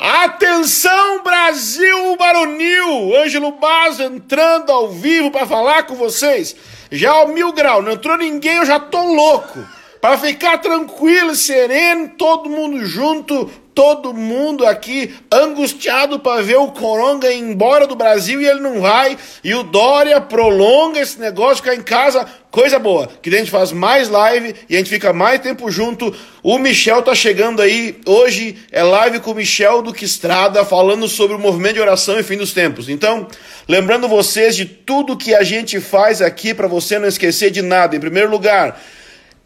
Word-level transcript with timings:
Atenção 0.00 1.22
Brasil 1.22 2.16
Baronil, 2.16 3.14
Ângelo 3.16 3.52
Basso 3.52 4.02
entrando 4.02 4.72
ao 4.72 4.88
vivo 4.88 5.30
para 5.30 5.46
falar 5.46 5.82
com 5.82 5.94
vocês. 5.94 6.56
Já 6.90 7.10
ao 7.10 7.28
mil 7.28 7.52
grau, 7.52 7.82
não 7.82 7.92
entrou 7.92 8.16
ninguém, 8.16 8.56
eu 8.56 8.64
já 8.64 8.80
tô 8.80 9.02
louco. 9.02 9.62
Para 10.00 10.16
ficar 10.16 10.56
tranquilo 10.58 11.34
sereno, 11.34 12.12
todo 12.16 12.48
mundo 12.48 12.86
junto, 12.86 13.50
todo 13.74 14.14
mundo 14.14 14.66
aqui 14.66 15.14
angustiado 15.30 16.18
para 16.18 16.42
ver 16.42 16.56
o 16.56 16.68
Coronga 16.68 17.30
ir 17.30 17.38
embora 17.38 17.86
do 17.86 17.94
Brasil 17.94 18.40
e 18.40 18.46
ele 18.46 18.60
não 18.60 18.80
vai. 18.80 19.18
E 19.44 19.54
o 19.54 19.62
Dória 19.62 20.18
prolonga 20.18 21.00
esse 21.00 21.20
negócio, 21.20 21.62
ficar 21.62 21.74
em 21.74 21.82
casa, 21.82 22.26
coisa 22.50 22.78
boa. 22.78 23.10
Que 23.20 23.28
a 23.28 23.38
gente 23.38 23.50
faz 23.50 23.72
mais 23.72 24.08
live 24.08 24.54
e 24.70 24.74
a 24.74 24.78
gente 24.78 24.88
fica 24.88 25.12
mais 25.12 25.38
tempo 25.40 25.70
junto. 25.70 26.14
O 26.42 26.56
Michel 26.56 27.02
tá 27.02 27.14
chegando 27.14 27.60
aí. 27.60 28.00
Hoje 28.06 28.56
é 28.72 28.82
live 28.82 29.20
com 29.20 29.32
o 29.32 29.34
Michel 29.34 29.82
do 29.82 29.92
que 29.92 30.06
Estrada, 30.06 30.64
falando 30.64 31.08
sobre 31.08 31.36
o 31.36 31.38
movimento 31.38 31.74
de 31.74 31.80
oração 31.80 32.18
e 32.18 32.22
fim 32.22 32.38
dos 32.38 32.54
tempos. 32.54 32.88
Então, 32.88 33.28
lembrando 33.68 34.08
vocês 34.08 34.56
de 34.56 34.64
tudo 34.64 35.14
que 35.14 35.34
a 35.34 35.42
gente 35.42 35.78
faz 35.78 36.22
aqui 36.22 36.54
para 36.54 36.66
você 36.66 36.98
não 36.98 37.06
esquecer 37.06 37.50
de 37.50 37.60
nada. 37.60 37.94
Em 37.94 38.00
primeiro 38.00 38.30
lugar, 38.30 38.80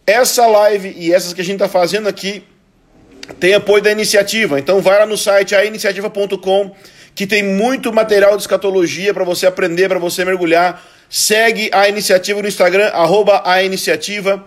essa 0.06 0.46
live 0.46 0.94
e 0.96 1.12
essas 1.12 1.32
que 1.32 1.40
a 1.40 1.44
gente 1.44 1.54
está 1.54 1.68
fazendo 1.68 2.08
aqui 2.08 2.44
tem 3.40 3.54
apoio 3.54 3.82
da 3.82 3.90
iniciativa. 3.90 4.58
Então 4.58 4.80
vai 4.80 4.98
lá 4.98 5.06
no 5.06 5.16
site 5.16 5.54
ainiciativa.com 5.54 6.74
que 7.14 7.26
tem 7.26 7.42
muito 7.42 7.92
material 7.92 8.36
de 8.36 8.42
escatologia 8.42 9.14
para 9.14 9.24
você 9.24 9.46
aprender, 9.46 9.88
para 9.88 9.98
você 9.98 10.24
mergulhar. 10.24 10.84
Segue 11.08 11.70
a 11.72 11.88
iniciativa 11.88 12.42
no 12.42 12.48
Instagram, 12.48 12.88
arroba 12.88 13.42
a 13.44 13.62
iniciativa. 13.62 14.44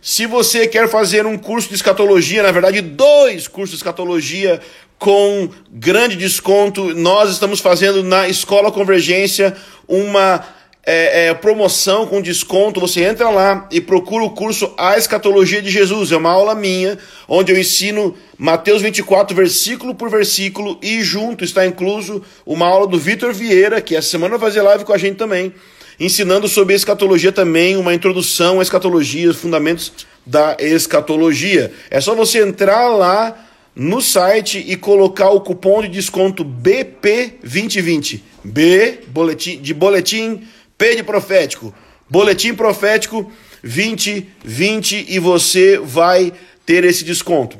Se 0.00 0.26
você 0.26 0.66
quer 0.66 0.88
fazer 0.88 1.26
um 1.26 1.36
curso 1.36 1.68
de 1.68 1.74
escatologia, 1.74 2.42
na 2.42 2.50
verdade, 2.50 2.80
dois 2.80 3.46
cursos 3.46 3.70
de 3.70 3.76
escatologia 3.76 4.60
com 4.98 5.50
grande 5.70 6.16
desconto, 6.16 6.94
nós 6.94 7.30
estamos 7.30 7.60
fazendo 7.60 8.02
na 8.02 8.28
Escola 8.28 8.72
Convergência 8.72 9.54
uma 9.86 10.44
é, 10.84 11.26
é, 11.26 11.34
promoção 11.34 12.06
com 12.06 12.22
desconto, 12.22 12.80
você 12.80 13.04
entra 13.04 13.28
lá 13.28 13.68
e 13.70 13.80
procura 13.80 14.24
o 14.24 14.30
curso 14.30 14.72
A 14.78 14.96
Escatologia 14.96 15.60
de 15.60 15.70
Jesus. 15.70 16.12
É 16.12 16.16
uma 16.16 16.30
aula 16.30 16.54
minha, 16.54 16.98
onde 17.28 17.52
eu 17.52 17.58
ensino 17.58 18.14
Mateus 18.38 18.80
24, 18.80 19.36
versículo 19.36 19.94
por 19.94 20.08
versículo, 20.08 20.78
e 20.80 21.02
junto 21.02 21.44
está 21.44 21.66
incluso 21.66 22.22
uma 22.46 22.66
aula 22.66 22.86
do 22.86 22.98
Vitor 22.98 23.34
Vieira, 23.34 23.80
que 23.80 23.94
essa 23.94 24.08
semana 24.08 24.38
vai 24.38 24.48
fazer 24.48 24.62
live 24.62 24.84
com 24.84 24.92
a 24.92 24.98
gente 24.98 25.16
também, 25.16 25.52
ensinando 26.00 26.48
sobre 26.48 26.74
escatologia 26.74 27.32
também, 27.32 27.76
uma 27.76 27.92
introdução 27.92 28.60
à 28.60 28.62
escatologia, 28.62 29.28
os 29.28 29.36
fundamentos 29.36 29.92
da 30.24 30.56
escatologia. 30.58 31.72
É 31.90 32.00
só 32.00 32.14
você 32.14 32.42
entrar 32.42 32.88
lá 32.88 33.46
no 33.74 34.00
site 34.00 34.64
e 34.66 34.74
colocar 34.74 35.30
o 35.30 35.40
cupom 35.40 35.82
de 35.82 35.88
desconto 35.88 36.44
BP2020. 36.44 38.20
B 38.44 39.00
boletim, 39.08 39.60
de 39.60 39.74
boletim 39.74 40.42
P 40.78 40.94
de 40.94 41.02
profético, 41.02 41.74
boletim 42.08 42.54
profético 42.54 43.30
2020 43.64 45.06
e 45.08 45.18
você 45.18 45.76
vai 45.76 46.32
ter 46.64 46.84
esse 46.84 47.04
desconto. 47.04 47.58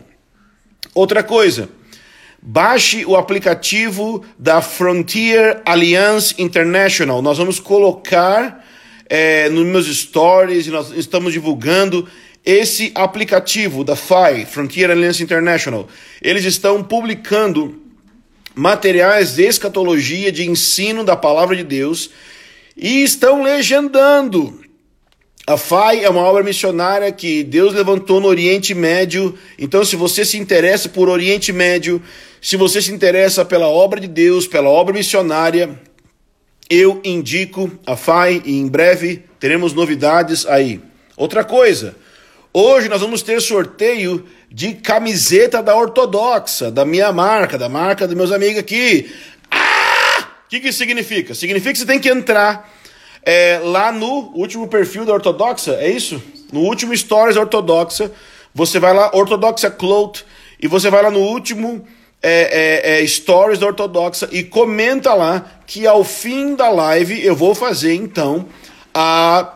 Outra 0.94 1.25
coisa, 1.25 1.69
baixe 2.41 3.05
o 3.05 3.16
aplicativo 3.16 4.25
da 4.38 4.62
Frontier 4.62 5.60
Alliance 5.66 6.33
International. 6.38 7.20
Nós 7.20 7.38
vamos 7.38 7.58
colocar 7.58 8.64
é, 9.08 9.48
nos 9.48 9.66
meus 9.66 9.86
stories 9.86 10.69
e 10.69 10.70
nós 10.70 10.92
estamos 10.92 11.32
divulgando 11.32 12.08
esse 12.44 12.92
aplicativo 12.94 13.82
da 13.82 13.97
FI, 13.97 14.47
Frontier 14.48 14.92
Alliance 14.92 15.20
International. 15.20 15.88
Eles 16.22 16.44
estão 16.44 16.84
publicando 16.84 17.82
materiais 18.55 19.34
de 19.34 19.42
escatologia, 19.42 20.30
de 20.30 20.48
ensino 20.48 21.03
da 21.03 21.16
palavra 21.16 21.56
de 21.56 21.64
Deus 21.64 22.10
e 22.79 23.03
estão 23.03 23.43
legendando. 23.43 24.61
A 25.47 25.56
FAI 25.56 26.05
é 26.05 26.11
uma 26.11 26.21
obra 26.21 26.44
missionária 26.44 27.11
que 27.11 27.43
Deus 27.43 27.75
levantou 27.75 28.21
no 28.21 28.28
Oriente 28.28 28.75
Médio. 28.75 29.37
Então, 29.59 29.84
se 29.84 29.97
você 29.97 30.25
se 30.25 30.39
interessa 30.39 30.88
por 30.88 31.09
Oriente 31.09 31.53
Médio, 31.53 32.03
se 32.41 32.56
você 32.56 32.81
se 32.81 32.93
interessa 32.93 33.44
pela 33.44 33.67
obra 33.67 33.99
de 33.99 34.06
Deus, 34.06 34.47
pela 34.47 34.69
obra 34.69 34.94
missionária, 34.94 35.71
eu 36.71 37.00
indico 37.03 37.71
a 37.87 37.97
FAI 37.97 38.43
e 38.44 38.61
em 38.61 38.69
breve 38.69 39.25
teremos 39.41 39.72
novidades 39.72 40.47
aí. 40.47 40.81
Outra 41.17 41.43
coisa, 41.43 41.97
hoje 42.53 42.88
nós 42.88 43.00
vamos 43.00 43.22
ter 43.22 43.41
sorteio 43.41 44.25
de 44.50 44.75
camiseta 44.75 45.62
da 45.62 45.75
Ortodoxa, 45.75 46.71
da 46.71 46.84
minha 46.84 47.11
marca, 47.11 47.56
da 47.56 47.69
marca 47.71 48.06
dos 48.06 48.17
meus 48.17 48.31
amigos 48.31 48.59
aqui. 48.59 49.11
O 50.48 50.50
que, 50.50 50.60
que 50.60 50.69
isso 50.69 50.78
significa? 50.78 51.34
Significa 51.34 51.72
que 51.72 51.78
você 51.78 51.84
tem 51.84 52.00
que 52.00 52.09
entrar 52.09 52.72
é, 53.22 53.60
lá 53.62 53.92
no 53.92 54.32
último 54.34 54.66
perfil 54.66 55.04
da 55.04 55.12
Ortodoxa, 55.12 55.72
é 55.75 55.91
isso? 55.91 56.22
No 56.50 56.60
último 56.60 56.97
Stories 56.97 57.36
Ortodoxa, 57.36 58.10
você 58.54 58.81
vai 58.81 58.94
lá, 58.94 59.10
Ortodoxa 59.12 59.70
Cloth, 59.70 60.25
e 60.58 60.66
você 60.66 60.88
vai 60.88 61.03
lá 61.03 61.10
no 61.10 61.19
último 61.19 61.87
é, 62.22 62.94
é, 62.97 63.03
é, 63.03 63.06
Stories 63.06 63.58
da 63.58 63.66
Ortodoxa 63.66 64.26
e 64.32 64.42
comenta 64.42 65.12
lá 65.12 65.44
que 65.66 65.87
ao 65.87 66.03
fim 66.03 66.54
da 66.54 66.70
live 66.70 67.22
eu 67.22 67.37
vou 67.37 67.54
fazer 67.54 67.92
então 67.92 68.47
a, 68.94 69.53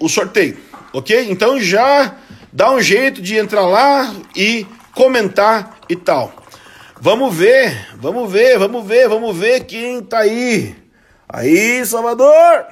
o 0.00 0.08
sorteio, 0.08 0.58
ok? 0.92 1.30
Então 1.30 1.60
já 1.60 2.16
dá 2.52 2.72
um 2.72 2.82
jeito 2.82 3.22
de 3.22 3.36
entrar 3.36 3.64
lá 3.64 4.12
e 4.34 4.66
comentar 4.92 5.78
e 5.88 5.94
tal. 5.94 6.41
Vamos 7.04 7.34
ver, 7.36 7.88
vamos 7.96 8.30
ver, 8.30 8.56
vamos 8.60 8.86
ver, 8.86 9.08
vamos 9.08 9.36
ver 9.36 9.64
quem 9.64 10.00
tá 10.04 10.18
aí. 10.18 10.76
Aí, 11.28 11.84
Salvador! 11.84 12.64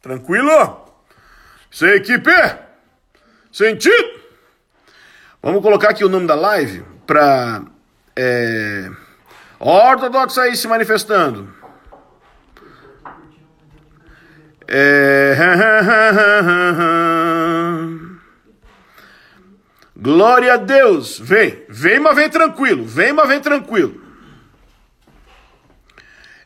Tranquilo? 0.00 0.86
Sem 1.68 1.88
equipe? 1.88 2.30
Sentido? 3.50 4.20
Vamos 5.42 5.62
colocar 5.62 5.90
aqui 5.90 6.04
o 6.04 6.08
nome 6.08 6.28
da 6.28 6.36
live 6.36 6.84
para 7.08 7.62
é, 8.14 8.88
ortodoxo 9.58 10.40
aí 10.40 10.54
se 10.54 10.68
manifestando. 10.68 11.52
É... 14.68 15.34
Glória 20.02 20.54
a 20.54 20.56
Deus. 20.56 21.20
Vem, 21.20 21.62
vem, 21.68 22.00
mas 22.00 22.16
vem 22.16 22.28
tranquilo. 22.28 22.84
Vem, 22.84 23.12
mas 23.12 23.28
vem 23.28 23.40
tranquilo. 23.40 24.02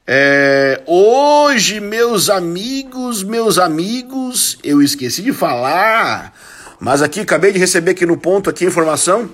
É, 0.06 0.82
hoje, 0.86 1.80
meus 1.80 2.28
amigos, 2.28 3.22
meus 3.22 3.58
amigos, 3.58 4.58
eu 4.62 4.82
esqueci 4.82 5.22
de 5.22 5.32
falar, 5.32 6.34
mas 6.78 7.00
aqui 7.00 7.20
acabei 7.20 7.50
de 7.50 7.58
receber 7.58 7.92
aqui 7.92 8.04
no 8.04 8.18
ponto 8.18 8.50
aqui 8.50 8.66
a 8.66 8.68
informação. 8.68 9.30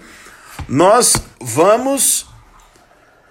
Nós 0.68 1.20
vamos 1.40 2.24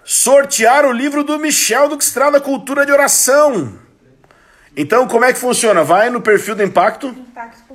sortear 0.03 0.85
o 0.85 0.91
livro 0.91 1.23
do 1.23 1.39
Michel 1.39 1.87
do 1.87 1.97
Estrada 1.97 2.41
Cultura 2.41 2.85
de 2.85 2.91
Oração. 2.91 3.79
Então, 4.75 5.07
como 5.07 5.23
é 5.23 5.31
que 5.31 5.39
funciona? 5.39 5.85
Vai 5.85 6.09
no 6.09 6.19
perfil 6.19 6.53
do 6.53 6.63
Impacto. 6.63 7.07
Impacto 7.07 7.70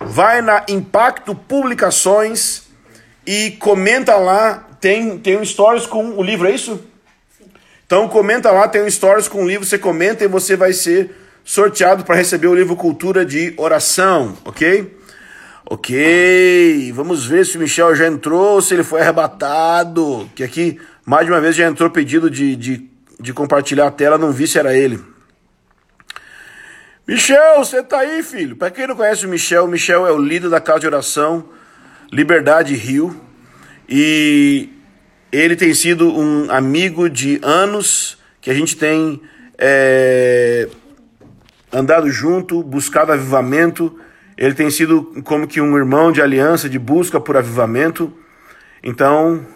vai 0.00 0.42
na 0.42 0.64
Impacto 0.68 1.34
Publicações 1.34 2.62
e 3.26 3.52
comenta 3.52 4.16
lá, 4.16 4.66
tem, 4.80 5.18
tem 5.18 5.36
um 5.36 5.44
stories 5.44 5.86
com 5.86 6.10
o 6.10 6.22
livro, 6.22 6.48
é 6.48 6.52
isso? 6.52 6.80
Sim. 7.36 7.44
Então 7.86 8.08
comenta 8.08 8.50
lá, 8.50 8.68
tem 8.68 8.82
um 8.82 8.90
stories 8.90 9.28
com 9.28 9.44
o 9.44 9.48
livro, 9.48 9.66
você 9.66 9.78
comenta 9.78 10.24
e 10.24 10.28
você 10.28 10.56
vai 10.56 10.72
ser 10.72 11.14
sorteado 11.44 12.04
para 12.04 12.14
receber 12.14 12.46
o 12.46 12.54
livro 12.54 12.76
Cultura 12.76 13.24
de 13.24 13.54
Oração, 13.56 14.36
ok? 14.44 14.98
Ok, 15.70 16.92
vamos 16.94 17.26
ver 17.26 17.44
se 17.44 17.58
o 17.58 17.60
Michel 17.60 17.94
já 17.94 18.06
entrou, 18.06 18.62
se 18.62 18.72
ele 18.72 18.82
foi 18.82 19.02
arrebatado. 19.02 20.28
Que 20.34 20.42
aqui, 20.42 20.80
mais 21.04 21.26
de 21.26 21.32
uma 21.32 21.42
vez, 21.42 21.54
já 21.54 21.66
entrou 21.66 21.90
pedido 21.90 22.30
de, 22.30 22.56
de, 22.56 22.90
de 23.20 23.32
compartilhar 23.34 23.86
a 23.86 23.90
tela, 23.90 24.16
não 24.16 24.32
vi 24.32 24.46
se 24.46 24.58
era 24.58 24.74
ele. 24.74 24.98
Michel, 27.08 27.56
você 27.56 27.82
tá 27.82 28.00
aí, 28.00 28.22
filho? 28.22 28.54
Para 28.54 28.70
quem 28.70 28.86
não 28.86 28.94
conhece 28.94 29.24
o 29.24 29.30
Michel, 29.30 29.64
o 29.64 29.68
Michel 29.68 30.06
é 30.06 30.12
o 30.12 30.18
líder 30.18 30.50
da 30.50 30.60
Casa 30.60 30.80
de 30.80 30.86
Oração 30.88 31.48
Liberdade 32.12 32.74
Rio 32.74 33.18
e 33.88 34.68
ele 35.32 35.56
tem 35.56 35.72
sido 35.72 36.14
um 36.14 36.50
amigo 36.50 37.08
de 37.08 37.40
anos 37.42 38.18
que 38.42 38.50
a 38.50 38.54
gente 38.54 38.76
tem 38.76 39.22
é, 39.56 40.68
andado 41.72 42.10
junto, 42.10 42.62
buscado 42.62 43.10
avivamento. 43.10 43.98
Ele 44.36 44.52
tem 44.52 44.70
sido 44.70 45.22
como 45.24 45.48
que 45.48 45.62
um 45.62 45.78
irmão 45.78 46.12
de 46.12 46.20
aliança, 46.20 46.68
de 46.68 46.78
busca 46.78 47.18
por 47.18 47.38
avivamento. 47.38 48.12
Então, 48.82 49.46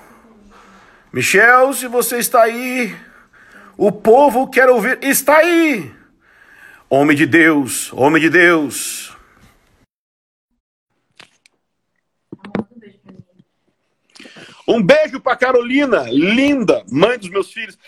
Michel, 1.13 1.75
se 1.75 1.87
você 1.87 2.17
está 2.17 2.45
aí, 2.45 2.97
o 3.77 3.93
povo 3.93 4.49
quer 4.49 4.71
ouvir. 4.71 4.99
Está 5.03 5.37
aí! 5.37 6.01
Homem 6.95 7.17
de 7.17 7.25
Deus, 7.25 7.91
homem 7.95 8.21
de 8.21 8.29
Deus. 8.29 9.17
Um 14.69 14.83
beijo 14.83 15.19
pra 15.19 15.35
Carolina, 15.35 16.05
linda, 16.11 16.85
mãe 16.91 17.19
dos 17.19 17.31
meus 17.31 17.51
filhos. 17.51 17.79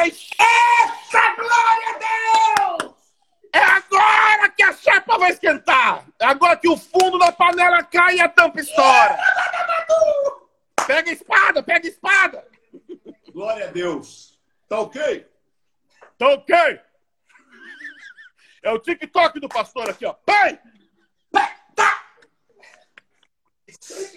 Eita, 0.00 0.24
glória 1.36 1.88
a 1.90 1.98
Deus! 2.78 2.94
É 3.52 3.58
agora 3.58 4.48
que 4.48 4.62
a 4.62 4.72
chapa 4.72 5.18
vai 5.18 5.30
esquentar! 5.32 6.06
É 6.18 6.24
agora 6.24 6.56
que 6.56 6.70
o 6.70 6.78
fundo 6.78 7.18
da 7.18 7.30
panela 7.30 7.82
cai 7.82 8.16
e 8.16 8.20
a 8.22 8.28
tampa 8.30 8.58
estoura! 8.58 9.18
Pega 10.86 11.10
a 11.10 11.12
espada, 11.12 11.62
pega 11.62 11.86
a 11.86 11.90
espada! 11.90 12.48
Glória 13.30 13.68
a 13.68 13.70
Deus! 13.70 14.40
Tá 14.66 14.80
ok? 14.80 15.26
Tá 16.16 16.28
ok! 16.28 16.80
É 18.62 18.70
o 18.70 18.78
TikTok 18.78 19.40
do 19.40 19.48
pastor 19.48 19.90
aqui, 19.90 20.06
ó. 20.06 20.12
Pai! 20.12 20.58
Tá! 21.74 22.02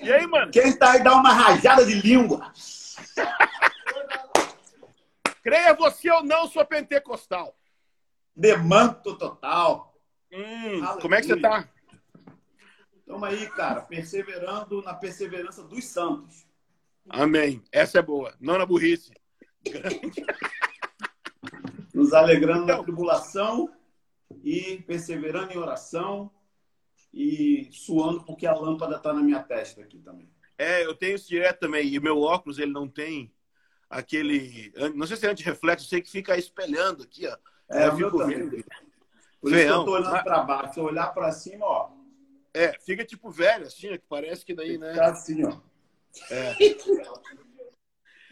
E 0.01 0.13
aí, 0.13 0.27
mano? 0.27 0.51
Quem 0.51 0.77
tá 0.77 0.92
aí 0.92 1.03
dá 1.03 1.15
uma 1.15 1.33
rajada 1.33 1.83
de 1.83 1.95
língua. 1.95 2.53
Creia 5.42 5.74
você 5.74 6.12
ou 6.12 6.24
não, 6.24 6.47
sou 6.47 6.63
pentecostal. 6.65 7.57
Demanto 8.36 9.18
total. 9.18 9.95
Hum, 10.31 11.00
como 11.01 11.15
é 11.15 11.21
que 11.21 11.27
você 11.27 11.39
tá? 11.39 11.68
Estamos 12.97 13.30
aí, 13.30 13.47
cara, 13.51 13.81
perseverando 13.81 14.81
na 14.81 14.94
perseverança 14.94 15.63
dos 15.63 15.86
santos. 15.86 16.45
Amém. 17.09 17.63
Essa 17.71 18.00
é 18.00 18.01
boa. 18.01 18.36
Não 18.39 18.57
na 18.57 18.65
burrice. 18.65 19.13
Nos 21.94 22.13
alegrando 22.13 22.63
então, 22.63 22.77
na 22.77 22.83
tribulação 22.83 23.71
e 24.44 24.83
perseverando 24.86 25.54
em 25.54 25.57
oração 25.57 26.31
e 27.13 27.69
suando 27.72 28.24
porque 28.24 28.45
a 28.45 28.54
lâmpada 28.54 28.98
está 28.98 29.13
na 29.13 29.22
minha 29.22 29.42
testa 29.42 29.81
aqui 29.81 30.00
também. 30.00 30.30
É, 30.57 30.86
eu 30.86 30.95
tenho 30.95 31.16
isso 31.16 31.27
direto 31.27 31.60
também. 31.60 31.88
E 31.88 32.00
meu 32.00 32.19
óculos, 32.19 32.60
ele 32.60 32.72
não 32.72 32.88
tem 32.88 33.33
aquele... 33.89 34.74
Não 34.95 35.07
sei 35.07 35.18
se 35.18 35.25
é 35.25 35.30
anti-reflexo, 35.30 35.88
sei 35.88 36.01
que 36.01 36.10
fica 36.10 36.38
espelhando 36.38 37.04
aqui, 37.04 37.27
ó. 37.27 37.38
É, 37.69 37.88
eu 37.88 37.95
fico 37.95 38.25
vendo. 38.25 38.63
Por 39.42 39.51
isso 39.51 39.63
que 39.63 39.72
eu 39.72 39.86
tô 39.86 39.92
olhando 39.92 40.24
para 40.24 40.44
baixo. 40.44 40.74
Se 40.74 40.80
eu 40.80 40.86
olhar 40.86 41.13
para 41.13 41.31
cima, 41.31 41.66
ó... 41.66 41.92
É, 42.54 42.80
fica 42.80 43.04
tipo 43.04 43.30
velho, 43.30 43.68
assim, 43.68 43.89
que 43.89 44.06
parece 44.07 44.45
que 44.45 44.54
daí, 44.54 44.78
né? 44.78 44.92
Fica 44.92 45.07
assim, 45.07 45.44
ó. 45.44 45.60
É. 46.31 46.56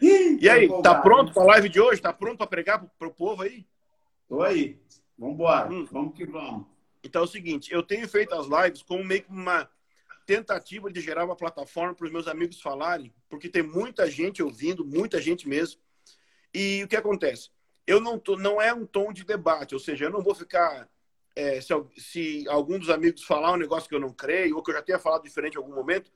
e 0.00 0.48
aí, 0.48 0.82
tá 0.82 0.94
pronto 0.94 1.34
para 1.34 1.42
a 1.42 1.46
live 1.46 1.68
de 1.68 1.78
hoje? 1.78 2.00
Tá 2.00 2.10
pronto 2.10 2.38
para 2.38 2.46
pregar 2.46 2.82
para 2.98 3.08
o 3.08 3.12
povo 3.12 3.42
aí? 3.42 3.66
Tô 4.26 4.40
aí. 4.40 4.80
Vamos 5.18 5.34
embora. 5.34 5.72
Hum. 5.72 5.84
Vamos 5.90 6.14
que 6.14 6.26
vamos. 6.26 6.66
Então 7.02 7.22
é 7.22 7.24
o 7.24 7.28
seguinte, 7.28 7.72
eu 7.72 7.82
tenho 7.82 8.08
feito 8.08 8.34
as 8.34 8.46
lives 8.46 8.82
como 8.82 9.04
meio 9.04 9.22
que 9.22 9.30
uma 9.30 9.68
tentativa 10.26 10.90
de 10.90 11.00
gerar 11.00 11.24
uma 11.24 11.36
plataforma 11.36 11.94
para 11.94 12.06
os 12.06 12.10
meus 12.10 12.26
amigos 12.26 12.60
falarem, 12.60 13.12
porque 13.28 13.48
tem 13.48 13.62
muita 13.62 14.10
gente 14.10 14.42
ouvindo, 14.42 14.84
muita 14.84 15.20
gente 15.20 15.46
mesmo. 15.46 15.80
E 16.52 16.82
o 16.82 16.88
que 16.88 16.96
acontece? 16.96 17.50
Eu 17.86 18.00
não 18.00 18.18
tô, 18.18 18.36
não 18.36 18.60
é 18.60 18.72
um 18.72 18.86
tom 18.86 19.12
de 19.12 19.22
debate, 19.22 19.74
ou 19.74 19.80
seja, 19.80 20.06
eu 20.06 20.10
não 20.10 20.22
vou 20.22 20.34
ficar 20.34 20.88
é, 21.36 21.60
se, 21.60 21.74
se 21.98 22.48
algum 22.48 22.78
dos 22.78 22.88
amigos 22.88 23.24
falar 23.24 23.52
um 23.52 23.58
negócio 23.58 23.88
que 23.88 23.94
eu 23.94 24.00
não 24.00 24.12
creio 24.12 24.56
ou 24.56 24.62
que 24.62 24.70
eu 24.70 24.74
já 24.74 24.82
tenha 24.82 24.98
falado 24.98 25.24
diferente 25.24 25.54
em 25.54 25.58
algum 25.58 25.74
momento, 25.74 26.10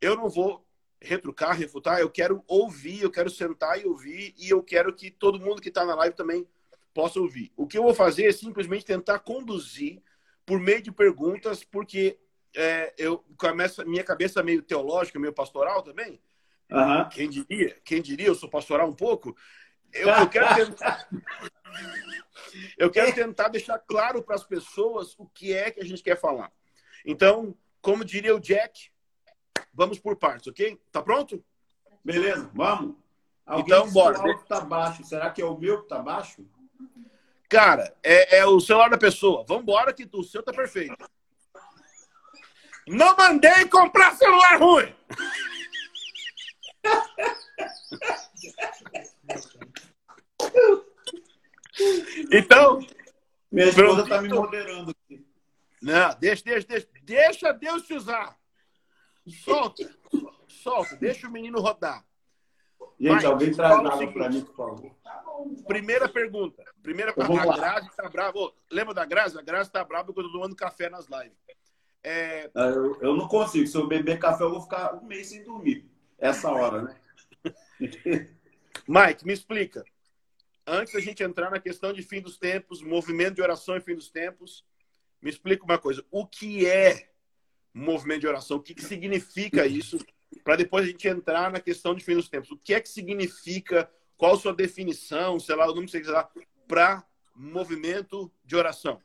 eu 0.00 0.16
não 0.16 0.28
vou 0.30 0.64
retrucar, 1.00 1.56
refutar, 1.56 2.00
eu 2.00 2.08
quero 2.08 2.42
ouvir, 2.46 3.02
eu 3.02 3.10
quero 3.10 3.28
sentar 3.28 3.80
e 3.80 3.86
ouvir, 3.86 4.34
e 4.38 4.48
eu 4.48 4.62
quero 4.62 4.94
que 4.94 5.10
todo 5.10 5.40
mundo 5.40 5.60
que 5.60 5.68
está 5.68 5.84
na 5.84 5.96
live 5.96 6.14
também 6.14 6.46
possa 6.92 7.20
ouvir. 7.20 7.52
O 7.56 7.66
que 7.66 7.76
eu 7.76 7.82
vou 7.82 7.94
fazer 7.94 8.26
é 8.26 8.32
simplesmente 8.32 8.84
tentar 8.84 9.18
conduzir 9.20 10.02
por 10.44 10.58
meio 10.58 10.82
de 10.82 10.92
perguntas, 10.92 11.64
porque 11.64 12.18
é, 12.54 12.92
eu 12.98 13.24
começo 13.36 13.86
minha 13.86 14.04
cabeça 14.04 14.42
meio 14.42 14.62
teológica, 14.62 15.18
meio 15.18 15.32
pastoral 15.32 15.82
também. 15.82 16.20
Uhum. 16.70 17.08
Quem 17.10 17.28
diria? 17.28 17.76
Quem 17.84 18.02
diria? 18.02 18.28
Eu 18.28 18.34
sou 18.34 18.48
pastoral 18.48 18.88
um 18.88 18.94
pouco. 18.94 19.36
Eu, 19.92 20.08
eu 20.08 20.28
quero 20.28 20.54
tentar, 20.56 21.08
eu 22.78 22.90
quero 22.90 23.14
tentar 23.14 23.48
deixar 23.48 23.78
claro 23.78 24.22
para 24.22 24.34
as 24.34 24.44
pessoas 24.44 25.14
o 25.18 25.26
que 25.26 25.52
é 25.52 25.70
que 25.70 25.80
a 25.80 25.84
gente 25.84 26.02
quer 26.02 26.18
falar. 26.18 26.50
Então, 27.04 27.56
como 27.80 28.04
diria 28.04 28.34
o 28.34 28.40
Jack, 28.40 28.92
Vamos 29.72 29.98
por 29.98 30.16
partes, 30.16 30.48
ok? 30.48 30.78
Tá 30.90 31.00
pronto? 31.02 31.42
Beleza, 32.04 32.50
vamos. 32.54 32.96
Alguém 33.46 33.74
então, 33.74 33.90
bora. 33.90 34.20
O 34.20 34.38
tá 34.44 34.60
baixo. 34.60 35.02
Será 35.04 35.30
que 35.30 35.40
é 35.40 35.44
o 35.44 35.56
meu 35.56 35.82
que 35.82 35.88
tá 35.88 35.98
baixo? 35.98 36.46
Cara, 37.48 37.94
é, 38.02 38.38
é 38.38 38.46
o 38.46 38.60
celular 38.60 38.88
da 38.88 38.96
pessoa. 38.96 39.44
Vamos 39.46 39.62
embora 39.62 39.92
que 39.92 40.08
o 40.12 40.22
seu 40.22 40.42
tá 40.42 40.52
perfeito. 40.52 40.96
Não 42.86 43.14
mandei 43.16 43.66
comprar 43.68 44.16
celular 44.16 44.58
ruim. 44.58 44.94
então. 52.32 52.80
Minha 53.50 53.68
esposa 53.68 54.08
tá 54.08 54.22
me 54.22 54.28
moderando 54.28 54.90
aqui. 54.90 55.26
Não, 55.80 56.14
deixa, 56.18 56.42
deixa, 56.42 56.66
deixa. 56.66 56.88
Deixa 57.02 57.52
Deus 57.52 57.82
te 57.82 57.94
usar. 57.94 58.36
Solta, 59.44 59.88
solta, 60.48 60.96
deixa 60.96 61.28
o 61.28 61.30
menino 61.30 61.60
rodar. 61.60 62.04
Gente, 63.02 63.22
Vai, 63.22 63.24
alguém 63.24 63.52
traz 63.52 63.74
água 63.74 64.12
para 64.12 64.28
mim, 64.28 64.42
por 64.42 64.54
favor. 64.54 64.96
Primeira 65.66 66.08
pergunta. 66.08 66.62
Primeira 66.80 67.12
pergunta. 67.12 67.52
A 67.52 67.56
Grazi 67.56 67.88
está 67.88 68.08
brava. 68.08 68.52
lembra 68.70 68.94
da 68.94 69.04
Grazi? 69.04 69.36
A 69.36 69.42
Grazi 69.42 69.70
está 69.70 69.82
brava 69.82 70.04
porque 70.04 70.20
eu 70.20 70.26
estou 70.26 70.40
tomando 70.40 70.54
café 70.54 70.88
nas 70.88 71.08
lives. 71.08 71.36
É... 72.04 72.48
Ah, 72.54 72.66
eu, 72.66 72.96
eu, 73.00 73.16
não 73.16 73.26
consigo. 73.26 73.66
Se 73.66 73.76
eu 73.76 73.88
beber 73.88 74.20
café, 74.20 74.44
eu 74.44 74.52
vou 74.52 74.60
ficar 74.60 74.94
um 74.94 75.04
mês 75.04 75.26
sem 75.26 75.42
dormir. 75.42 75.84
Essa 76.16 76.48
hora, 76.48 76.82
né? 76.82 76.96
Mike, 78.86 79.26
me 79.26 79.32
explica. 79.32 79.84
Antes 80.64 80.92
da 80.92 81.00
gente 81.00 81.24
entrar 81.24 81.50
na 81.50 81.58
questão 81.58 81.92
de 81.92 82.02
fim 82.02 82.20
dos 82.20 82.38
tempos, 82.38 82.82
movimento 82.82 83.34
de 83.34 83.42
oração 83.42 83.76
e 83.76 83.80
fim 83.80 83.96
dos 83.96 84.10
tempos, 84.10 84.64
me 85.20 85.28
explica 85.28 85.64
uma 85.64 85.76
coisa. 85.76 86.04
O 86.08 86.24
que 86.24 86.66
é 86.66 87.08
movimento 87.74 88.20
de 88.20 88.28
oração, 88.28 88.58
o 88.58 88.62
que, 88.62 88.74
que 88.74 88.84
significa 88.84 89.66
isso, 89.66 89.98
para 90.40 90.56
depois 90.56 90.84
a 90.84 90.88
gente 90.88 91.06
entrar 91.08 91.50
na 91.50 91.60
questão 91.60 91.94
de 91.94 92.04
fim 92.04 92.14
dos 92.14 92.28
tempos. 92.28 92.50
O 92.50 92.56
que 92.56 92.74
é 92.74 92.80
que 92.80 92.88
significa, 92.88 93.90
qual 94.16 94.34
a 94.34 94.38
sua 94.38 94.54
definição, 94.54 95.38
sei 95.38 95.54
lá, 95.56 95.64
o 95.66 95.74
nome 95.74 95.86
que 95.86 95.92
você 95.92 96.00
quiser, 96.00 96.28
para 96.66 97.04
movimento 97.34 98.30
de 98.44 98.56
oração? 98.56 99.00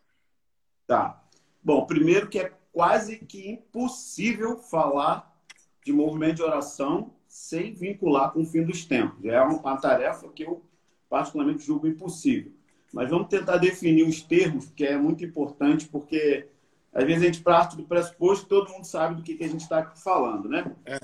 Tá. 0.86 1.24
Bom, 1.64 1.86
primeiro 1.86 2.28
que 2.28 2.40
é 2.40 2.54
quase 2.72 3.18
que 3.18 3.50
impossível 3.50 4.58
falar 4.58 5.36
de 5.84 5.92
movimento 5.92 6.38
de 6.38 6.44
oração 6.44 7.14
sem 7.28 7.74
vincular 7.74 8.32
com 8.32 8.42
o 8.42 8.46
fim 8.46 8.64
dos 8.64 8.86
tempos. 8.86 9.24
É 9.26 9.42
uma 9.42 9.78
tarefa 9.78 10.28
que 10.30 10.44
eu 10.44 10.64
particularmente 11.10 11.66
julgo 11.66 11.88
impossível. 11.88 12.52
Mas 12.94 13.10
vamos 13.10 13.28
tentar 13.28 13.58
definir 13.58 14.08
os 14.08 14.22
termos, 14.22 14.70
que 14.70 14.86
é 14.86 14.98
muito 14.98 15.24
importante, 15.24 15.88
porque 15.88 16.48
às 16.94 17.04
vezes 17.04 17.22
a 17.22 17.26
gente 17.26 17.42
parte 17.42 17.76
do 17.76 17.84
pressuposto 17.84 18.46
que 18.46 18.50
todo 18.50 18.72
mundo 18.72 18.86
sabe 18.86 19.16
do 19.16 19.24
que, 19.24 19.36
que 19.36 19.44
a 19.44 19.48
gente 19.48 19.62
está 19.62 19.92
falando, 19.92 20.50
né? 20.50 20.76
É. 20.86 20.98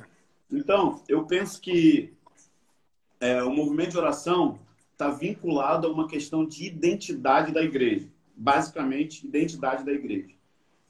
Então, 0.55 1.01
eu 1.07 1.25
penso 1.25 1.59
que 1.59 2.13
é, 3.19 3.41
o 3.43 3.51
movimento 3.51 3.91
de 3.91 3.97
oração 3.97 4.59
está 4.91 5.09
vinculado 5.09 5.87
a 5.87 5.91
uma 5.91 6.07
questão 6.07 6.45
de 6.45 6.65
identidade 6.65 7.51
da 7.51 7.63
igreja. 7.63 8.07
Basicamente, 8.35 9.25
identidade 9.25 9.83
da 9.83 9.91
igreja. 9.91 10.33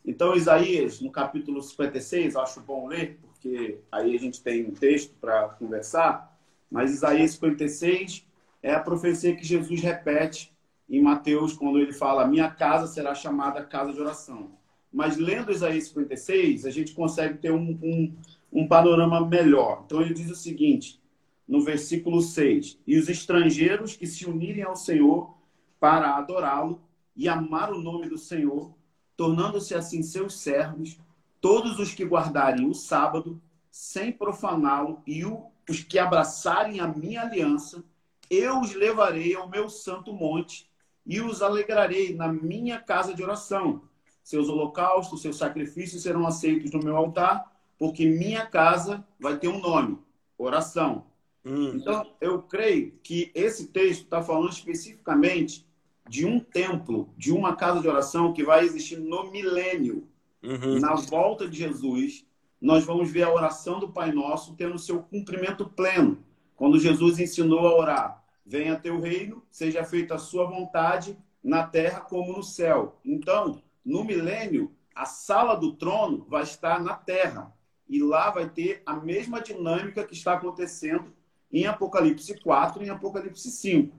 Então, 0.06 0.36
Isaías, 0.36 1.00
no 1.00 1.10
capítulo 1.10 1.62
56, 1.62 2.36
acho 2.36 2.60
bom 2.60 2.88
ler, 2.88 3.18
porque 3.22 3.80
aí 3.92 4.16
a 4.16 4.20
gente 4.20 4.44
tem 4.44 4.66
um 4.66 4.72
texto 4.72 5.14
para 5.20 5.50
conversar, 5.50 6.38
mas 6.70 6.92
Isaías 6.92 7.32
56 7.32 8.26
é 8.62 8.74
a 8.74 8.80
profecia 8.80 9.36
que 9.36 9.46
Jesus 9.46 9.82
repete 9.82 10.54
em 10.90 11.02
Mateus, 11.02 11.54
quando 11.54 11.80
ele 11.80 11.94
fala: 11.94 12.28
Minha 12.28 12.50
casa 12.50 12.88
será 12.88 13.16
chamada 13.16 13.64
casa 13.64 13.94
de 13.94 14.02
oração 14.02 14.52
mas 14.94 15.18
lendo 15.18 15.52
Isaías 15.52 15.88
56, 15.88 16.66
a 16.68 16.70
gente 16.70 16.94
consegue 16.94 17.40
ter 17.40 17.52
um, 17.52 17.72
um, 17.82 18.16
um 18.54 18.68
panorama 18.68 19.26
melhor. 19.26 19.84
Então 19.86 20.02
ele 20.02 20.14
diz 20.14 20.30
o 20.30 20.36
seguinte, 20.36 21.02
no 21.48 21.64
versículo 21.64 22.22
6: 22.22 22.80
E 22.86 22.98
os 22.98 23.10
estrangeiros 23.10 23.96
que 23.96 24.06
se 24.06 24.26
unirem 24.26 24.64
ao 24.64 24.76
Senhor 24.76 25.36
para 25.80 26.16
adorá-lo 26.16 26.82
e 27.16 27.28
amar 27.28 27.72
o 27.74 27.82
nome 27.82 28.08
do 28.08 28.18
Senhor, 28.18 28.74
tornando-se 29.18 29.76
assim 29.76 30.02
seus 30.02 30.40
servos, 30.40 30.98
todos 31.42 31.80
os 31.80 31.94
que 31.94 32.06
guardarem 32.06 32.68
o 32.68 32.74
sábado, 32.74 33.42
sem 33.70 34.12
profaná-lo, 34.12 35.02
e 35.06 35.24
os 35.26 35.84
que 35.84 36.00
abraçarem 36.00 36.80
a 36.80 36.88
minha 36.88 37.22
aliança, 37.22 37.84
eu 38.30 38.62
os 38.62 38.74
levarei 38.74 39.36
ao 39.36 39.50
meu 39.50 39.70
santo 39.70 40.14
monte 40.14 40.70
e 41.06 41.20
os 41.20 41.42
alegrarei 41.42 42.16
na 42.16 42.32
minha 42.32 42.80
casa 42.80 43.14
de 43.14 43.22
oração 43.22 43.82
seus 44.24 44.48
holocaustos, 44.48 45.22
seus 45.22 45.38
sacrifícios 45.38 46.02
serão 46.02 46.26
aceitos 46.26 46.72
no 46.72 46.80
meu 46.80 46.96
altar, 46.96 47.52
porque 47.78 48.06
minha 48.06 48.46
casa 48.46 49.06
vai 49.20 49.38
ter 49.38 49.48
um 49.48 49.60
nome: 49.60 49.98
oração. 50.38 51.06
Hum. 51.46 51.74
Então, 51.76 52.14
eu 52.22 52.42
creio 52.42 52.94
que 53.04 53.32
esse 53.36 53.68
texto 53.68 54.04
está 54.04 54.22
falando 54.22 54.50
especificamente 54.50 55.68
de 56.08 56.26
um 56.26 56.40
templo, 56.40 57.14
de 57.18 57.32
uma 57.32 57.56
casa 57.56 57.82
de 57.82 57.88
oração 57.88 58.34
que 58.34 58.44
vai 58.44 58.66
existir 58.66 58.98
no 58.98 59.32
milênio, 59.32 60.08
uhum. 60.42 60.80
na 60.80 60.96
volta 60.96 61.48
de 61.48 61.58
Jesus, 61.58 62.26
nós 62.64 62.86
vamos 62.86 63.12
ver 63.12 63.24
a 63.24 63.34
oração 63.34 63.78
do 63.78 63.90
Pai 63.90 64.14
Nosso 64.14 64.56
tendo 64.56 64.80
seu 64.80 65.04
cumprimento 65.04 65.68
pleno. 65.68 66.24
Quando 66.56 66.80
Jesus 66.80 67.20
ensinou 67.20 67.68
a 67.68 67.76
orar: 67.76 68.24
Venha 68.46 68.80
teu 68.80 69.02
reino, 69.02 69.44
seja 69.52 69.84
feita 69.84 70.16
a 70.16 70.20
sua 70.20 70.46
vontade, 70.46 71.18
na 71.44 71.68
terra 71.68 72.00
como 72.00 72.38
no 72.38 72.42
céu. 72.42 72.98
Então, 73.04 73.62
no 73.84 74.06
milênio, 74.06 74.72
a 74.96 75.06
sala 75.06 75.56
do 75.56 75.74
trono 75.74 76.26
vai 76.30 76.44
estar 76.44 76.82
na 76.82 76.94
terra. 76.94 77.54
E 77.94 78.02
lá 78.02 78.32
vai 78.32 78.50
ter 78.50 78.82
a 78.88 78.96
mesma 78.96 79.40
dinâmica 79.40 80.04
que 80.04 80.16
está 80.16 80.34
acontecendo 80.34 81.14
em 81.52 81.68
Apocalipse 81.68 82.42
4 82.42 82.82
e 82.82 82.88
em 82.88 82.90
Apocalipse 82.90 83.52
5. 83.52 83.96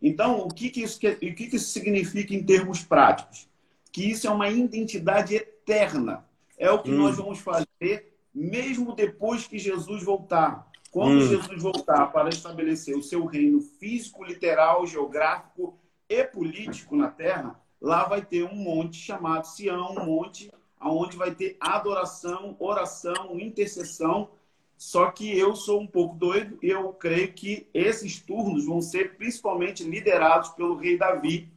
Então, 0.00 0.38
o 0.38 0.48
que, 0.48 0.70
que, 0.70 0.82
isso, 0.82 0.96
o 0.96 1.00
que, 1.00 1.34
que 1.34 1.56
isso 1.56 1.68
significa 1.68 2.34
em 2.34 2.42
termos 2.42 2.82
práticos? 2.82 3.46
Que 3.92 4.10
isso 4.10 4.26
é 4.26 4.30
uma 4.30 4.48
identidade 4.48 5.34
eterna. 5.34 6.24
É 6.56 6.70
o 6.70 6.82
que 6.82 6.90
hum. 6.90 6.96
nós 6.96 7.18
vamos 7.18 7.38
fazer 7.40 8.16
mesmo 8.34 8.94
depois 8.94 9.46
que 9.46 9.58
Jesus 9.58 10.02
voltar. 10.02 10.66
Quando 10.90 11.18
hum. 11.18 11.28
Jesus 11.28 11.60
voltar 11.60 12.06
para 12.12 12.30
estabelecer 12.30 12.96
o 12.96 13.02
seu 13.02 13.26
reino 13.26 13.60
físico, 13.60 14.24
literal, 14.24 14.86
geográfico 14.86 15.78
e 16.08 16.24
político 16.24 16.96
na 16.96 17.08
terra, 17.08 17.60
lá 17.78 18.04
vai 18.04 18.24
ter 18.24 18.42
um 18.42 18.56
monte 18.56 18.96
chamado 18.96 19.46
Sião, 19.46 19.94
um 19.98 20.06
monte 20.06 20.50
onde 20.90 21.16
vai 21.16 21.34
ter 21.34 21.56
adoração, 21.60 22.56
oração, 22.58 23.38
intercessão. 23.38 24.30
Só 24.76 25.10
que 25.10 25.36
eu 25.38 25.54
sou 25.54 25.80
um 25.80 25.86
pouco 25.86 26.16
doido 26.16 26.58
e 26.62 26.68
eu 26.68 26.92
creio 26.92 27.32
que 27.32 27.66
esses 27.72 28.20
turnos 28.20 28.66
vão 28.66 28.80
ser 28.80 29.16
principalmente 29.16 29.84
liderados 29.84 30.50
pelo 30.50 30.76
rei 30.76 30.98
Davi, 30.98 31.48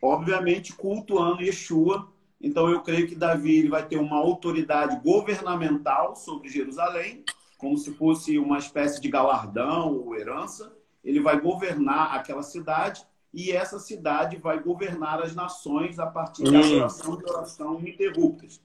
obviamente 0.00 0.72
cultuando 0.72 1.42
Yeshua. 1.42 2.08
Então 2.40 2.68
eu 2.68 2.80
creio 2.82 3.06
que 3.06 3.14
Davi 3.14 3.58
ele 3.58 3.68
vai 3.68 3.86
ter 3.86 3.98
uma 3.98 4.16
autoridade 4.16 5.00
governamental 5.02 6.16
sobre 6.16 6.48
Jerusalém, 6.48 7.24
como 7.58 7.76
se 7.76 7.92
fosse 7.92 8.38
uma 8.38 8.58
espécie 8.58 9.00
de 9.00 9.08
galardão 9.08 9.96
ou 9.96 10.16
herança. 10.16 10.72
Ele 11.04 11.20
vai 11.20 11.40
governar 11.40 12.14
aquela 12.14 12.42
cidade 12.42 13.06
e 13.32 13.52
essa 13.52 13.78
cidade 13.78 14.36
vai 14.36 14.60
governar 14.60 15.22
as 15.22 15.34
nações 15.34 15.98
a 15.98 16.06
partir 16.06 16.44
da 16.44 16.60
oração 16.60 17.20
e 17.20 17.30
oração 17.30 17.78
ininterruptas. 17.78 18.60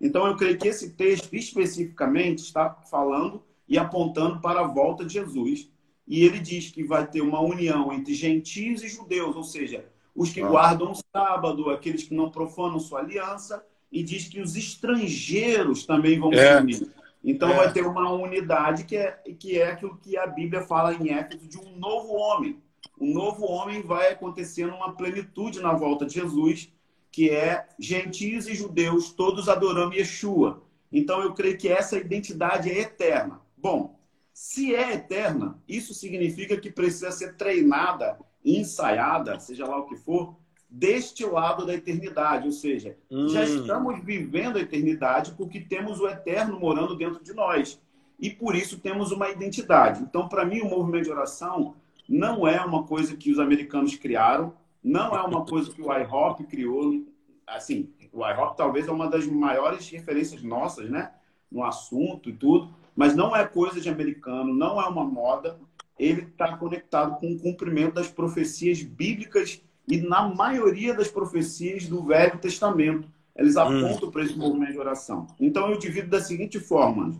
Então, 0.00 0.26
eu 0.26 0.36
creio 0.36 0.58
que 0.58 0.68
esse 0.68 0.90
texto 0.90 1.32
especificamente 1.34 2.38
está 2.38 2.70
falando 2.90 3.42
e 3.68 3.78
apontando 3.78 4.40
para 4.40 4.60
a 4.60 4.66
volta 4.66 5.04
de 5.04 5.14
Jesus. 5.14 5.68
E 6.06 6.24
ele 6.24 6.38
diz 6.38 6.70
que 6.70 6.82
vai 6.82 7.06
ter 7.06 7.20
uma 7.20 7.40
união 7.40 7.92
entre 7.92 8.14
gentios 8.14 8.82
e 8.82 8.88
judeus, 8.88 9.36
ou 9.36 9.44
seja, 9.44 9.84
os 10.14 10.32
que 10.32 10.40
ah. 10.40 10.48
guardam 10.48 10.92
o 10.92 10.94
sábado, 10.94 11.70
aqueles 11.70 12.04
que 12.04 12.14
não 12.14 12.30
profanam 12.30 12.80
sua 12.80 13.00
aliança, 13.00 13.64
e 13.90 14.02
diz 14.02 14.28
que 14.28 14.40
os 14.40 14.56
estrangeiros 14.56 15.84
também 15.84 16.18
vão 16.18 16.32
é. 16.32 16.56
se 16.56 16.62
unir. 16.62 16.92
Então, 17.22 17.50
é. 17.50 17.56
vai 17.56 17.72
ter 17.72 17.86
uma 17.86 18.10
unidade 18.12 18.84
que 18.84 18.96
é, 18.96 19.12
que 19.38 19.58
é 19.58 19.72
aquilo 19.72 19.96
que 19.96 20.16
a 20.16 20.26
Bíblia 20.26 20.62
fala 20.62 20.94
em 20.94 21.12
Éfeso 21.12 21.46
de 21.46 21.58
um 21.58 21.76
novo 21.76 22.14
homem 22.14 22.60
o 23.00 23.06
novo 23.06 23.46
homem 23.46 23.82
vai 23.82 24.12
acontecer 24.12 24.66
numa 24.66 24.94
plenitude 24.94 25.60
na 25.60 25.72
volta 25.72 26.04
de 26.04 26.14
Jesus, 26.14 26.72
que 27.10 27.30
é 27.30 27.66
gentios 27.78 28.46
e 28.46 28.54
judeus 28.54 29.12
todos 29.12 29.48
adorando 29.48 29.94
Yeshua. 29.94 30.62
Então 30.92 31.22
eu 31.22 31.32
creio 31.34 31.58
que 31.58 31.68
essa 31.68 31.96
identidade 31.96 32.70
é 32.70 32.80
eterna. 32.80 33.40
Bom, 33.56 33.98
se 34.32 34.74
é 34.74 34.94
eterna, 34.94 35.60
isso 35.66 35.92
significa 35.92 36.56
que 36.56 36.70
precisa 36.70 37.10
ser 37.10 37.36
treinada, 37.36 38.18
ensaiada, 38.44 39.38
seja 39.40 39.66
lá 39.66 39.78
o 39.78 39.86
que 39.86 39.96
for, 39.96 40.36
deste 40.68 41.24
lado 41.24 41.66
da 41.66 41.74
eternidade. 41.74 42.46
Ou 42.46 42.52
seja, 42.52 42.96
hum. 43.10 43.28
já 43.28 43.42
estamos 43.44 44.02
vivendo 44.04 44.56
a 44.56 44.60
eternidade 44.60 45.32
porque 45.32 45.60
temos 45.60 46.00
o 46.00 46.08
eterno 46.08 46.58
morando 46.58 46.96
dentro 46.96 47.22
de 47.22 47.32
nós. 47.32 47.80
E 48.18 48.30
por 48.30 48.54
isso 48.54 48.78
temos 48.78 49.12
uma 49.12 49.30
identidade. 49.30 50.02
Então, 50.02 50.28
para 50.28 50.44
mim, 50.44 50.60
o 50.60 50.68
movimento 50.68 51.04
de 51.04 51.10
oração 51.10 51.76
não 52.08 52.48
é 52.48 52.58
uma 52.64 52.84
coisa 52.84 53.14
que 53.16 53.30
os 53.30 53.38
americanos 53.38 53.94
criaram, 53.94 54.54
não 54.82 55.14
é 55.14 55.22
uma 55.22 55.44
coisa 55.44 55.70
que 55.70 55.82
o 55.82 55.92
IHOP 55.92 56.44
criou. 56.44 57.04
Assim, 57.46 57.90
o 58.12 58.26
IHOP 58.26 58.56
talvez 58.56 58.88
é 58.88 58.90
uma 58.90 59.08
das 59.08 59.26
maiores 59.26 59.88
referências 59.90 60.42
nossas, 60.42 60.88
né? 60.88 61.12
No 61.50 61.62
assunto 61.62 62.30
e 62.30 62.32
tudo, 62.32 62.70
mas 62.96 63.14
não 63.14 63.36
é 63.36 63.46
coisa 63.46 63.80
de 63.80 63.88
americano, 63.88 64.54
não 64.54 64.80
é 64.80 64.86
uma 64.86 65.04
moda. 65.04 65.58
Ele 65.98 66.22
está 66.22 66.56
conectado 66.56 67.18
com 67.18 67.32
o 67.32 67.38
cumprimento 67.38 67.94
das 67.94 68.08
profecias 68.08 68.82
bíblicas 68.82 69.60
e 69.86 69.98
na 69.98 70.28
maioria 70.28 70.94
das 70.94 71.08
profecias 71.08 71.86
do 71.86 72.02
Velho 72.04 72.38
Testamento. 72.38 73.08
Eles 73.36 73.56
hum. 73.56 73.60
apontam 73.60 74.08
hum. 74.08 74.10
para 74.10 74.24
esse 74.24 74.36
movimento 74.36 74.72
de 74.72 74.78
oração. 74.78 75.26
Então 75.38 75.70
eu 75.70 75.78
divido 75.78 76.08
da 76.08 76.20
seguinte 76.20 76.58
forma: 76.58 77.18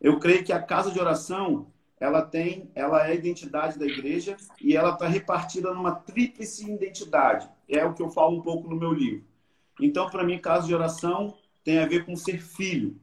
eu 0.00 0.18
creio 0.18 0.44
que 0.44 0.52
a 0.52 0.60
casa 0.60 0.90
de 0.90 0.98
oração 0.98 1.66
ela 1.98 2.22
tem, 2.22 2.70
ela 2.74 3.06
é 3.06 3.12
a 3.12 3.14
identidade 3.14 3.78
da 3.78 3.86
igreja 3.86 4.36
e 4.60 4.76
ela 4.76 4.92
está 4.92 5.08
repartida 5.08 5.72
numa 5.72 5.92
tríplice 5.92 6.70
identidade. 6.70 7.48
É 7.68 7.84
o 7.84 7.94
que 7.94 8.02
eu 8.02 8.10
falo 8.10 8.36
um 8.36 8.42
pouco 8.42 8.68
no 8.68 8.76
meu 8.76 8.92
livro. 8.92 9.24
Então, 9.80 10.08
para 10.08 10.24
mim, 10.24 10.38
caso 10.38 10.66
de 10.66 10.74
oração 10.74 11.36
tem 11.64 11.78
a 11.78 11.86
ver 11.86 12.04
com 12.04 12.14
ser 12.14 12.40
filho. 12.40 12.96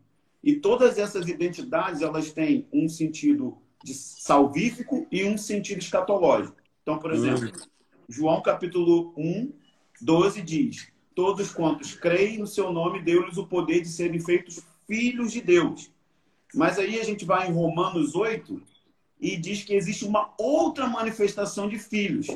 E 0.44 0.56
todas 0.56 0.98
essas 0.98 1.28
identidades, 1.28 2.02
elas 2.02 2.32
têm 2.32 2.68
um 2.72 2.88
sentido 2.88 3.58
de 3.84 3.94
salvífico 3.94 5.08
e 5.12 5.24
um 5.24 5.38
sentido 5.38 5.80
escatológico. 5.80 6.56
Então, 6.82 7.00
por 7.00 7.12
exemplo, 7.12 7.52
João 8.08 8.42
capítulo 8.42 9.14
1, 9.18 9.52
12 10.02 10.42
diz: 10.42 10.92
Todos 11.16 11.52
quantos 11.52 11.96
creem 11.96 12.38
no 12.38 12.48
seu 12.48 12.72
nome, 12.72 13.02
deu-lhes 13.02 13.38
o 13.38 13.48
poder 13.48 13.82
de 13.82 13.88
serem 13.88 14.20
feitos 14.20 14.62
filhos 14.86 15.32
de 15.32 15.42
Deus. 15.42 15.92
Mas 16.54 16.78
aí 16.78 17.00
a 17.00 17.04
gente 17.04 17.26
vai 17.26 17.48
em 17.48 17.54
Romanos 17.54 18.16
8 18.16 18.62
e 19.24 19.38
diz 19.38 19.64
que 19.64 19.74
existe 19.74 20.04
uma 20.04 20.34
outra 20.38 20.86
manifestação 20.86 21.70
de 21.70 21.80
filhos, 21.80 22.28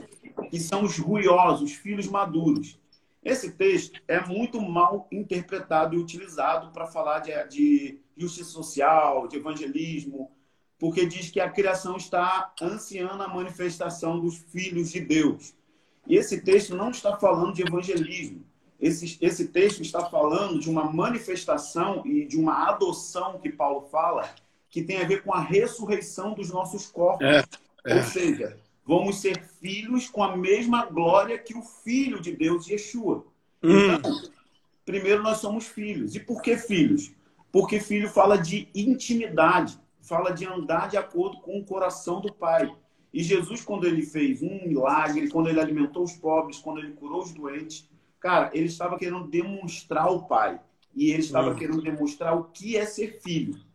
que 0.50 0.58
são 0.58 0.86
os 0.86 0.98
ruiosos, 0.98 1.70
os 1.70 1.76
filhos 1.76 2.08
maduros. 2.08 2.80
Esse 3.22 3.52
texto 3.52 4.02
é 4.08 4.26
muito 4.26 4.62
mal 4.62 5.06
interpretado 5.12 5.96
e 5.96 5.98
utilizado 5.98 6.72
para 6.72 6.88
falar 6.88 7.20
de, 7.20 7.34
de 7.50 8.00
justiça 8.16 8.52
social, 8.52 9.28
de 9.28 9.36
evangelismo, 9.36 10.32
porque 10.80 11.06
diz 11.06 11.30
que 11.30 11.42
a 11.42 11.50
criação 11.50 11.98
está 11.98 12.54
ansiando 12.62 13.22
a 13.22 13.28
manifestação 13.28 14.18
dos 14.18 14.38
filhos 14.38 14.90
de 14.90 15.02
Deus. 15.02 15.54
E 16.08 16.16
esse 16.16 16.40
texto 16.40 16.74
não 16.74 16.92
está 16.92 17.18
falando 17.18 17.54
de 17.54 17.64
evangelismo. 17.64 18.46
Esse, 18.80 19.18
esse 19.20 19.50
texto 19.50 19.82
está 19.82 20.06
falando 20.06 20.58
de 20.58 20.70
uma 20.70 20.90
manifestação 20.90 22.02
e 22.06 22.26
de 22.26 22.38
uma 22.38 22.70
adoção 22.70 23.40
que 23.40 23.50
Paulo 23.50 23.90
fala, 23.90 24.34
que 24.78 24.84
tem 24.84 25.02
a 25.02 25.08
ver 25.08 25.24
com 25.24 25.34
a 25.34 25.42
ressurreição 25.42 26.36
dos 26.36 26.52
nossos 26.52 26.86
corpos. 26.86 27.26
É, 27.26 27.44
é. 27.88 27.96
Ou 27.96 28.04
seja, 28.04 28.60
vamos 28.86 29.20
ser 29.20 29.42
filhos 29.60 30.08
com 30.08 30.24
a 30.24 30.38
mesma 30.38 30.86
glória 30.86 31.40
que 31.40 31.58
o 31.58 31.64
Filho 31.64 32.22
de 32.22 32.32
Deus, 32.32 32.68
Yeshua. 32.68 33.26
Hum. 33.64 33.96
Então, 33.96 34.22
primeiro 34.86 35.24
nós 35.24 35.40
somos 35.40 35.66
filhos. 35.66 36.14
E 36.14 36.20
por 36.20 36.44
que 36.44 36.56
filhos? 36.56 37.12
Porque 37.52 37.80
filho 37.80 38.08
fala 38.08 38.38
de 38.38 38.70
intimidade, 38.76 39.80
fala 40.00 40.30
de 40.30 40.46
andar 40.46 40.90
de 40.90 40.98
acordo 40.98 41.42
com 41.42 41.58
o 41.58 41.66
coração 41.66 42.22
do 42.22 42.32
Pai. 42.32 42.72
E 43.12 43.24
Jesus, 43.24 43.62
quando 43.62 43.88
ele 43.88 44.04
fez 44.04 44.44
um 44.44 44.68
milagre, 44.68 45.28
quando 45.28 45.50
ele 45.50 45.60
alimentou 45.60 46.04
os 46.04 46.14
pobres, 46.14 46.60
quando 46.60 46.82
ele 46.82 46.92
curou 46.92 47.24
os 47.24 47.34
doentes, 47.34 47.90
cara, 48.20 48.52
ele 48.54 48.68
estava 48.68 48.96
querendo 48.96 49.28
demonstrar 49.28 50.12
o 50.12 50.28
Pai. 50.28 50.60
E 50.96 51.10
ele 51.10 51.22
estava 51.22 51.50
hum. 51.50 51.56
querendo 51.56 51.82
demonstrar 51.82 52.38
o 52.38 52.44
que 52.44 52.78
é 52.78 52.86
ser 52.86 53.20
filho. 53.24 53.66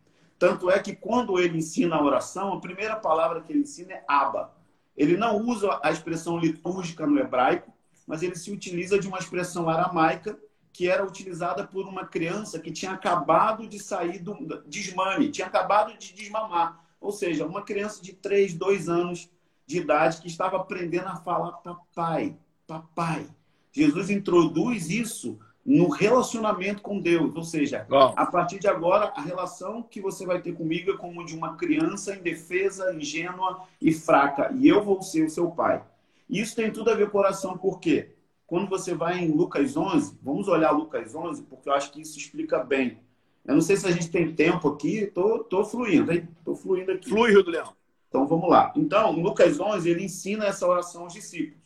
Tanto 0.43 0.69
é 0.69 0.81
que 0.81 0.97
quando 0.97 1.39
ele 1.39 1.59
ensina 1.59 1.95
a 1.95 2.03
oração, 2.03 2.53
a 2.53 2.61
primeira 2.61 2.97
palavra 2.97 3.43
que 3.43 3.53
ele 3.53 3.61
ensina 3.61 3.93
é 3.93 4.05
Aba. 4.09 4.53
Ele 4.97 5.17
não 5.17 5.37
usa 5.37 5.79
a 5.81 5.93
expressão 5.93 6.37
litúrgica 6.37 7.07
no 7.07 7.17
hebraico, 7.17 7.73
mas 8.09 8.25
ele 8.25 8.35
se 8.35 8.51
utiliza 8.51 8.99
de 8.99 9.07
uma 9.07 9.21
expressão 9.21 9.69
aramaica 9.69 10.37
que 10.73 10.89
era 10.89 11.07
utilizada 11.07 11.65
por 11.65 11.87
uma 11.87 12.07
criança 12.07 12.59
que 12.59 12.73
tinha 12.73 12.91
acabado 12.91 13.69
de 13.69 13.79
sair 13.79 14.19
do 14.19 14.35
desmame, 14.67 15.31
tinha 15.31 15.47
acabado 15.47 15.97
de 15.97 16.13
desmamar. 16.13 16.89
Ou 17.01 17.13
seja, 17.13 17.47
uma 17.47 17.63
criança 17.63 18.03
de 18.03 18.13
3, 18.13 18.55
2 18.55 18.89
anos 18.89 19.31
de 19.65 19.79
idade 19.79 20.21
que 20.21 20.27
estava 20.27 20.57
aprendendo 20.57 21.07
a 21.07 21.15
falar 21.19 21.53
papai, 21.59 22.37
papai. 22.67 23.29
Jesus 23.71 24.11
introduz 24.11 24.91
isso 24.91 25.39
no 25.64 25.88
relacionamento 25.88 26.83
com 26.83 26.99
Deus. 26.99 27.35
Ou 27.35 27.45
seja, 27.45 27.87
Bom. 27.88 28.12
a 28.16 28.26
partir 28.26 28.59
de 28.59 28.69
agora, 28.69 29.12
a 29.16 29.21
relação 29.21 29.83
que 29.83 30.00
você 30.00 30.26
vai 30.26 30.40
ter 30.40 30.52
comigo 30.52 30.90
é 30.90 30.97
como 30.97 31.25
de 31.25 31.37
uma 31.37 31.57
criança 31.57 32.14
indefesa, 32.14 32.95
ingênua 32.95 33.62
e 33.81 33.92
fraca. 33.92 34.52
E 34.54 34.69
eu 34.69 34.83
vou 34.83 35.00
ser 35.02 35.26
o 35.26 35.31
seu 35.31 35.50
pai. 35.50 35.83
Isso 36.28 36.57
tem 36.57 36.71
tudo 36.71 36.90
a 36.90 36.95
ver 36.95 37.11
com 37.11 37.19
oração, 37.19 37.57
por 37.57 37.78
quê? 37.78 38.11
Quando 38.47 38.69
você 38.69 38.95
vai 38.95 39.19
em 39.19 39.31
Lucas 39.31 39.76
11, 39.76 40.19
vamos 40.23 40.49
olhar 40.49 40.73
Lucas 40.73 41.14
11, 41.14 41.42
porque 41.45 41.69
eu 41.69 41.73
acho 41.73 41.90
que 41.90 42.00
isso 42.00 42.19
explica 42.19 42.59
bem. 42.62 42.99
Eu 43.45 43.54
não 43.54 43.62
sei 43.62 43.76
se 43.76 43.87
a 43.87 43.90
gente 43.90 44.11
tem 44.11 44.33
tempo 44.35 44.69
aqui, 44.69 45.07
tô, 45.07 45.40
tô 45.40 45.64
fluindo, 45.64 46.12
hein? 46.12 46.28
Tô 46.45 46.54
fluindo 46.54 46.92
aqui. 46.92 47.09
Flui, 47.09 47.31
Rio 47.31 47.42
do 47.42 47.50
Leão. 47.50 47.73
Então 48.09 48.26
vamos 48.26 48.49
lá. 48.49 48.73
Então, 48.76 49.11
Lucas 49.12 49.59
11, 49.59 49.88
ele 49.88 50.04
ensina 50.04 50.45
essa 50.45 50.66
oração 50.66 51.04
aos 51.04 51.14
discípulos 51.14 51.62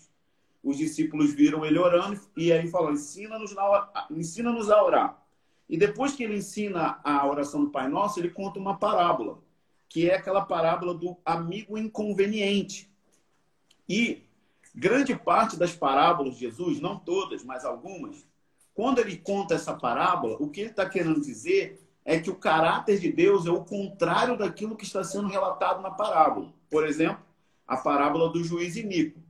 os 0.67 0.77
discípulos 0.77 1.33
viram 1.33 1.65
ele 1.65 1.79
orando 1.79 2.21
e 2.37 2.53
aí 2.53 2.67
falou: 2.69 2.93
ensina-nos 2.93 3.55
ensina 4.11 4.51
a 4.51 4.85
orar. 4.85 5.23
E 5.69 5.79
depois 5.79 6.13
que 6.13 6.25
ele 6.25 6.37
ensina 6.37 6.99
a 7.05 7.25
oração 7.25 7.65
do 7.65 7.71
Pai 7.71 7.89
Nosso, 7.89 8.19
ele 8.19 8.31
conta 8.31 8.59
uma 8.59 8.77
parábola, 8.77 9.39
que 9.89 10.11
é 10.11 10.17
aquela 10.17 10.45
parábola 10.45 10.93
do 10.93 11.17
amigo 11.25 11.79
inconveniente. 11.79 12.91
E 13.89 14.25
grande 14.75 15.15
parte 15.15 15.57
das 15.57 15.73
parábolas 15.73 16.35
de 16.35 16.41
Jesus, 16.41 16.81
não 16.81 16.99
todas, 16.99 17.45
mas 17.45 17.65
algumas, 17.65 18.27
quando 18.75 18.99
ele 18.99 19.17
conta 19.17 19.55
essa 19.55 19.73
parábola, 19.73 20.37
o 20.41 20.51
que 20.51 20.63
ele 20.63 20.71
está 20.71 20.89
querendo 20.89 21.21
dizer 21.21 21.81
é 22.05 22.19
que 22.19 22.31
o 22.31 22.37
caráter 22.37 22.99
de 22.99 23.13
Deus 23.13 23.47
é 23.47 23.51
o 23.51 23.65
contrário 23.65 24.37
daquilo 24.37 24.77
que 24.77 24.85
está 24.85 25.05
sendo 25.05 25.29
relatado 25.29 25.81
na 25.81 25.93
parábola. 25.93 26.53
Por 26.69 26.85
exemplo, 26.85 27.25
a 27.67 27.77
parábola 27.77 28.29
do 28.31 28.43
juiz 28.43 28.77
iníquo. 28.77 29.26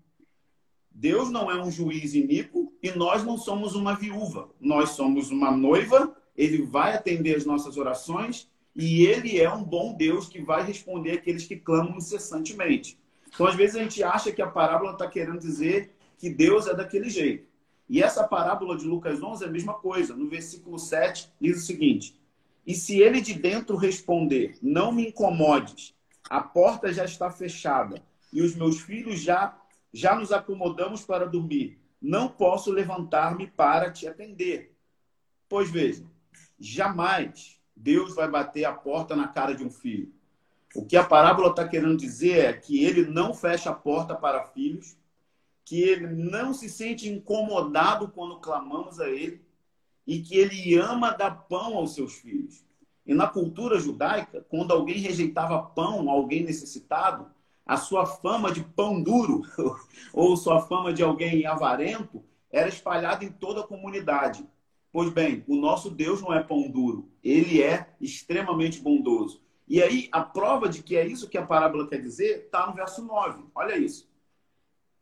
Deus 0.99 1.31
não 1.31 1.51
é 1.51 1.63
um 1.63 1.71
juiz 1.71 2.15
iníquo 2.15 2.73
e 2.83 2.91
nós 2.93 3.23
não 3.23 3.37
somos 3.37 3.75
uma 3.75 3.95
viúva. 3.95 4.49
Nós 4.59 4.91
somos 4.91 5.31
uma 5.31 5.51
noiva, 5.51 6.17
ele 6.35 6.63
vai 6.63 6.95
atender 6.95 7.37
as 7.37 7.45
nossas 7.45 7.77
orações 7.77 8.51
e 8.75 9.05
ele 9.05 9.39
é 9.39 9.53
um 9.53 9.63
bom 9.63 9.95
Deus 9.95 10.27
que 10.27 10.41
vai 10.41 10.65
responder 10.65 11.13
aqueles 11.13 11.45
que 11.45 11.57
clamam 11.57 11.99
incessantemente. 11.99 12.99
Então, 13.29 13.47
às 13.47 13.55
vezes, 13.55 13.77
a 13.77 13.83
gente 13.83 14.03
acha 14.03 14.33
que 14.33 14.41
a 14.41 14.47
parábola 14.47 14.93
está 14.93 15.07
querendo 15.07 15.39
dizer 15.39 15.95
que 16.17 16.31
Deus 16.31 16.67
é 16.67 16.75
daquele 16.75 17.11
jeito. 17.11 17.47
E 17.87 18.03
essa 18.03 18.27
parábola 18.27 18.75
de 18.75 18.87
Lucas 18.87 19.23
11 19.23 19.45
é 19.45 19.49
a 19.49 19.51
mesma 19.51 19.75
coisa. 19.75 20.17
No 20.17 20.31
versículo 20.31 20.79
7, 20.79 21.31
diz 21.39 21.59
o 21.59 21.67
seguinte: 21.67 22.19
E 22.67 22.75
se 22.75 23.03
ele 23.03 23.21
de 23.21 23.35
dentro 23.35 23.77
responder, 23.77 24.57
não 24.63 24.93
me 24.93 25.09
incomodes, 25.09 25.95
a 26.31 26.41
porta 26.41 26.91
já 26.91 27.05
está 27.05 27.31
fechada 27.31 28.03
e 28.33 28.41
os 28.41 28.57
meus 28.57 28.81
filhos 28.81 29.21
já 29.21 29.55
já 29.97 30.15
nos 30.15 30.31
acomodamos 30.31 31.05
para 31.07 31.27
dormir. 31.27 31.81
Não 32.01 32.29
posso 32.29 32.71
levantar-me 32.71 33.47
para 33.47 33.91
te 33.91 34.07
atender. 34.07 34.77
Pois 35.49 35.71
veja, 35.71 36.05
jamais 36.59 37.59
Deus 37.75 38.15
vai 38.15 38.29
bater 38.29 38.67
a 38.67 38.75
porta 38.75 39.17
na 39.17 39.27
cara 39.27 39.55
de 39.55 39.65
um 39.65 39.71
filho. 39.71 40.13
O 40.75 40.85
que 40.85 40.99
a 40.99 41.05
parábola 41.05 41.49
está 41.49 41.67
querendo 41.67 41.97
dizer 41.97 42.45
é 42.45 42.53
que 42.53 42.85
ele 42.85 43.07
não 43.07 43.33
fecha 43.33 43.71
a 43.71 43.75
porta 43.75 44.15
para 44.15 44.45
filhos, 44.45 44.99
que 45.65 45.81
ele 45.81 46.07
não 46.07 46.53
se 46.53 46.69
sente 46.69 47.09
incomodado 47.09 48.09
quando 48.09 48.39
clamamos 48.39 49.01
a 49.01 49.09
ele 49.09 49.41
e 50.07 50.21
que 50.21 50.37
ele 50.37 50.77
ama 50.77 51.13
dar 51.13 51.31
pão 51.49 51.75
aos 51.75 51.95
seus 51.95 52.17
filhos. 52.17 52.63
E 53.07 53.15
na 53.15 53.27
cultura 53.27 53.81
judaica, 53.81 54.45
quando 54.51 54.73
alguém 54.73 54.99
rejeitava 54.99 55.63
pão 55.63 56.11
a 56.11 56.13
alguém 56.13 56.45
necessitado, 56.45 57.35
a 57.67 57.77
sua 57.77 58.07
fama 58.07 58.53
de 58.53 58.63
pão 58.63 59.03
duro 59.03 59.43
ou 60.15 60.37
sua 60.37 60.63
fama 60.63 60.93
de 60.93 61.03
alguém 61.03 61.45
avarento 61.45 62.25
era 62.51 62.69
espalhada 62.69 63.25
em 63.25 63.33
toda 63.33 63.61
a 63.61 63.67
comunidade. 63.67 64.47
Pois 64.93 65.11
bem, 65.11 65.45
o 65.49 65.57
nosso 65.57 65.91
Deus 65.91 66.23
não 66.23 66.33
é 66.33 66.43
pão 66.43 66.71
duro, 66.71 67.11
ele 67.23 67.61
é 67.61 67.93
extremamente 68.01 68.81
bondoso. 68.81 69.43
E 69.69 69.83
aí, 69.83 70.09
a 70.13 70.23
prova 70.23 70.69
de 70.69 70.81
que 70.81 70.97
é 70.97 71.05
isso 71.05 71.29
que 71.29 71.37
a 71.37 71.45
parábola 71.45 71.89
quer 71.89 72.01
dizer 72.01 72.45
está 72.45 72.69
no 72.69 72.75
verso 72.75 73.05
9. 73.05 73.47
Olha 73.53 73.77
isso. 73.77 74.09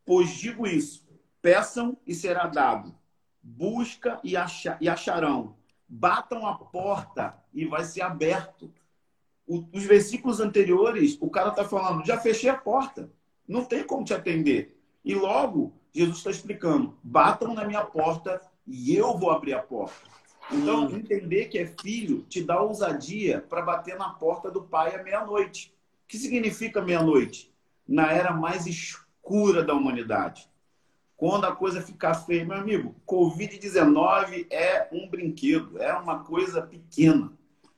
Pois 0.07 0.31
digo 0.31 0.67
isso: 0.67 1.07
peçam 1.43 1.99
e 2.07 2.15
será 2.15 2.47
dado, 2.47 2.95
busca 3.43 4.19
e, 4.25 4.35
acharão, 4.89 5.55
batam 5.87 6.47
a 6.47 6.55
porta 6.55 7.39
e 7.53 7.67
vai 7.67 7.85
ser 7.85 8.01
aberto 8.01 8.73
os 9.47 9.85
versículos 9.85 10.41
anteriores, 10.41 11.19
o 11.21 11.29
cara 11.29 11.51
está 11.51 11.65
falando, 11.65 12.05
já 12.05 12.19
fechei 12.19 12.49
a 12.49 12.57
porta, 12.57 13.11
não 13.47 13.65
tem 13.65 13.85
como 13.85 14.05
te 14.05 14.15
atender. 14.15 14.79
E 15.05 15.15
logo, 15.15 15.73
Jesus 15.93 16.19
está 16.19 16.31
explicando, 16.31 16.97
batam 17.03 17.53
na 17.55 17.65
minha 17.65 17.85
porta 17.85 18.41
e 18.67 18.95
eu 18.95 19.17
vou 19.19 19.31
abrir 19.31 19.53
a 19.53 19.63
porta. 19.63 20.15
Então, 20.51 20.87
hum. 20.87 20.97
entender 20.97 21.47
que 21.47 21.59
é 21.59 21.67
filho 21.67 22.23
te 22.23 22.43
dá 22.43 22.61
ousadia 22.61 23.41
para 23.41 23.63
bater 23.63 23.97
na 23.97 24.11
porta 24.11 24.51
do 24.51 24.63
pai 24.63 24.95
à 24.95 25.03
meia-noite. 25.03 25.75
O 26.05 26.09
que 26.09 26.19
significa 26.19 26.83
meia-noite? 26.83 27.53
Na 27.87 28.13
era 28.13 28.33
mais 28.33 28.67
escura 28.67 29.63
da 29.63 29.75
humanidade. 29.75 30.49
Quando 31.17 31.45
a 31.45 31.55
coisa 31.55 31.81
ficar 31.81 32.15
feia, 32.15 32.45
meu 32.45 32.57
amigo, 32.57 32.95
Covid-19 33.07 34.47
é 34.51 34.89
um 34.93 35.09
brinquedo, 35.09 35.81
é 35.81 35.95
uma 35.95 36.25
coisa 36.25 36.61
pequena 36.61 37.33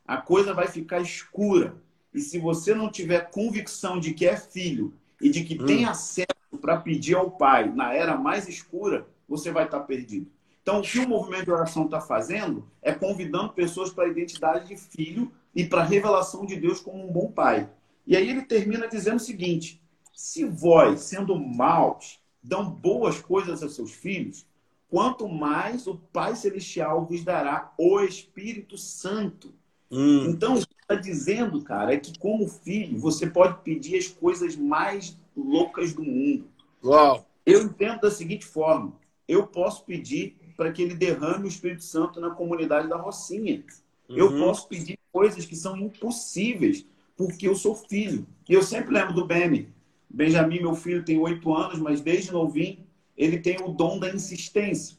a 0.06 0.16
coisa 0.16 0.54
vai 0.54 0.68
ficar 0.68 1.00
escura. 1.00 1.76
E 2.14 2.20
se 2.20 2.38
você 2.38 2.74
não 2.74 2.90
tiver 2.90 3.30
convicção 3.30 3.98
de 3.98 4.14
que 4.14 4.26
é 4.26 4.36
filho 4.36 4.94
e 5.20 5.28
de 5.28 5.44
que 5.44 5.60
hum. 5.60 5.66
tem 5.66 5.84
acesso 5.84 6.26
para 6.60 6.78
pedir 6.78 7.14
ao 7.14 7.30
Pai 7.30 7.68
na 7.68 7.92
era 7.92 8.16
mais 8.16 8.48
escura, 8.48 9.06
você 9.28 9.50
vai 9.50 9.64
estar 9.64 9.80
perdido. 9.80 10.30
Então, 10.62 10.80
o 10.80 10.82
que 10.82 10.98
o 10.98 11.08
movimento 11.08 11.44
de 11.44 11.50
oração 11.52 11.84
está 11.84 12.00
fazendo 12.00 12.66
é 12.82 12.92
convidando 12.92 13.52
pessoas 13.52 13.90
para 13.90 14.04
a 14.04 14.08
identidade 14.08 14.66
de 14.66 14.76
filho 14.76 15.30
e 15.54 15.64
para 15.64 15.82
a 15.82 15.84
revelação 15.84 16.44
de 16.44 16.56
Deus 16.56 16.80
como 16.80 17.06
um 17.06 17.12
bom 17.12 17.30
pai. 17.30 17.68
E 18.06 18.16
aí 18.16 18.28
ele 18.28 18.42
termina 18.42 18.88
dizendo 18.88 19.16
o 19.16 19.20
seguinte: 19.20 19.80
se 20.12 20.44
vós, 20.44 21.02
sendo 21.02 21.38
maus, 21.38 22.18
dão 22.42 22.68
boas 22.68 23.20
coisas 23.20 23.62
a 23.62 23.68
seus 23.68 23.92
filhos, 23.92 24.46
quanto 24.88 25.28
mais 25.28 25.86
o 25.86 25.96
Pai 25.96 26.34
Celestial 26.34 27.04
vos 27.04 27.22
dará 27.22 27.72
o 27.78 28.00
Espírito 28.00 28.76
Santo 28.76 29.54
Hum. 29.90 30.26
Então, 30.30 30.54
o 30.54 30.66
que 30.66 30.74
está 30.80 30.94
dizendo, 30.94 31.62
cara, 31.62 31.94
é 31.94 31.96
que 31.96 32.18
como 32.18 32.48
filho, 32.48 32.98
você 32.98 33.26
pode 33.26 33.62
pedir 33.62 33.98
as 33.98 34.08
coisas 34.08 34.56
mais 34.56 35.16
loucas 35.36 35.92
do 35.92 36.02
mundo. 36.02 36.48
Uau. 36.84 37.26
Eu 37.44 37.62
entendo 37.62 38.00
da 38.00 38.10
seguinte 38.10 38.44
forma: 38.44 38.92
eu 39.28 39.46
posso 39.46 39.84
pedir 39.84 40.36
para 40.56 40.72
que 40.72 40.82
ele 40.82 40.94
derrame 40.94 41.44
o 41.44 41.48
Espírito 41.48 41.84
Santo 41.84 42.20
na 42.20 42.30
comunidade 42.30 42.88
da 42.88 42.96
Rocinha. 42.96 43.62
Uhum. 44.08 44.16
Eu 44.16 44.38
posso 44.38 44.68
pedir 44.68 44.98
coisas 45.12 45.44
que 45.44 45.54
são 45.54 45.76
impossíveis, 45.76 46.86
porque 47.16 47.46
eu 47.46 47.54
sou 47.54 47.74
filho. 47.74 48.26
E 48.48 48.54
eu 48.54 48.62
sempre 48.62 48.92
lembro 48.92 49.14
do 49.14 49.26
Beni. 49.26 49.68
Benjamin, 50.08 50.60
meu 50.60 50.74
filho, 50.74 51.04
tem 51.04 51.18
oito 51.18 51.52
anos, 51.54 51.78
mas 51.78 52.00
desde 52.00 52.32
novinho 52.32 52.86
ele 53.16 53.38
tem 53.38 53.56
o 53.62 53.68
dom 53.68 53.98
da 53.98 54.10
insistência. 54.10 54.96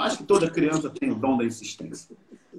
Acho 0.00 0.18
que 0.18 0.24
toda 0.24 0.50
criança 0.50 0.90
tem 0.90 1.10
o 1.10 1.14
dom 1.14 1.36
da 1.36 1.44
insistência. 1.44 2.16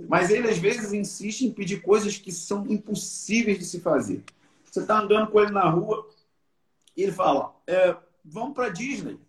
Mas 0.07 0.29
ele, 0.29 0.49
às 0.49 0.57
vezes, 0.57 0.93
insiste 0.93 1.41
em 1.41 1.51
pedir 1.51 1.81
coisas 1.81 2.17
que 2.17 2.31
são 2.31 2.65
impossíveis 2.67 3.59
de 3.59 3.65
se 3.65 3.79
fazer. 3.79 4.23
Você 4.63 4.79
está 4.79 4.99
andando 4.99 5.29
com 5.29 5.39
ele 5.39 5.51
na 5.51 5.69
rua 5.69 6.07
e 6.95 7.03
ele 7.03 7.11
fala: 7.11 7.53
é, 7.67 7.95
Vamos 8.23 8.53
para 8.53 8.69
Disney. 8.69 9.19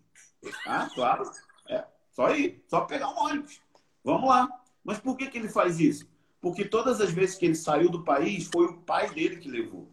Ah, 0.65 0.89
claro. 0.93 1.29
É, 1.69 1.85
só 2.11 2.33
ir, 2.35 2.63
só 2.67 2.81
pegar 2.81 3.09
um 3.09 3.17
ônibus. 3.17 3.59
Vamos 4.03 4.29
lá. 4.29 4.47
Mas 4.83 4.99
por 4.99 5.17
que, 5.17 5.27
que 5.27 5.37
ele 5.37 5.49
faz 5.49 5.79
isso? 5.79 6.07
Porque 6.41 6.65
todas 6.65 6.99
as 7.01 7.11
vezes 7.11 7.35
que 7.35 7.45
ele 7.45 7.55
saiu 7.55 7.89
do 7.89 8.03
país, 8.03 8.49
foi 8.51 8.65
o 8.65 8.77
pai 8.77 9.09
dele 9.13 9.37
que 9.37 9.49
levou. 9.49 9.87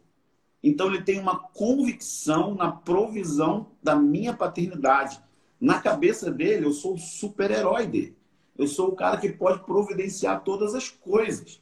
Então 0.63 0.89
ele 0.89 1.03
tem 1.03 1.19
uma 1.19 1.39
convicção 1.39 2.55
na 2.55 2.71
provisão 2.71 3.69
da 3.83 3.97
minha 3.97 4.35
paternidade. 4.35 5.21
Na 5.61 5.81
cabeça 5.81 6.31
dele, 6.31 6.65
eu 6.65 6.73
sou 6.73 6.95
o 6.95 6.99
super-herói 6.99 7.87
dele. 7.87 8.17
Eu 8.57 8.67
sou 8.67 8.89
o 8.89 8.97
cara 8.97 9.17
que 9.17 9.29
pode 9.29 9.65
providenciar 9.65 10.43
todas 10.43 10.75
as 10.75 10.89
coisas. 10.89 11.61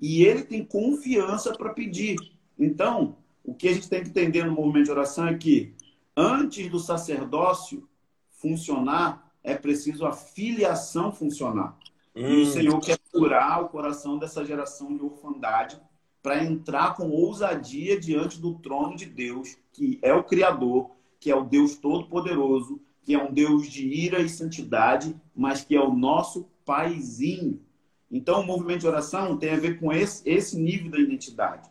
E 0.00 0.22
ele 0.22 0.42
tem 0.42 0.64
confiança 0.64 1.52
para 1.52 1.72
pedir. 1.72 2.16
Então, 2.58 3.16
o 3.44 3.54
que 3.54 3.68
a 3.68 3.72
gente 3.72 3.88
tem 3.88 4.02
que 4.02 4.10
entender 4.10 4.44
no 4.44 4.52
movimento 4.52 4.86
de 4.86 4.90
oração 4.90 5.26
é 5.26 5.36
que 5.36 5.74
antes 6.16 6.70
do 6.70 6.78
sacerdócio 6.78 7.88
funcionar, 8.30 9.32
é 9.42 9.54
preciso 9.54 10.04
a 10.04 10.12
filiação 10.12 11.12
funcionar. 11.12 11.76
Hum. 12.14 12.20
E 12.20 12.36
o 12.36 12.42
hum. 12.42 12.52
Senhor 12.52 12.80
quer 12.80 12.98
curar 13.12 13.62
o 13.62 13.68
coração 13.68 14.18
dessa 14.18 14.44
geração 14.44 14.96
de 14.96 15.02
orfandade 15.02 15.80
para 16.22 16.44
entrar 16.44 16.94
com 16.94 17.10
ousadia 17.10 17.98
diante 17.98 18.40
do 18.40 18.54
trono 18.54 18.96
de 18.96 19.06
Deus, 19.06 19.56
que 19.72 19.98
é 20.02 20.12
o 20.12 20.24
Criador, 20.24 20.90
que 21.20 21.30
é 21.30 21.36
o 21.36 21.44
Deus 21.44 21.76
Todo-Poderoso, 21.76 22.80
que 23.08 23.14
é 23.14 23.18
um 23.18 23.32
Deus 23.32 23.70
de 23.70 23.88
ira 23.88 24.20
e 24.20 24.28
santidade, 24.28 25.16
mas 25.34 25.64
que 25.64 25.74
é 25.74 25.80
o 25.80 25.94
nosso 25.94 26.46
paizinho. 26.62 27.58
Então, 28.10 28.42
o 28.42 28.46
movimento 28.46 28.80
de 28.80 28.86
oração 28.86 29.38
tem 29.38 29.48
a 29.48 29.56
ver 29.56 29.80
com 29.80 29.90
esse, 29.90 30.22
esse 30.28 30.58
nível 30.60 30.90
da 30.90 30.98
identidade. 30.98 31.70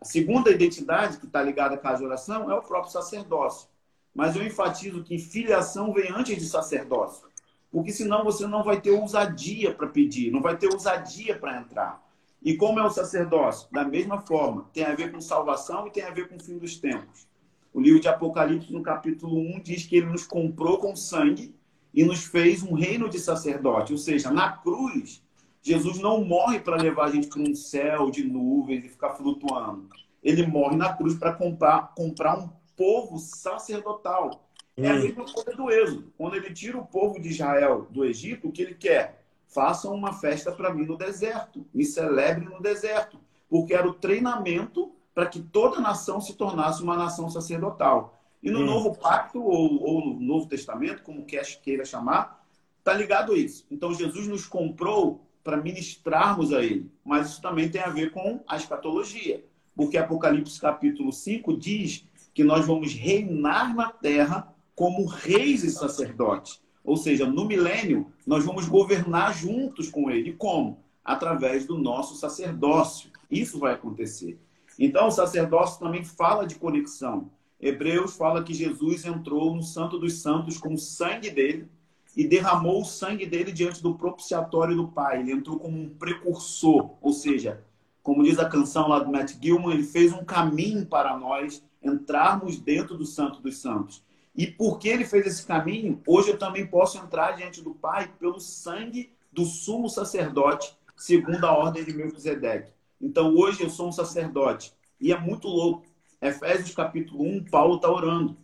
A 0.00 0.04
segunda 0.04 0.48
identidade 0.48 1.18
que 1.18 1.26
está 1.26 1.42
ligada 1.42 1.74
à 1.74 1.76
casa 1.76 1.98
de 1.98 2.04
oração 2.04 2.48
é 2.48 2.54
o 2.54 2.62
próprio 2.62 2.92
sacerdócio. 2.92 3.68
Mas 4.14 4.36
eu 4.36 4.46
enfatizo 4.46 5.02
que 5.02 5.18
filiação 5.18 5.92
vem 5.92 6.08
antes 6.12 6.36
de 6.38 6.46
sacerdócio. 6.46 7.26
Porque 7.68 7.90
senão 7.90 8.22
você 8.22 8.46
não 8.46 8.62
vai 8.62 8.80
ter 8.80 8.92
ousadia 8.92 9.74
para 9.74 9.88
pedir, 9.88 10.30
não 10.30 10.40
vai 10.40 10.56
ter 10.56 10.68
ousadia 10.68 11.36
para 11.36 11.58
entrar. 11.58 12.00
E 12.40 12.56
como 12.56 12.78
é 12.78 12.84
o 12.84 12.90
sacerdócio? 12.90 13.66
Da 13.72 13.82
mesma 13.82 14.20
forma, 14.20 14.70
tem 14.72 14.84
a 14.84 14.94
ver 14.94 15.10
com 15.10 15.20
salvação 15.20 15.88
e 15.88 15.90
tem 15.90 16.04
a 16.04 16.12
ver 16.12 16.28
com 16.28 16.36
o 16.36 16.40
fim 16.40 16.58
dos 16.58 16.76
tempos. 16.76 17.26
O 17.76 17.80
livro 17.80 18.00
de 18.00 18.08
Apocalipse, 18.08 18.72
no 18.72 18.82
capítulo 18.82 19.38
1, 19.38 19.60
diz 19.60 19.84
que 19.84 19.96
ele 19.96 20.06
nos 20.06 20.26
comprou 20.26 20.78
com 20.78 20.96
sangue 20.96 21.54
e 21.92 22.02
nos 22.04 22.24
fez 22.24 22.62
um 22.62 22.72
reino 22.72 23.06
de 23.06 23.18
sacerdote. 23.18 23.92
Ou 23.92 23.98
seja, 23.98 24.30
na 24.30 24.50
cruz, 24.50 25.22
Jesus 25.60 25.98
não 25.98 26.24
morre 26.24 26.58
para 26.58 26.80
levar 26.80 27.04
a 27.04 27.10
gente 27.10 27.26
para 27.26 27.42
um 27.42 27.54
céu 27.54 28.10
de 28.10 28.24
nuvens 28.24 28.82
e 28.82 28.88
ficar 28.88 29.10
flutuando. 29.10 29.90
Ele 30.22 30.46
morre 30.46 30.74
na 30.74 30.94
cruz 30.94 31.16
para 31.16 31.34
comprar, 31.34 31.92
comprar 31.94 32.38
um 32.38 32.48
povo 32.74 33.18
sacerdotal. 33.18 34.48
É 34.74 34.88
a 34.88 34.94
hum. 34.94 35.02
mesma 35.02 35.26
coisa 35.26 35.52
do 35.52 35.70
Êxodo. 35.70 36.10
Quando 36.16 36.34
ele 36.34 36.54
tira 36.54 36.78
o 36.78 36.86
povo 36.86 37.20
de 37.20 37.28
Israel 37.28 37.86
do 37.90 38.06
Egito, 38.06 38.48
o 38.48 38.52
que 38.52 38.62
ele 38.62 38.74
quer? 38.74 39.26
façam 39.48 39.94
uma 39.94 40.14
festa 40.14 40.50
para 40.50 40.72
mim 40.72 40.84
no 40.84 40.96
deserto, 40.96 41.66
me 41.72 41.84
celebrem 41.84 42.48
no 42.48 42.60
deserto, 42.60 43.18
porque 43.48 43.74
era 43.74 43.86
o 43.86 43.94
treinamento 43.94 44.92
para 45.16 45.24
que 45.24 45.40
toda 45.40 45.80
nação 45.80 46.20
se 46.20 46.34
tornasse 46.34 46.82
uma 46.82 46.94
nação 46.94 47.30
sacerdotal. 47.30 48.20
E 48.42 48.50
no 48.50 48.60
hum. 48.60 48.66
Novo 48.66 48.94
Pacto, 48.94 49.42
ou, 49.42 49.82
ou, 49.82 50.06
no 50.14 50.20
Novo 50.20 50.46
Testamento, 50.46 51.02
como 51.02 51.24
queira 51.24 51.86
chamar, 51.86 52.46
está 52.78 52.92
ligado 52.92 53.32
a 53.32 53.38
isso. 53.38 53.66
Então, 53.70 53.94
Jesus 53.94 54.26
nos 54.26 54.44
comprou 54.44 55.26
para 55.42 55.56
ministrarmos 55.56 56.52
a 56.52 56.62
Ele. 56.62 56.90
Mas 57.02 57.30
isso 57.30 57.40
também 57.40 57.70
tem 57.70 57.80
a 57.80 57.88
ver 57.88 58.10
com 58.10 58.44
a 58.46 58.56
escatologia. 58.56 59.42
Porque 59.74 59.96
Apocalipse 59.96 60.60
capítulo 60.60 61.10
5 61.10 61.56
diz 61.56 62.06
que 62.34 62.44
nós 62.44 62.66
vamos 62.66 62.92
reinar 62.92 63.74
na 63.74 63.90
terra 63.90 64.54
como 64.74 65.06
reis 65.06 65.64
e 65.64 65.70
sacerdotes. 65.70 66.60
Ou 66.84 66.98
seja, 66.98 67.24
no 67.24 67.46
milênio, 67.46 68.12
nós 68.26 68.44
vamos 68.44 68.68
governar 68.68 69.32
juntos 69.34 69.88
com 69.88 70.10
Ele. 70.10 70.34
Como? 70.34 70.84
Através 71.02 71.64
do 71.64 71.78
nosso 71.78 72.16
sacerdócio. 72.16 73.10
Isso 73.30 73.58
vai 73.58 73.72
acontecer. 73.72 74.38
Então, 74.78 75.08
o 75.08 75.10
sacerdócio 75.10 75.80
também 75.80 76.04
fala 76.04 76.46
de 76.46 76.56
conexão. 76.56 77.30
Hebreus 77.60 78.16
fala 78.16 78.42
que 78.42 78.52
Jesus 78.52 79.04
entrou 79.04 79.54
no 79.54 79.62
Santo 79.62 79.98
dos 79.98 80.20
Santos 80.20 80.58
com 80.58 80.74
o 80.74 80.78
sangue 80.78 81.30
dele 81.30 81.68
e 82.16 82.26
derramou 82.26 82.80
o 82.80 82.84
sangue 82.84 83.26
dele 83.26 83.52
diante 83.52 83.82
do 83.82 83.94
propiciatório 83.94 84.76
do 84.76 84.88
Pai. 84.88 85.20
Ele 85.20 85.32
entrou 85.32 85.58
como 85.58 85.78
um 85.78 85.88
precursor, 85.88 86.94
ou 87.00 87.12
seja, 87.12 87.64
como 88.02 88.22
diz 88.22 88.38
a 88.38 88.48
canção 88.48 88.88
lá 88.88 88.98
do 88.98 89.10
Matt 89.10 89.34
Gilman, 89.40 89.74
ele 89.74 89.82
fez 89.82 90.12
um 90.12 90.24
caminho 90.24 90.86
para 90.86 91.16
nós 91.16 91.62
entrarmos 91.82 92.58
dentro 92.58 92.96
do 92.96 93.04
Santo 93.04 93.40
dos 93.40 93.58
Santos. 93.58 94.02
E 94.34 94.46
porque 94.46 94.88
ele 94.88 95.04
fez 95.04 95.26
esse 95.26 95.46
caminho, 95.46 96.00
hoje 96.06 96.30
eu 96.30 96.38
também 96.38 96.66
posso 96.66 96.98
entrar 96.98 97.32
diante 97.32 97.62
do 97.62 97.74
Pai 97.74 98.10
pelo 98.18 98.38
sangue 98.38 99.10
do 99.32 99.44
sumo 99.44 99.88
sacerdote, 99.88 100.76
segundo 100.96 101.44
a 101.44 101.52
ordem 101.52 101.84
de 101.84 101.92
Melquisedeque. 101.92 102.75
Então 103.00 103.34
hoje 103.34 103.62
eu 103.62 103.70
sou 103.70 103.88
um 103.88 103.92
sacerdote. 103.92 104.72
E 105.00 105.12
é 105.12 105.18
muito 105.18 105.48
louco. 105.48 105.86
Efésios 106.20 106.74
capítulo 106.74 107.24
1, 107.24 107.44
Paulo 107.44 107.76
está 107.76 107.90
orando. 107.90 108.36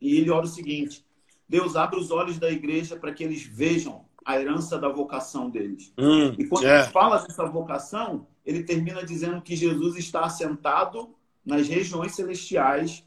E 0.00 0.16
ele 0.16 0.30
ora 0.30 0.44
o 0.44 0.48
seguinte: 0.48 1.04
Deus 1.48 1.76
abre 1.76 1.98
os 1.98 2.10
olhos 2.10 2.38
da 2.38 2.50
igreja 2.50 2.96
para 2.96 3.12
que 3.12 3.24
eles 3.24 3.42
vejam 3.42 4.04
a 4.24 4.38
herança 4.38 4.78
da 4.78 4.88
vocação 4.88 5.50
deles. 5.50 5.92
Hum, 5.98 6.34
e 6.38 6.46
quando 6.46 6.66
é. 6.66 6.82
ele 6.82 6.90
fala 6.90 7.18
dessa 7.18 7.44
vocação, 7.44 8.26
ele 8.44 8.62
termina 8.62 9.04
dizendo 9.04 9.40
que 9.40 9.56
Jesus 9.56 9.96
está 9.96 10.24
assentado 10.24 11.14
nas 11.44 11.68
regiões 11.68 12.14
celestiais. 12.14 13.04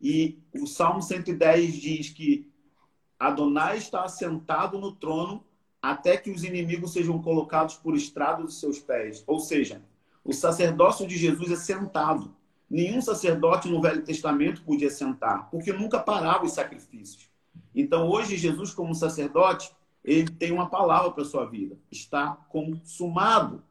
E 0.00 0.38
o 0.54 0.66
Salmo 0.66 1.02
110 1.02 1.74
diz 1.74 2.10
que 2.10 2.48
Adonai 3.18 3.78
está 3.78 4.04
assentado 4.04 4.78
no 4.78 4.92
trono 4.92 5.44
até 5.82 6.16
que 6.16 6.30
os 6.30 6.44
inimigos 6.44 6.92
sejam 6.92 7.20
colocados 7.20 7.76
por 7.76 7.96
estrado 7.96 8.44
dos 8.44 8.60
seus 8.60 8.78
pés. 8.78 9.24
Ou 9.26 9.38
seja, 9.38 9.82
o 10.28 10.32
sacerdócio 10.34 11.06
de 11.06 11.16
Jesus 11.16 11.50
é 11.50 11.56
sentado. 11.56 12.36
Nenhum 12.68 13.00
sacerdote 13.00 13.66
no 13.66 13.80
Velho 13.80 14.04
Testamento 14.04 14.62
podia 14.62 14.90
sentar, 14.90 15.48
porque 15.50 15.72
nunca 15.72 15.98
parava 15.98 16.44
os 16.44 16.52
sacrifícios. 16.52 17.30
Então, 17.74 18.06
hoje, 18.06 18.36
Jesus, 18.36 18.74
como 18.74 18.94
sacerdote, 18.94 19.72
ele 20.04 20.28
tem 20.28 20.52
uma 20.52 20.68
palavra 20.68 21.10
para 21.12 21.22
a 21.22 21.26
sua 21.26 21.46
vida: 21.46 21.78
está 21.90 22.32
consumado. 22.50 23.64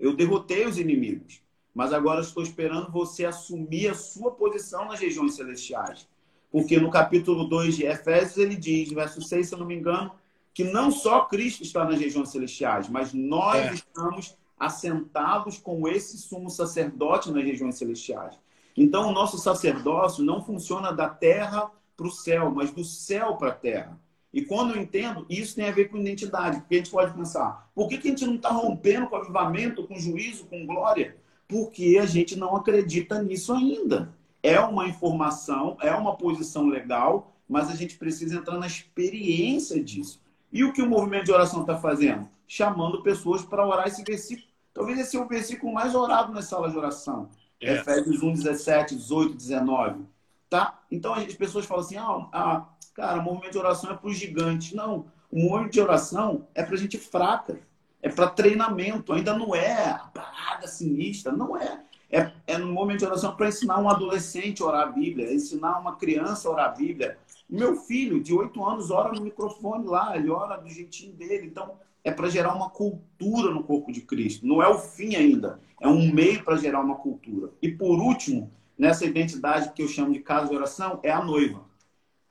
Eu 0.00 0.16
derrotei 0.16 0.64
os 0.64 0.78
inimigos, 0.78 1.42
mas 1.74 1.92
agora 1.92 2.22
estou 2.22 2.42
esperando 2.42 2.90
você 2.90 3.26
assumir 3.26 3.88
a 3.88 3.94
sua 3.94 4.30
posição 4.30 4.86
nas 4.86 4.98
regiões 4.98 5.34
celestiais. 5.34 6.08
Porque 6.50 6.80
no 6.80 6.90
capítulo 6.90 7.44
2 7.44 7.76
de 7.76 7.84
Efésios 7.84 8.38
ele 8.38 8.56
diz, 8.56 8.90
verso 8.90 9.20
6, 9.20 9.46
se 9.46 9.54
eu 9.54 9.58
não 9.58 9.66
me 9.66 9.76
engano, 9.76 10.10
que 10.54 10.64
não 10.64 10.90
só 10.90 11.26
Cristo 11.26 11.62
está 11.62 11.84
nas 11.84 12.00
regiões 12.00 12.30
celestiais, 12.30 12.88
mas 12.88 13.12
nós 13.12 13.58
é. 13.58 13.74
estamos 13.74 14.38
assentados 14.58 15.58
com 15.58 15.86
esse 15.86 16.18
sumo 16.18 16.50
sacerdote 16.50 17.30
nas 17.30 17.44
regiões 17.44 17.76
celestiais. 17.76 18.38
Então, 18.76 19.08
o 19.08 19.12
nosso 19.12 19.38
sacerdócio 19.38 20.24
não 20.24 20.42
funciona 20.42 20.92
da 20.92 21.08
terra 21.08 21.70
para 21.96 22.06
o 22.06 22.12
céu, 22.12 22.50
mas 22.50 22.70
do 22.70 22.84
céu 22.84 23.36
para 23.36 23.48
a 23.48 23.54
terra. 23.54 23.98
E 24.32 24.42
quando 24.42 24.74
eu 24.74 24.80
entendo, 24.80 25.26
isso 25.28 25.56
tem 25.56 25.68
a 25.68 25.72
ver 25.72 25.86
com 25.86 25.98
identidade. 25.98 26.60
Porque 26.60 26.76
a 26.76 26.78
gente 26.78 26.90
pode 26.90 27.14
pensar, 27.14 27.70
por 27.74 27.88
que, 27.88 27.96
a 27.96 28.00
gente 28.00 28.26
não 28.26 28.36
está 28.36 28.50
rompendo 28.50 29.08
com 29.08 29.16
avivamento, 29.16 29.86
com 29.86 29.98
juízo, 29.98 30.46
com 30.46 30.66
glória? 30.66 31.16
Porque 31.48 31.98
a 32.00 32.06
gente 32.06 32.36
não 32.36 32.54
acredita 32.54 33.22
nisso 33.22 33.52
ainda. 33.52 34.14
É 34.42 34.60
uma 34.60 34.86
informação, 34.86 35.76
é 35.80 35.90
uma 35.92 36.16
posição 36.16 36.68
legal, 36.68 37.34
mas 37.48 37.70
a 37.70 37.74
gente 37.74 37.96
precisa 37.96 38.36
entrar 38.36 38.58
na 38.58 38.66
experiência 38.66 39.82
disso. 39.82 40.20
E 40.52 40.62
o 40.62 40.72
que 40.72 40.82
o 40.82 40.88
movimento 40.88 41.24
de 41.24 41.32
oração 41.32 41.62
está 41.62 41.76
fazendo? 41.76 42.28
Chamando 42.46 43.02
pessoas 43.02 43.42
para 43.42 43.66
orar 43.66 43.88
esse 43.88 44.04
versículo. 44.04 44.47
Talvez 44.78 44.98
esse 45.00 45.10
seja 45.10 45.24
o 45.24 45.28
versículo 45.28 45.72
mais 45.74 45.94
orado 45.94 46.32
nas 46.32 46.44
salas 46.44 46.72
de 46.72 46.78
oração. 46.78 47.28
É. 47.60 47.74
Efésios 47.74 48.22
1, 48.22 48.32
17, 48.34 48.94
18, 48.94 49.34
19 49.34 50.06
tá? 50.48 50.80
Então 50.90 51.14
as 51.14 51.34
pessoas 51.34 51.66
falam 51.66 51.84
assim, 51.84 51.96
ah, 51.96 52.28
ah 52.32 52.68
cara, 52.94 53.20
o 53.20 53.22
movimento 53.22 53.52
de 53.52 53.58
oração 53.58 53.90
é 53.90 53.94
para 53.94 54.08
os 54.08 54.16
gigantes. 54.16 54.72
Não, 54.72 55.06
o 55.30 55.38
movimento 55.38 55.72
de 55.72 55.80
oração 55.80 56.46
é 56.54 56.62
para 56.62 56.76
gente 56.76 56.98
fraca, 56.98 57.58
é 58.02 58.08
para 58.08 58.28
treinamento, 58.28 59.12
ainda 59.12 59.36
não 59.36 59.54
é 59.54 59.90
a 59.90 59.98
parada 59.98 60.66
sinistra, 60.66 61.32
não 61.32 61.56
é. 61.56 61.84
É, 62.10 62.32
é 62.46 62.56
no 62.56 62.72
momento 62.72 63.00
de 63.00 63.04
oração 63.04 63.36
para 63.36 63.48
ensinar 63.48 63.78
um 63.78 63.88
adolescente 63.88 64.62
a 64.62 64.66
orar 64.66 64.88
a 64.88 64.92
Bíblia, 64.92 65.32
ensinar 65.32 65.78
uma 65.78 65.96
criança 65.96 66.48
a 66.48 66.52
orar 66.52 66.66
a 66.66 66.72
Bíblia. 66.72 67.18
Meu 67.48 67.76
filho, 67.76 68.22
de 68.22 68.32
oito 68.32 68.64
anos, 68.64 68.90
ora 68.90 69.12
no 69.12 69.20
microfone 69.20 69.86
lá, 69.86 70.16
ele 70.16 70.30
ora 70.30 70.56
do 70.56 70.70
jeitinho 70.70 71.12
dele. 71.12 71.46
Então, 71.46 71.74
é 72.04 72.10
para 72.10 72.30
gerar 72.30 72.54
uma 72.54 72.70
cultura 72.70 73.52
no 73.52 73.64
corpo 73.64 73.92
de 73.92 74.00
Cristo. 74.00 74.46
Não 74.46 74.62
é 74.62 74.68
o 74.68 74.78
fim 74.78 75.14
ainda, 75.14 75.60
é 75.80 75.88
um 75.88 76.12
meio 76.12 76.42
para 76.44 76.56
gerar 76.56 76.80
uma 76.80 76.96
cultura. 76.96 77.52
E 77.60 77.70
por 77.70 77.98
último, 78.00 78.50
nessa 78.78 79.04
identidade 79.04 79.72
que 79.72 79.82
eu 79.82 79.88
chamo 79.88 80.12
de 80.12 80.20
casa 80.20 80.48
de 80.48 80.56
oração 80.56 81.00
é 81.02 81.10
a 81.10 81.22
noiva. 81.22 81.62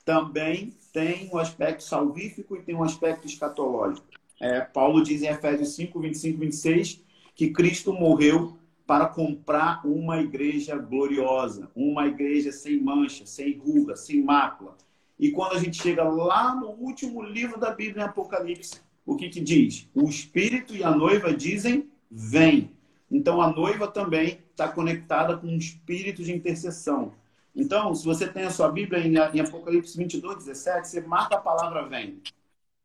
Também 0.04 0.74
tem 0.94 1.30
um 1.32 1.38
aspecto 1.38 1.84
salvífico 1.84 2.56
e 2.56 2.62
tem 2.62 2.76
um 2.76 2.84
aspecto 2.84 3.28
escatológico. 3.28 4.08
É, 4.40 4.62
Paulo 4.62 5.04
diz 5.04 5.22
em 5.22 5.28
Efésios 5.28 5.76
5, 5.76 6.00
25 6.00 6.40
26 6.40 7.04
que 7.36 7.52
Cristo 7.52 7.94
morreu 7.94 8.58
para 8.86 9.06
comprar 9.06 9.86
uma 9.86 10.20
igreja 10.20 10.78
gloriosa, 10.78 11.70
uma 11.76 12.08
igreja 12.08 12.52
sem 12.52 12.82
mancha, 12.82 13.26
sem 13.26 13.58
ruga, 13.58 13.96
sem 13.96 14.24
mácula. 14.24 14.78
E 15.20 15.30
quando 15.32 15.54
a 15.54 15.60
gente 15.60 15.82
chega 15.82 16.04
lá 16.04 16.56
no 16.56 16.70
último 16.70 17.22
livro 17.22 17.60
da 17.60 17.72
Bíblia, 17.72 18.04
em 18.04 18.06
Apocalipse, 18.08 18.80
o 19.08 19.16
que, 19.16 19.30
que 19.30 19.40
diz? 19.40 19.88
O 19.96 20.10
Espírito 20.10 20.76
e 20.76 20.84
a 20.84 20.92
noiva 20.92 21.34
dizem: 21.34 21.90
Vem. 22.12 22.70
Então 23.10 23.42
a 23.42 23.50
noiva 23.50 23.88
também 23.88 24.40
está 24.52 24.68
conectada 24.68 25.38
com 25.38 25.48
um 25.48 25.58
espírito 25.58 26.22
de 26.22 26.34
intercessão. 26.34 27.14
Então, 27.56 27.96
se 27.96 28.06
você 28.06 28.28
tem 28.28 28.44
a 28.44 28.52
sua 28.52 28.70
Bíblia 28.70 29.00
em 29.34 29.40
Apocalipse 29.40 29.98
22, 29.98 30.46
17, 30.46 30.88
você 30.88 31.02
marca 31.02 31.38
a 31.38 31.42
palavra 31.42 31.88
vem. 31.88 32.22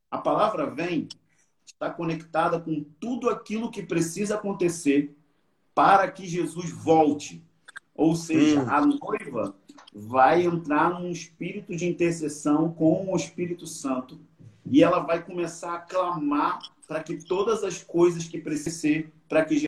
A 0.09 0.17
palavra 0.17 0.65
vem 0.65 1.09
está 1.65 1.89
conectada 1.89 2.59
com 2.59 2.83
tudo 2.99 3.29
aquilo 3.29 3.69
que 3.69 3.83
precisa 3.83 4.35
acontecer 4.35 5.13
para 5.75 6.09
que 6.09 6.25
Jesus 6.25 6.71
volte. 6.71 7.43
Ou 7.93 8.15
seja, 8.15 8.63
hum. 8.63 8.69
a 8.69 8.85
noiva 8.85 9.55
vai 9.93 10.45
entrar 10.45 10.99
num 10.99 11.11
espírito 11.11 11.75
de 11.75 11.85
intercessão 11.85 12.71
com 12.71 13.11
o 13.11 13.15
Espírito 13.15 13.67
Santo 13.67 14.19
e 14.65 14.83
ela 14.83 14.99
vai 14.99 15.23
começar 15.23 15.75
a 15.75 15.79
clamar 15.79 16.59
para 16.87 17.01
que 17.01 17.17
todas 17.17 17.63
as 17.63 17.81
coisas 17.81 18.27
que 18.27 18.39
precisam 18.39 18.79
ser 18.79 19.13
para 19.27 19.43
que 19.43 19.65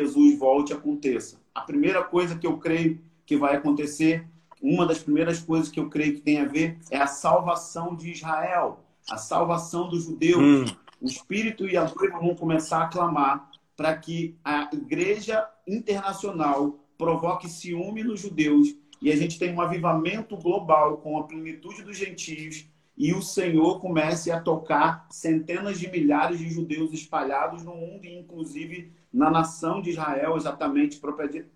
Jesus 0.00 0.38
volte 0.38 0.72
aconteça. 0.72 1.40
A 1.54 1.62
primeira 1.62 2.02
coisa 2.02 2.36
que 2.36 2.46
eu 2.46 2.58
creio 2.58 3.00
que 3.24 3.36
vai 3.36 3.56
acontecer, 3.56 4.26
uma 4.60 4.86
das 4.86 4.98
primeiras 4.98 5.40
coisas 5.40 5.70
que 5.70 5.80
eu 5.80 5.88
creio 5.88 6.14
que 6.14 6.20
tem 6.20 6.40
a 6.40 6.44
ver 6.44 6.78
é 6.90 6.98
a 6.98 7.06
salvação 7.06 7.94
de 7.94 8.10
Israel, 8.10 8.80
a 9.08 9.16
salvação 9.16 9.88
dos 9.88 10.04
judeus. 10.04 10.70
Hum. 10.70 10.76
O 11.00 11.06
Espírito 11.06 11.68
e 11.68 11.76
a 11.76 11.84
noiva 11.84 12.18
vão 12.18 12.34
começar 12.34 12.82
a 12.82 12.88
clamar 12.88 13.50
para 13.76 13.94
que 13.96 14.34
a 14.42 14.70
igreja 14.72 15.46
internacional 15.66 16.78
provoque 16.96 17.48
ciúme 17.48 18.02
nos 18.02 18.20
judeus 18.20 18.74
e 19.00 19.12
a 19.12 19.16
gente 19.16 19.38
tenha 19.38 19.54
um 19.54 19.60
avivamento 19.60 20.36
global 20.36 20.96
com 20.98 21.18
a 21.18 21.24
plenitude 21.24 21.82
dos 21.82 21.98
gentios 21.98 22.66
e 22.96 23.12
o 23.12 23.20
Senhor 23.20 23.78
comece 23.80 24.30
a 24.30 24.40
tocar 24.40 25.06
centenas 25.10 25.78
de 25.78 25.90
milhares 25.90 26.38
de 26.38 26.48
judeus 26.48 26.92
espalhados 26.92 27.62
no 27.62 27.74
mundo, 27.76 28.06
inclusive 28.06 28.90
na 29.12 29.30
nação 29.30 29.82
de 29.82 29.90
Israel, 29.90 30.36
exatamente 30.36 31.00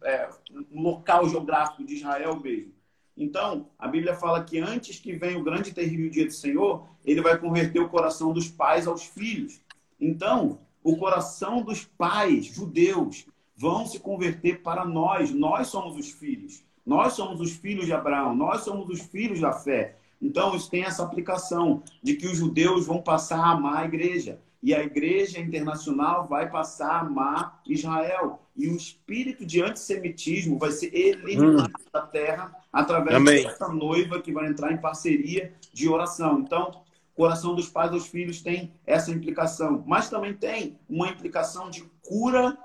é, 0.05 0.29
no 0.71 0.83
local 0.83 1.29
geográfico 1.29 1.85
de 1.85 1.95
Israel 1.95 2.39
mesmo. 2.39 2.73
Então, 3.17 3.69
a 3.79 3.89
Bíblia 3.89 4.15
fala 4.15 4.45
que 4.45 4.59
antes 4.59 4.99
que 4.99 5.15
venha 5.15 5.39
o 5.39 5.43
grande 5.43 5.71
e 5.71 5.75
terrível 5.75 6.11
dia 6.11 6.27
do 6.27 6.33
Senhor, 6.33 6.87
ele 7.05 7.21
vai 7.21 7.37
converter 7.39 7.81
o 7.81 7.89
coração 7.89 8.33
dos 8.33 8.49
pais 8.49 8.87
aos 8.87 9.05
filhos. 9.05 9.61
Então, 10.01 10.59
o 10.83 10.97
coração 10.97 11.63
dos 11.63 11.85
pais 11.85 12.47
judeus 12.47 13.27
vão 13.55 13.85
se 13.85 14.01
converter 14.01 14.63
para 14.63 14.87
nós. 14.87 15.31
Nós 15.31 15.69
somos 15.69 15.97
os 15.97 16.11
filhos. 16.11 16.65
Nós 16.85 17.13
somos 17.13 17.41
os 17.41 17.53
filhos 17.53 17.85
de 17.85 17.93
Abraão. 17.93 18.35
Nós 18.35 18.63
somos 18.63 18.89
os 18.89 19.01
filhos 19.01 19.41
da 19.41 19.53
fé. 19.53 19.99
Então, 20.21 20.55
isso 20.55 20.71
tem 20.71 20.85
essa 20.85 21.03
aplicação 21.03 21.83
de 22.03 22.15
que 22.15 22.27
os 22.27 22.37
judeus 22.37 22.87
vão 22.87 23.01
passar 23.01 23.39
a 23.39 23.51
amar 23.53 23.83
a 23.83 23.85
igreja. 23.87 24.41
E 24.63 24.75
a 24.75 24.83
igreja 24.83 25.41
internacional 25.41 26.29
vai 26.29 26.51
passar 26.51 26.91
a 26.91 27.01
amar 27.01 27.63
Israel. 27.67 28.43
E 28.55 28.69
o 28.69 28.77
espírito 28.77 29.47
de 29.47 29.63
antissemitismo 29.63 30.59
vai 30.59 30.71
ser 30.71 30.95
eliminado 30.95 31.71
hum. 31.71 31.91
da 31.91 32.03
terra 32.03 32.55
através 32.71 33.17
Amém. 33.17 33.45
dessa 33.45 33.69
noiva 33.69 34.21
que 34.21 34.33
vai 34.33 34.47
entrar 34.49 34.71
em 34.71 34.77
parceria 34.77 35.55
de 35.73 35.89
oração. 35.89 36.41
Então, 36.41 36.83
o 37.15 37.17
coração 37.17 37.55
dos 37.55 37.71
pais 37.71 37.93
aos 37.93 38.07
filhos 38.07 38.43
tem 38.43 38.71
essa 38.87 39.11
implicação. 39.11 39.83
Mas 39.87 40.11
também 40.11 40.35
tem 40.35 40.79
uma 40.87 41.09
implicação 41.09 41.71
de 41.71 41.83
cura, 42.03 42.59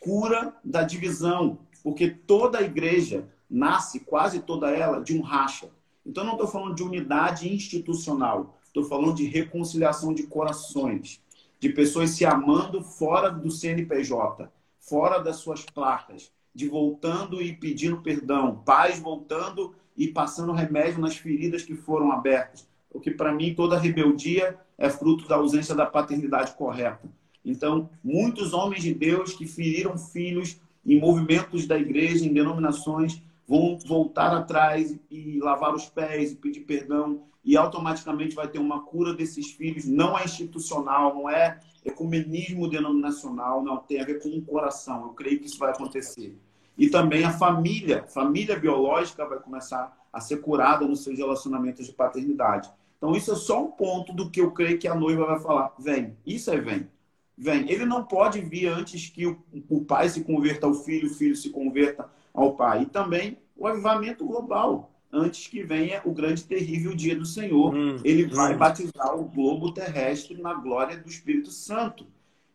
cura 0.00 0.52
da 0.64 0.82
divisão. 0.82 1.60
Porque 1.84 2.10
toda 2.10 2.58
a 2.58 2.62
igreja 2.62 3.28
nasce, 3.48 4.00
quase 4.00 4.40
toda 4.40 4.68
ela, 4.70 5.00
de 5.00 5.16
um 5.16 5.22
racha. 5.22 5.70
Então, 6.04 6.24
não 6.24 6.32
estou 6.32 6.48
falando 6.48 6.74
de 6.74 6.82
unidade 6.82 7.52
institucional. 7.52 8.58
Estou 8.64 8.84
falando 8.84 9.14
de 9.14 9.24
reconciliação 9.24 10.14
de 10.14 10.22
corações, 10.24 11.20
de 11.58 11.70
pessoas 11.70 12.10
se 12.10 12.24
amando 12.24 12.82
fora 12.82 13.28
do 13.28 13.50
CNPJ, 13.50 14.48
fora 14.78 15.18
das 15.18 15.36
suas 15.36 15.64
placas, 15.64 16.30
de 16.54 16.68
voltando 16.68 17.42
e 17.42 17.52
pedindo 17.52 18.00
perdão, 18.00 18.62
pais 18.64 19.00
voltando 19.00 19.74
e 19.96 20.06
passando 20.08 20.52
remédio 20.52 21.00
nas 21.00 21.16
feridas 21.16 21.62
que 21.62 21.74
foram 21.74 22.12
abertas. 22.12 22.68
O 22.92 23.00
que 23.00 23.10
para 23.10 23.32
mim 23.32 23.54
toda 23.54 23.78
rebeldia 23.78 24.58
é 24.78 24.88
fruto 24.88 25.28
da 25.28 25.36
ausência 25.36 25.74
da 25.74 25.84
paternidade 25.84 26.54
correta. 26.54 27.08
Então, 27.44 27.90
muitos 28.02 28.52
homens 28.52 28.82
de 28.82 28.94
Deus 28.94 29.32
que 29.32 29.46
feriram 29.46 29.98
filhos 29.98 30.60
em 30.86 30.98
movimentos 30.98 31.66
da 31.66 31.78
igreja, 31.78 32.24
em 32.24 32.32
denominações, 32.32 33.22
vão 33.50 33.76
voltar 33.84 34.32
atrás 34.32 34.96
e 35.10 35.40
lavar 35.40 35.74
os 35.74 35.86
pés 35.86 36.30
e 36.30 36.36
pedir 36.36 36.60
perdão 36.60 37.24
e 37.44 37.56
automaticamente 37.56 38.32
vai 38.32 38.46
ter 38.46 38.60
uma 38.60 38.82
cura 38.82 39.12
desses 39.12 39.50
filhos. 39.50 39.86
Não 39.86 40.16
é 40.16 40.24
institucional, 40.24 41.12
não 41.16 41.28
é 41.28 41.58
ecumenismo 41.84 42.70
denominacional, 42.70 43.60
não 43.60 43.78
tem 43.78 44.00
a 44.00 44.04
ver 44.04 44.22
com 44.22 44.28
o 44.28 44.42
coração. 44.42 45.02
Eu 45.02 45.08
creio 45.14 45.40
que 45.40 45.46
isso 45.46 45.58
vai 45.58 45.70
acontecer. 45.70 46.38
E 46.78 46.88
também 46.88 47.24
a 47.24 47.32
família, 47.32 48.04
família 48.06 48.56
biológica 48.56 49.26
vai 49.26 49.40
começar 49.40 49.98
a 50.12 50.20
ser 50.20 50.36
curada 50.36 50.86
nos 50.86 51.02
seus 51.02 51.18
relacionamentos 51.18 51.86
de 51.86 51.92
paternidade. 51.92 52.70
Então 52.98 53.16
isso 53.16 53.32
é 53.32 53.34
só 53.34 53.64
um 53.64 53.72
ponto 53.72 54.12
do 54.12 54.30
que 54.30 54.40
eu 54.40 54.52
creio 54.52 54.78
que 54.78 54.86
a 54.86 54.94
noiva 54.94 55.26
vai 55.26 55.40
falar. 55.40 55.74
Vem, 55.76 56.16
isso 56.24 56.52
é 56.52 56.60
vem. 56.60 56.88
Vem. 57.36 57.68
Ele 57.68 57.84
não 57.84 58.04
pode 58.04 58.40
vir 58.42 58.68
antes 58.68 59.08
que 59.08 59.26
o, 59.26 59.84
pai 59.84 60.08
se 60.08 60.22
converta 60.22 60.68
ao 60.68 60.74
filho, 60.74 61.08
o 61.08 61.14
filho 61.14 61.34
se 61.34 61.50
converta 61.50 62.08
ao 62.32 62.54
pai. 62.54 62.82
E 62.82 62.86
também 62.86 63.38
o 63.56 63.66
avivamento 63.66 64.24
global 64.24 64.90
antes 65.12 65.46
que 65.48 65.62
venha 65.62 66.00
o 66.04 66.12
grande 66.12 66.44
terrível 66.44 66.94
dia 66.94 67.16
do 67.16 67.26
Senhor. 67.26 67.74
Hum, 67.74 68.00
ele 68.04 68.26
vai 68.26 68.54
hum. 68.54 68.58
batizar 68.58 69.14
o 69.16 69.24
globo 69.24 69.72
terrestre 69.72 70.40
na 70.40 70.54
glória 70.54 70.96
do 70.96 71.08
Espírito 71.08 71.50
Santo. 71.50 72.06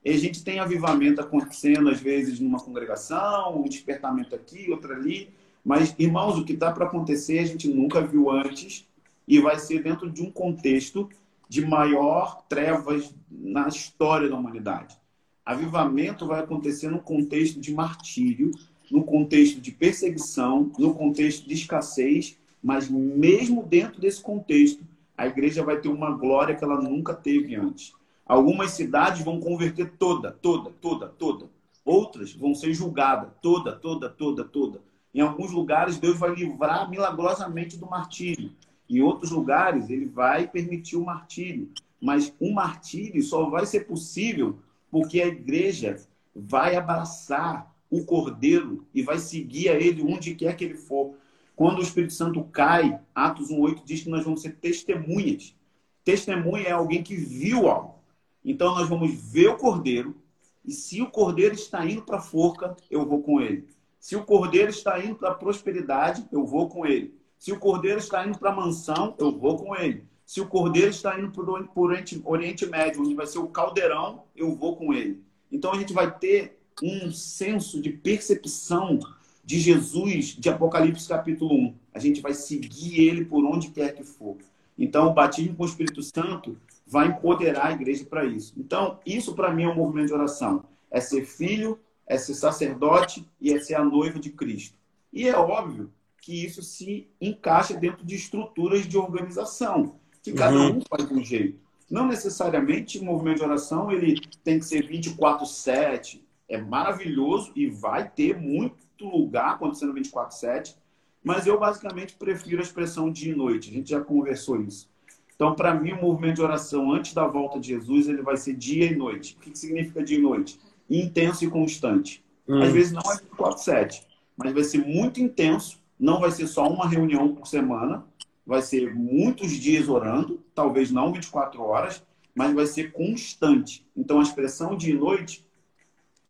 E 0.03 0.11
a 0.11 0.17
gente 0.17 0.43
tem 0.43 0.59
avivamento 0.59 1.19
acontecendo, 1.19 1.89
às 1.89 1.99
vezes, 1.99 2.39
numa 2.39 2.59
congregação, 2.59 3.59
um 3.59 3.63
despertamento 3.63 4.35
aqui, 4.35 4.69
outro 4.69 4.93
ali. 4.93 5.29
Mas, 5.63 5.95
irmãos, 5.97 6.38
o 6.38 6.45
que 6.45 6.53
está 6.53 6.71
para 6.71 6.85
acontecer 6.85 7.39
a 7.39 7.45
gente 7.45 7.67
nunca 7.67 8.01
viu 8.01 8.29
antes 8.29 8.88
e 9.27 9.39
vai 9.39 9.57
ser 9.57 9.81
dentro 9.81 10.09
de 10.09 10.21
um 10.21 10.31
contexto 10.31 11.09
de 11.49 11.65
maior 11.65 12.43
trevas 12.47 13.13
na 13.29 13.67
história 13.67 14.29
da 14.29 14.35
humanidade. 14.35 14.95
Avivamento 15.43 16.27
vai 16.27 16.39
acontecer 16.39 16.89
num 16.89 16.99
contexto 16.99 17.59
de 17.59 17.73
martírio, 17.73 18.51
no 18.91 19.04
contexto 19.04 19.60
de 19.60 19.71
perseguição, 19.71 20.71
no 20.78 20.93
contexto 20.93 21.48
de 21.48 21.54
escassez 21.54 22.38
mas 22.65 22.89
mesmo 22.89 23.62
dentro 23.62 24.02
desse 24.02 24.19
contexto, 24.19 24.84
a 25.15 25.28
igreja 25.28 25.63
vai 25.63 25.80
ter 25.80 25.88
uma 25.88 26.10
glória 26.10 26.56
que 26.56 26.63
ela 26.63 26.82
nunca 26.82 27.13
teve 27.13 27.54
antes. 27.54 27.93
Algumas 28.26 28.71
cidades 28.71 29.24
vão 29.24 29.39
converter 29.39 29.91
toda, 30.00 30.32
toda, 30.32 30.71
toda, 30.82 31.08
toda. 31.08 31.48
Outras 31.86 32.34
vão 32.34 32.56
ser 32.56 32.74
julgadas 32.74 33.30
toda, 33.39 33.71
toda, 33.71 34.10
toda, 34.10 34.43
toda. 34.43 34.82
Em 35.13 35.21
alguns 35.21 35.52
lugares, 35.52 36.00
Deus 36.00 36.17
vai 36.17 36.34
livrar 36.34 36.89
milagrosamente 36.89 37.78
do 37.78 37.86
martírio. 37.86 38.52
Em 38.89 39.00
outros 39.00 39.30
lugares, 39.30 39.88
ele 39.91 40.08
vai 40.08 40.48
permitir 40.48 40.95
o 40.95 41.06
martírio. 41.06 41.69
Mas 42.02 42.34
um 42.41 42.52
martírio 42.52 43.21
só 43.21 43.48
vai 43.48 43.67
ser 43.67 43.82
possível 43.82 44.58
porque 44.89 45.21
a 45.21 45.28
igreja 45.28 46.02
vai 46.36 46.76
abraçar 46.76 47.74
o 47.89 48.04
cordeiro 48.06 48.86
e 48.93 49.02
vai 49.02 49.19
seguir 49.19 49.69
a 49.69 49.74
ele 49.74 50.02
onde 50.04 50.36
quer 50.36 50.56
que 50.56 50.65
ele 50.65 50.76
for. 50.76 51.15
Quando 51.56 51.80
o 51.80 51.84
Espírito 51.84 52.13
Santo 52.13 52.43
cai, 52.45 53.00
Atos 53.13 53.50
1,8 53.50 53.84
diz 53.86 54.04
que 54.04 54.10
nós 54.10 54.24
vamos 54.24 54.41
ser 54.41 54.56
testemunhas. 54.56 55.56
Testemunha 56.04 56.67
é 56.67 56.71
alguém 56.71 57.02
que 57.02 57.15
viu 57.15 57.67
algo. 57.67 57.95
Então 58.43 58.76
nós 58.76 58.88
vamos 58.88 59.12
ver 59.13 59.48
o 59.48 59.58
cordeiro, 59.58 60.15
e 60.63 60.71
se 60.71 61.02
o 61.02 61.10
cordeiro 61.10 61.54
está 61.54 61.86
indo 61.86 62.02
para 62.02 62.17
a 62.17 62.21
forca, 62.21 62.76
eu 62.89 63.06
vou 63.06 63.21
com 63.21 63.39
ele. 63.39 63.67
Se 64.00 64.15
o 64.15 64.24
cordeiro 64.24 64.69
está 64.69 65.04
indo 65.04 65.15
para 65.15 65.30
a 65.30 65.34
prosperidade, 65.34 66.28
eu 66.32 66.45
vou 66.45 66.67
com 66.69 66.86
ele. 66.86 67.15
Se 67.38 67.52
o 67.52 67.60
cordeiro 67.60 68.00
está 68.00 68.26
indo 68.26 68.38
para 68.38 68.52
a 68.52 68.56
mansão, 68.56 69.15
eu 69.17 69.38
vou 69.38 69.58
com 69.58 69.76
ele. 69.76 70.04
Se 70.26 70.41
o 70.41 70.48
cordeiro 70.48 70.89
está 70.89 71.19
indo 71.19 71.32
para 71.32 71.43
o 71.43 71.69
Oriente, 71.76 72.21
Oriente 72.26 72.65
Médio, 72.65 73.02
onde 73.02 73.13
vai 73.13 73.28
ser 73.28 73.39
o 73.39 73.48
caldeirão, 73.48 74.24
eu 74.36 74.56
vou 74.56 74.76
com 74.76 74.93
ele. 74.93 75.24
Então 75.52 75.71
a 75.71 75.78
gente 75.78 75.93
vai 75.93 76.17
ter 76.17 76.55
um 76.81 77.11
senso 77.11 77.81
de 77.81 77.89
percepção 77.89 78.99
de 79.43 79.59
Jesus 79.59 80.35
de 80.38 80.49
Apocalipse 80.49 81.07
capítulo 81.07 81.53
1. 81.53 81.75
A 81.93 81.99
gente 81.99 82.21
vai 82.21 82.33
seguir 82.33 82.99
ele 82.99 83.25
por 83.25 83.45
onde 83.45 83.69
quer 83.69 83.93
que 83.93 84.03
for. 84.03 84.38
Então, 84.77 85.07
o 85.07 85.13
batismo 85.13 85.55
com 85.55 85.63
o 85.63 85.67
Espírito 85.67 86.01
Santo 86.03 86.57
vai 86.85 87.07
empoderar 87.07 87.67
a 87.67 87.71
igreja 87.71 88.03
para 88.05 88.25
isso. 88.25 88.53
Então, 88.57 88.99
isso 89.05 89.33
para 89.33 89.53
mim 89.53 89.63
é 89.63 89.69
um 89.69 89.75
movimento 89.75 90.07
de 90.07 90.13
oração. 90.13 90.65
É 90.91 90.99
ser 90.99 91.25
filho, 91.25 91.79
é 92.05 92.17
ser 92.17 92.33
sacerdote 92.33 93.25
e 93.39 93.53
é 93.53 93.59
ser 93.59 93.75
a 93.75 93.83
noiva 93.83 94.19
de 94.19 94.29
Cristo. 94.29 94.77
E 95.13 95.27
é 95.27 95.35
óbvio 95.35 95.91
que 96.21 96.45
isso 96.45 96.61
se 96.61 97.07
encaixa 97.21 97.75
dentro 97.75 98.05
de 98.05 98.15
estruturas 98.15 98.88
de 98.88 98.97
organização, 98.97 99.95
que 100.21 100.33
cada 100.33 100.57
uhum. 100.57 100.77
um 100.77 100.81
faz 100.89 101.07
de 101.07 101.13
um 101.13 101.23
jeito. 101.23 101.59
Não 101.89 102.07
necessariamente 102.07 102.97
o 102.97 103.03
movimento 103.03 103.38
de 103.38 103.43
oração 103.43 103.91
ele 103.91 104.19
tem 104.43 104.57
que 104.57 104.65
ser 104.65 104.88
24/7. 104.88 106.24
É 106.47 106.58
maravilhoso 106.58 107.51
e 107.55 107.67
vai 107.67 108.10
ter 108.10 108.38
muito 108.39 109.05
lugar 109.05 109.53
acontecendo 109.53 109.93
24/7, 109.93 110.75
mas 111.23 111.47
eu 111.47 111.60
basicamente 111.60 112.15
prefiro 112.15 112.60
a 112.60 112.63
expressão 112.63 113.12
dia 113.12 113.34
e 113.34 113.36
noite. 113.36 113.69
A 113.69 113.73
gente 113.73 113.89
já 113.89 114.01
conversou 114.01 114.62
isso. 114.62 114.89
Então, 115.36 115.53
para 115.53 115.73
mim, 115.73 115.91
o 115.91 116.01
movimento 116.01 116.36
de 116.36 116.41
oração 116.41 116.91
antes 116.91 117.13
da 117.13 117.27
volta 117.27 117.60
de 117.60 117.67
Jesus, 117.69 118.08
ele 118.08 118.21
vai 118.21 118.38
ser 118.38 118.53
dia 118.53 118.86
e 118.86 118.95
noite. 118.95 119.36
O 119.36 119.41
que, 119.41 119.51
que 119.51 119.58
significa 119.58 120.03
dia 120.03 120.17
e 120.17 120.21
noite? 120.21 120.60
Intenso 120.89 121.43
e 121.43 121.49
constante. 121.49 122.23
Hum. 122.47 122.62
Às 122.62 122.71
vezes 122.71 122.91
não 122.93 123.01
é 123.01 123.17
24/7, 123.17 124.03
mas 124.38 124.53
vai 124.53 124.63
ser 124.63 124.86
muito 124.86 125.19
intenso. 125.19 125.84
Não 125.99 126.19
vai 126.19 126.31
ser 126.31 126.47
só 126.47 126.67
uma 126.67 126.88
reunião 126.88 127.34
por 127.34 127.47
semana, 127.47 128.05
vai 128.45 128.62
ser 128.62 128.93
muitos 128.93 129.51
dias 129.51 129.89
orando, 129.89 130.41
talvez 130.53 130.91
não 130.91 131.12
24 131.12 131.62
horas, 131.62 132.03
mas 132.34 132.53
vai 132.53 132.65
ser 132.65 132.91
constante. 132.91 133.86
Então, 133.95 134.19
a 134.19 134.23
expressão 134.23 134.75
dia 134.75 134.93
e 134.93 134.97
noite, 134.97 135.44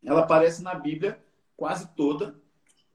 ela 0.06 0.20
aparece 0.20 0.62
na 0.62 0.74
Bíblia 0.74 1.18
quase 1.56 1.88
toda 1.94 2.34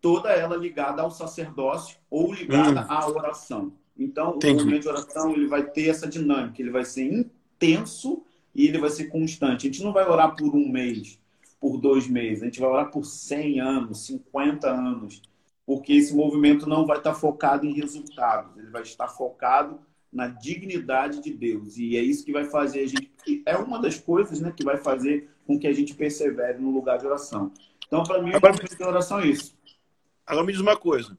toda 0.02 0.32
ela 0.32 0.58
ligada 0.58 1.04
ao 1.04 1.12
sacerdócio 1.12 1.98
ou 2.10 2.34
ligada 2.34 2.82
hum. 2.82 2.86
à 2.90 3.08
oração. 3.08 3.74
Então, 3.96 4.36
Entendi. 4.36 4.54
o 4.54 4.58
movimento 4.58 4.82
de 4.82 4.90
oração 4.90 5.32
ele 5.32 5.48
vai 5.48 5.64
ter 5.64 5.90
essa 5.90 6.08
dinâmica, 6.08 6.60
ele 6.60 6.72
vai 6.72 6.84
ser 6.84 7.04
intenso 7.04 8.24
e 8.56 8.66
ele 8.66 8.80
vai 8.80 8.90
ser 8.90 9.06
constante. 9.06 9.68
A 9.68 9.72
gente 9.72 9.84
não 9.84 9.94
vai 9.94 10.08
orar 10.08 10.36
por 10.36 10.56
um 10.56 10.68
mês, 10.68 11.20
por 11.60 11.78
dois 11.78 12.08
meses, 12.08 12.42
a 12.42 12.46
gente 12.46 12.60
vai 12.60 12.70
orar 12.70 12.90
por 12.90 13.06
100 13.06 13.60
anos, 13.60 14.06
50 14.08 14.68
anos, 14.68 15.22
porque 15.68 15.94
esse 15.94 16.16
movimento 16.16 16.68
não 16.68 16.88
vai 16.88 16.98
estar 16.98 17.14
focado 17.14 17.66
em 17.68 17.74
resultados, 17.74 18.58
ele 18.58 18.72
vai 18.72 18.82
estar 18.82 19.08
focado 19.08 19.80
na 20.12 20.28
dignidade 20.28 21.22
de 21.22 21.32
Deus. 21.32 21.78
E 21.78 21.96
é 21.96 22.02
isso 22.02 22.26
que 22.26 22.34
vai 22.34 22.46
fazer 22.46 22.82
a 22.82 22.88
gente. 22.88 23.12
É 23.46 23.56
uma 23.56 23.80
das 23.80 24.00
coisas 24.00 24.40
né, 24.42 24.54
que 24.56 24.64
vai 24.64 24.78
fazer 24.78 25.30
com 25.48 25.58
que 25.58 25.68
a 25.68 25.74
gente 25.74 25.96
persevere 25.96 26.60
no 26.60 26.72
lugar 26.72 26.98
de 26.98 27.06
oração. 27.06 27.52
Então, 27.88 28.04
para 28.04 28.22
mim, 28.22 28.32
o 28.32 28.34
movimento 28.34 28.76
de 28.76 28.84
oração 28.84 29.20
é 29.20 29.28
isso. 29.28 29.58
Agora 30.26 30.46
me 30.46 30.52
diz 30.52 30.62
uma 30.62 30.78
coisa. 30.78 31.18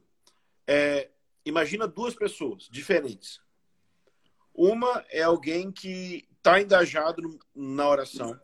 É, 0.67 1.09
imagina 1.45 1.87
duas 1.87 2.15
pessoas 2.15 2.69
diferentes. 2.71 3.41
Uma 4.53 5.03
é 5.09 5.23
alguém 5.23 5.71
que 5.71 6.27
está 6.37 6.61
engajado 6.61 7.39
na 7.55 7.89
oração. 7.89 8.39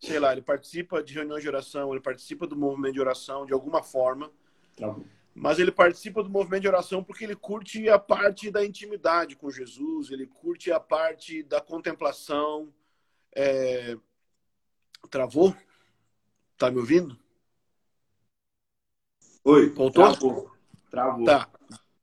Sei 0.00 0.18
lá, 0.18 0.32
ele 0.32 0.42
participa 0.42 1.02
de 1.02 1.14
reuniões 1.14 1.42
de 1.42 1.48
oração, 1.48 1.92
ele 1.92 2.00
participa 2.00 2.46
do 2.46 2.56
movimento 2.56 2.94
de 2.94 3.00
oração 3.00 3.46
de 3.46 3.52
alguma 3.52 3.82
forma. 3.82 4.30
Tá 4.76 4.96
mas 5.34 5.58
ele 5.58 5.72
participa 5.72 6.22
do 6.22 6.30
movimento 6.30 6.62
de 6.62 6.68
oração 6.68 7.02
porque 7.02 7.24
ele 7.24 7.36
curte 7.36 7.88
a 7.88 7.98
parte 7.98 8.50
da 8.50 8.64
intimidade 8.64 9.36
com 9.36 9.50
Jesus, 9.50 10.10
ele 10.10 10.26
curte 10.26 10.70
a 10.70 10.78
parte 10.78 11.42
da 11.42 11.60
contemplação. 11.60 12.72
É... 13.34 13.96
Travou? 15.10 15.56
Tá 16.56 16.70
me 16.70 16.78
ouvindo? 16.78 17.18
Oi. 19.44 19.70
Voltou? 19.70 20.04
Travou. 20.04 20.52
Travou. 20.90 21.24
Tá. 21.24 21.48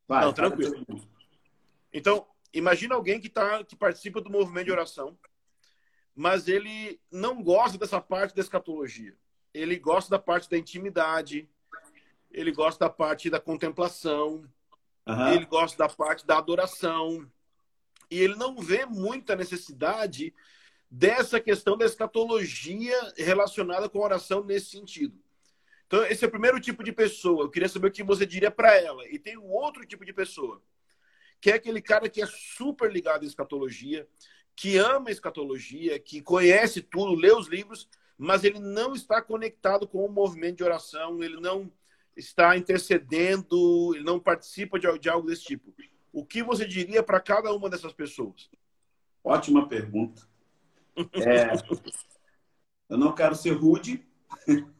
Vai, 0.07 0.25
Não, 0.25 0.33
tranquilo. 0.33 0.83
Então, 1.93 2.27
imagina 2.51 2.95
alguém 2.95 3.19
que, 3.19 3.29
tá, 3.29 3.63
que 3.63 3.75
participa 3.75 4.19
do 4.19 4.29
movimento 4.29 4.65
de 4.65 4.71
oração, 4.71 5.17
mas 6.15 6.47
ele 6.47 6.99
não 7.11 7.41
gosta 7.41 7.77
dessa 7.77 8.01
parte 8.01 8.35
da 8.35 8.41
escatologia. 8.41 9.15
Ele 9.53 9.77
gosta 9.77 10.09
da 10.09 10.19
parte 10.19 10.49
da 10.49 10.57
intimidade, 10.57 11.47
ele 12.31 12.51
gosta 12.51 12.85
da 12.85 12.89
parte 12.89 13.29
da 13.29 13.39
contemplação, 13.39 14.43
uhum. 15.07 15.33
ele 15.33 15.45
gosta 15.45 15.77
da 15.77 15.89
parte 15.89 16.25
da 16.25 16.37
adoração. 16.37 17.29
E 18.11 18.19
ele 18.19 18.35
não 18.35 18.57
vê 18.57 18.85
muita 18.85 19.35
necessidade 19.35 20.33
dessa 20.89 21.39
questão 21.39 21.77
da 21.77 21.85
escatologia 21.85 22.97
relacionada 23.15 23.87
com 23.87 23.99
a 23.99 24.05
oração 24.05 24.43
nesse 24.43 24.71
sentido. 24.71 25.15
Então, 25.85 26.05
esse 26.05 26.23
é 26.23 26.27
o 26.27 26.31
primeiro 26.31 26.59
tipo 26.59 26.83
de 26.83 26.91
pessoa. 26.91 27.43
Eu 27.43 27.49
queria 27.49 27.69
saber 27.69 27.87
o 27.87 27.91
que 27.91 28.03
você 28.03 28.25
diria 28.25 28.51
para 28.51 28.75
ela. 28.75 29.07
E 29.07 29.17
tem 29.17 29.37
um 29.37 29.49
outro 29.51 29.85
tipo 29.85 30.05
de 30.05 30.13
pessoa, 30.13 30.61
que 31.41 31.51
é 31.51 31.55
aquele 31.55 31.81
cara 31.81 32.09
que 32.09 32.21
é 32.21 32.27
super 32.27 32.91
ligado 32.91 33.23
à 33.23 33.25
escatologia, 33.25 34.07
que 34.55 34.77
ama 34.77 35.09
a 35.09 35.11
escatologia, 35.11 35.99
que 35.99 36.21
conhece 36.21 36.81
tudo, 36.81 37.15
lê 37.15 37.31
os 37.31 37.47
livros, 37.47 37.87
mas 38.17 38.43
ele 38.43 38.59
não 38.59 38.93
está 38.93 39.21
conectado 39.21 39.87
com 39.87 40.05
o 40.05 40.11
movimento 40.11 40.57
de 40.57 40.63
oração, 40.63 41.23
ele 41.23 41.39
não 41.39 41.71
está 42.19 42.57
intercedendo, 42.57 43.93
ele 43.95 44.03
não 44.03 44.19
participa 44.19 44.79
de, 44.79 44.99
de 44.99 45.09
algo 45.09 45.27
desse 45.27 45.43
tipo. 45.43 45.73
O 46.11 46.25
que 46.25 46.43
você 46.43 46.65
diria 46.67 47.01
para 47.01 47.19
cada 47.19 47.53
uma 47.53 47.69
dessas 47.69 47.93
pessoas? 47.93 48.49
Ótima 49.23 49.67
pergunta. 49.67 50.27
É, 51.13 51.53
eu 52.89 52.97
não 52.97 53.13
quero 53.13 53.35
ser 53.35 53.51
rude, 53.51 54.05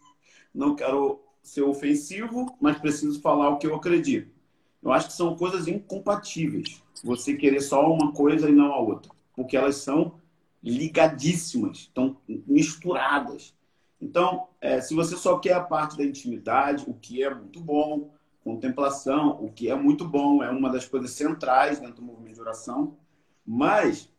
não 0.54 0.76
quero 0.76 1.24
ser 1.42 1.62
ofensivo, 1.62 2.58
mas 2.60 2.80
preciso 2.80 3.22
falar 3.22 3.50
o 3.50 3.58
que 3.58 3.68
eu 3.68 3.76
acredito. 3.76 4.34
Eu 4.82 4.92
acho 4.92 5.08
que 5.08 5.14
são 5.14 5.36
coisas 5.36 5.68
incompatíveis. 5.68 6.82
Você 7.04 7.36
querer 7.36 7.62
só 7.62 7.92
uma 7.92 8.12
coisa 8.12 8.50
e 8.50 8.54
não 8.54 8.74
a 8.74 8.80
outra, 8.80 9.12
porque 9.36 9.56
elas 9.56 9.76
são 9.78 10.20
ligadíssimas, 10.62 11.80
estão 11.80 12.18
misturadas. 12.28 13.54
Então, 14.02 14.48
é, 14.62 14.80
se 14.80 14.94
você 14.94 15.18
só 15.18 15.38
quer 15.40 15.54
a 15.54 15.64
parte 15.64 15.98
da 15.98 16.04
intimidade, 16.04 16.86
o 16.88 16.94
que 16.94 17.22
é 17.22 17.34
muito 17.34 17.60
bom, 17.60 18.12
contemplação, 18.44 19.38
o 19.44 19.52
que 19.52 19.70
é 19.70 19.76
muito 19.76 20.08
bom, 20.08 20.42
é 20.42 20.50
uma 20.50 20.70
das 20.70 20.86
coisas 20.86 21.12
centrais 21.12 21.80
dentro 21.80 21.98
do 21.98 22.02
movimento 22.02 22.36
de 22.36 22.42
oração, 22.42 22.98
mas 23.46 24.10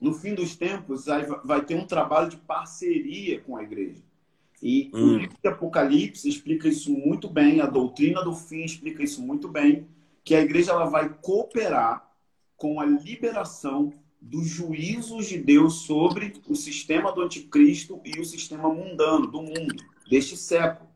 no 0.00 0.12
fim 0.12 0.34
dos 0.34 0.56
tempos 0.56 1.06
vai 1.44 1.64
ter 1.64 1.74
um 1.74 1.86
trabalho 1.86 2.28
de 2.28 2.36
parceria 2.36 3.40
com 3.40 3.56
a 3.56 3.62
igreja. 3.62 4.02
E 4.62 4.90
hum. 4.92 5.14
o 5.14 5.18
livro 5.18 5.36
de 5.40 5.48
Apocalipse 5.48 6.28
explica 6.28 6.68
isso 6.68 6.90
muito 6.90 7.28
bem, 7.28 7.60
a 7.60 7.66
doutrina 7.66 8.22
do 8.22 8.34
fim 8.34 8.64
explica 8.64 9.02
isso 9.02 9.22
muito 9.22 9.48
bem, 9.48 9.86
que 10.24 10.34
a 10.34 10.40
igreja 10.40 10.72
ela 10.72 10.86
vai 10.86 11.08
cooperar 11.08 12.10
com 12.56 12.80
a 12.80 12.84
liberação 12.84 13.92
dos 14.28 14.48
juízos 14.48 15.26
de 15.26 15.38
Deus 15.38 15.82
sobre 15.82 16.34
o 16.48 16.56
sistema 16.56 17.12
do 17.12 17.22
anticristo 17.22 18.00
e 18.04 18.18
o 18.18 18.24
sistema 18.24 18.68
mundano 18.68 19.28
do 19.28 19.40
mundo 19.40 19.76
deste 20.10 20.36
século. 20.36 20.88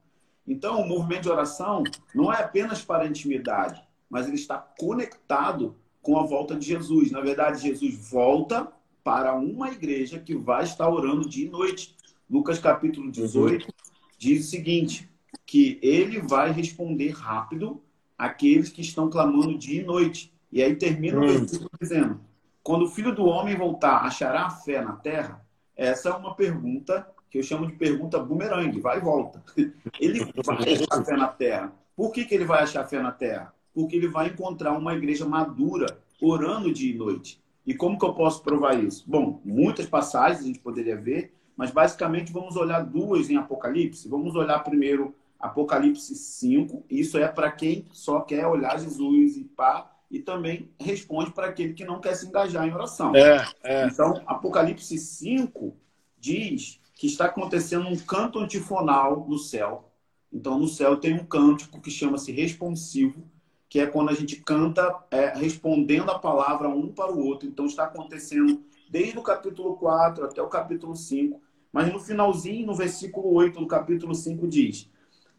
Então, 0.47 0.81
o 0.81 0.89
movimento 0.89 1.23
de 1.23 1.31
oração 1.31 1.85
não 2.13 2.33
é 2.33 2.43
apenas 2.43 2.83
para 2.83 3.05
a 3.05 3.07
intimidade, 3.07 3.81
mas 4.09 4.27
ele 4.27 4.35
está 4.35 4.59
conectado 4.59 5.77
com 6.03 6.19
a 6.19 6.25
volta 6.25 6.57
de 6.57 6.67
Jesus. 6.67 7.13
Na 7.13 7.21
verdade, 7.21 7.63
Jesus 7.63 7.95
volta 8.11 8.73
para 9.05 9.33
uma 9.35 9.71
igreja 9.71 10.19
que 10.19 10.35
vai 10.35 10.65
estar 10.65 10.89
orando 10.89 11.29
dia 11.29 11.47
e 11.47 11.51
noite. 11.51 11.95
Lucas 12.29 12.59
capítulo 12.59 13.13
18 13.13 13.73
diz 14.19 14.47
o 14.47 14.51
seguinte: 14.51 15.09
que 15.47 15.79
ele 15.83 16.21
vai 16.21 16.51
responder 16.51 17.11
rápido 17.11 17.81
àqueles 18.19 18.71
que 18.71 18.81
estão 18.81 19.09
clamando 19.09 19.57
dia 19.57 19.83
e 19.83 19.85
noite. 19.85 20.33
E 20.51 20.61
aí 20.61 20.75
termina 20.75 21.21
o 21.21 21.25
hum. 21.25 21.29
versículo 21.29 21.71
dizendo: 21.81 22.21
quando 22.63 22.85
o 22.85 22.89
filho 22.89 23.15
do 23.15 23.25
homem 23.25 23.57
voltar, 23.57 24.05
achará 24.05 24.51
fé 24.51 24.83
na 24.83 24.93
terra? 24.93 25.45
Essa 25.77 26.11
é 26.11 26.13
uma 26.13 26.35
pergunta 26.35 27.07
que 27.31 27.39
eu 27.39 27.43
chamo 27.43 27.67
de 27.67 27.73
pergunta 27.75 28.19
bumerangue, 28.19 28.81
vai 28.81 28.99
e 28.99 29.01
volta. 29.01 29.43
Ele 29.99 30.25
vai 30.45 30.75
achar 30.75 31.05
fé 31.05 31.17
na 31.17 31.29
terra. 31.29 31.73
Por 31.97 32.13
que, 32.13 32.25
que 32.25 32.35
ele 32.35 32.47
vai 32.47 32.63
achar 32.63 32.85
fé 32.87 33.01
na 33.01 33.13
terra? 33.13 33.55
Porque 33.75 33.95
ele 33.95 34.09
vai 34.09 34.29
encontrar 34.29 34.73
uma 34.73 34.95
igreja 34.95 35.27
madura 35.27 36.01
orando 36.21 36.73
dia 36.73 36.95
e 36.95 36.97
noite. 36.97 37.43
E 37.67 37.75
como 37.75 37.99
que 37.99 38.05
eu 38.05 38.15
posso 38.15 38.43
provar 38.43 38.83
isso? 38.83 39.05
Bom, 39.07 39.41
muitas 39.45 39.87
passagens 39.87 40.41
a 40.41 40.47
gente 40.47 40.59
poderia 40.59 40.97
ver, 40.97 41.35
mas 41.55 41.71
basicamente 41.71 42.33
vamos 42.33 42.57
olhar 42.57 42.81
duas 42.81 43.29
em 43.29 43.37
Apocalipse. 43.37 44.09
Vamos 44.09 44.35
olhar 44.35 44.59
primeiro 44.61 45.15
Apocalipse 45.39 46.15
5, 46.15 46.85
isso 46.91 47.17
é 47.17 47.27
para 47.27 47.51
quem 47.51 47.87
só 47.91 48.21
quer 48.21 48.47
olhar 48.47 48.79
Jesus 48.79 49.37
e 49.37 49.45
pá, 49.45 49.91
e 50.11 50.19
também 50.19 50.69
responde 50.79 51.31
para 51.31 51.47
aquele 51.47 51.73
que 51.73 51.85
não 51.85 52.01
quer 52.01 52.15
se 52.15 52.27
engajar 52.27 52.67
em 52.67 52.75
oração. 52.75 53.15
É, 53.15 53.47
é. 53.63 53.87
Então, 53.87 54.21
Apocalipse 54.27 54.99
5 54.99 55.77
diz 56.19 56.81
que 56.95 57.07
está 57.07 57.27
acontecendo 57.27 57.89
um 57.89 57.97
canto 57.97 58.41
antifonal 58.41 59.25
no 59.29 59.39
céu. 59.39 59.93
Então, 60.33 60.59
no 60.59 60.67
céu 60.67 60.97
tem 60.97 61.15
um 61.15 61.25
cântico 61.25 61.81
que 61.81 61.91
chama-se 61.91 62.33
responsivo, 62.33 63.25
que 63.69 63.79
é 63.79 63.87
quando 63.87 64.11
a 64.11 64.15
gente 64.15 64.37
canta 64.37 64.93
é, 65.11 65.29
respondendo 65.29 66.11
a 66.11 66.19
palavra 66.19 66.69
um 66.69 66.89
para 66.93 67.13
o 67.13 67.25
outro. 67.25 67.49
Então, 67.49 67.67
está 67.67 67.85
acontecendo 67.85 68.65
desde 68.91 69.17
o 69.17 69.23
capítulo 69.23 69.77
4 69.77 70.25
até 70.25 70.43
o 70.43 70.49
capítulo 70.49 70.97
5. 70.97 71.41
Mas 71.73 71.93
no 71.93 72.01
finalzinho, 72.01 72.67
no 72.67 72.75
versículo 72.75 73.33
8 73.33 73.61
do 73.61 73.67
capítulo 73.69 74.13
5, 74.13 74.49
diz: 74.49 74.91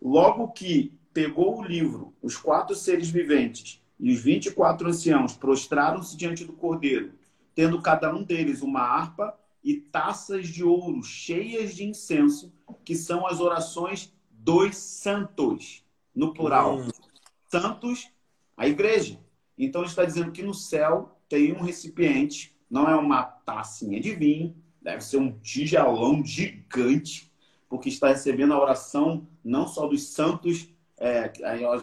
Logo 0.01 0.47
que 0.47 0.97
pegou 1.13 1.60
o 1.60 1.63
livro, 1.63 2.13
os 2.21 2.38
quatro 2.38 2.73
seres 2.73 3.10
viventes 3.10 3.81
e 4.02 4.12
os 4.12 4.20
24 4.20 4.90
anciãos 4.90 5.38
prostraram-se 5.38 6.18
diante 6.18 6.44
do 6.44 6.54
cordeiro, 6.54 7.14
tendo 7.54 7.80
cada 7.82 8.14
um 8.14 8.24
deles 8.24 8.64
uma 8.64 8.82
harpa 8.82 9.38
e 9.64 9.76
taças 9.76 10.48
de 10.48 10.64
ouro 10.64 11.04
cheias 11.04 11.76
de 11.76 11.86
incenso, 11.86 12.52
que 12.84 12.96
são 12.96 13.28
as 13.28 13.40
orações 13.40 14.12
dos 14.32 14.76
santos, 14.76 15.86
no 16.16 16.34
plural. 16.34 16.80
Hum. 16.80 16.90
Santos 17.48 18.10
a 18.58 18.68
igreja. 18.68 19.20
Então, 19.58 19.84
está 19.84 20.04
dizendo 20.04 20.32
que 20.32 20.42
no 20.42 20.54
céu 20.54 21.20
tem 21.30 21.54
um 21.54 21.62
recipiente, 21.62 22.56
não 22.70 22.90
é 22.90 22.96
uma 22.96 23.24
tacinha 23.24 24.00
de 24.00 24.16
vinho, 24.16 24.56
deve 24.82 25.02
ser 25.02 25.18
um 25.18 25.32
tigelão 25.40 26.26
gigante, 26.26 27.32
porque 27.70 27.90
está 27.90 28.08
recebendo 28.08 28.54
a 28.54 28.60
oração 28.60 29.28
não 29.44 29.68
só 29.68 29.88
dos 29.88 30.08
santos, 30.08 30.68
é, 31.02 31.34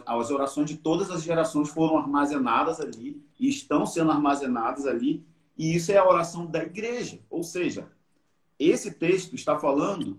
as 0.05 0.31
orações 0.31 0.69
de 0.69 0.77
todas 0.77 1.11
as 1.11 1.21
gerações 1.21 1.67
foram 1.67 1.97
armazenadas 1.97 2.79
ali 2.79 3.21
e 3.37 3.49
estão 3.49 3.85
sendo 3.85 4.11
armazenadas 4.11 4.87
ali, 4.87 5.25
e 5.57 5.75
isso 5.75 5.91
é 5.91 5.97
a 5.97 6.07
oração 6.07 6.45
da 6.45 6.63
igreja. 6.63 7.19
Ou 7.29 7.43
seja, 7.43 7.89
esse 8.57 8.91
texto 8.91 9.35
está 9.35 9.59
falando 9.59 10.15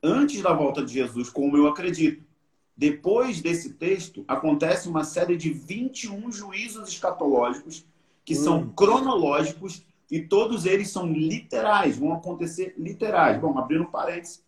antes 0.00 0.40
da 0.42 0.52
volta 0.52 0.84
de 0.84 0.92
Jesus, 0.92 1.28
como 1.28 1.56
eu 1.56 1.66
acredito. 1.66 2.24
Depois 2.76 3.40
desse 3.42 3.74
texto, 3.74 4.24
acontece 4.28 4.88
uma 4.88 5.02
série 5.02 5.36
de 5.36 5.52
21 5.52 6.30
juízos 6.30 6.88
escatológicos 6.88 7.84
que 8.24 8.34
hum. 8.34 8.44
são 8.44 8.68
cronológicos 8.68 9.82
e 10.08 10.20
todos 10.20 10.66
eles 10.66 10.90
são 10.90 11.12
literais, 11.12 11.98
vão 11.98 12.12
acontecer 12.12 12.74
literais. 12.78 13.40
Bom, 13.40 13.58
abrindo 13.58 13.86
parênteses, 13.86 14.40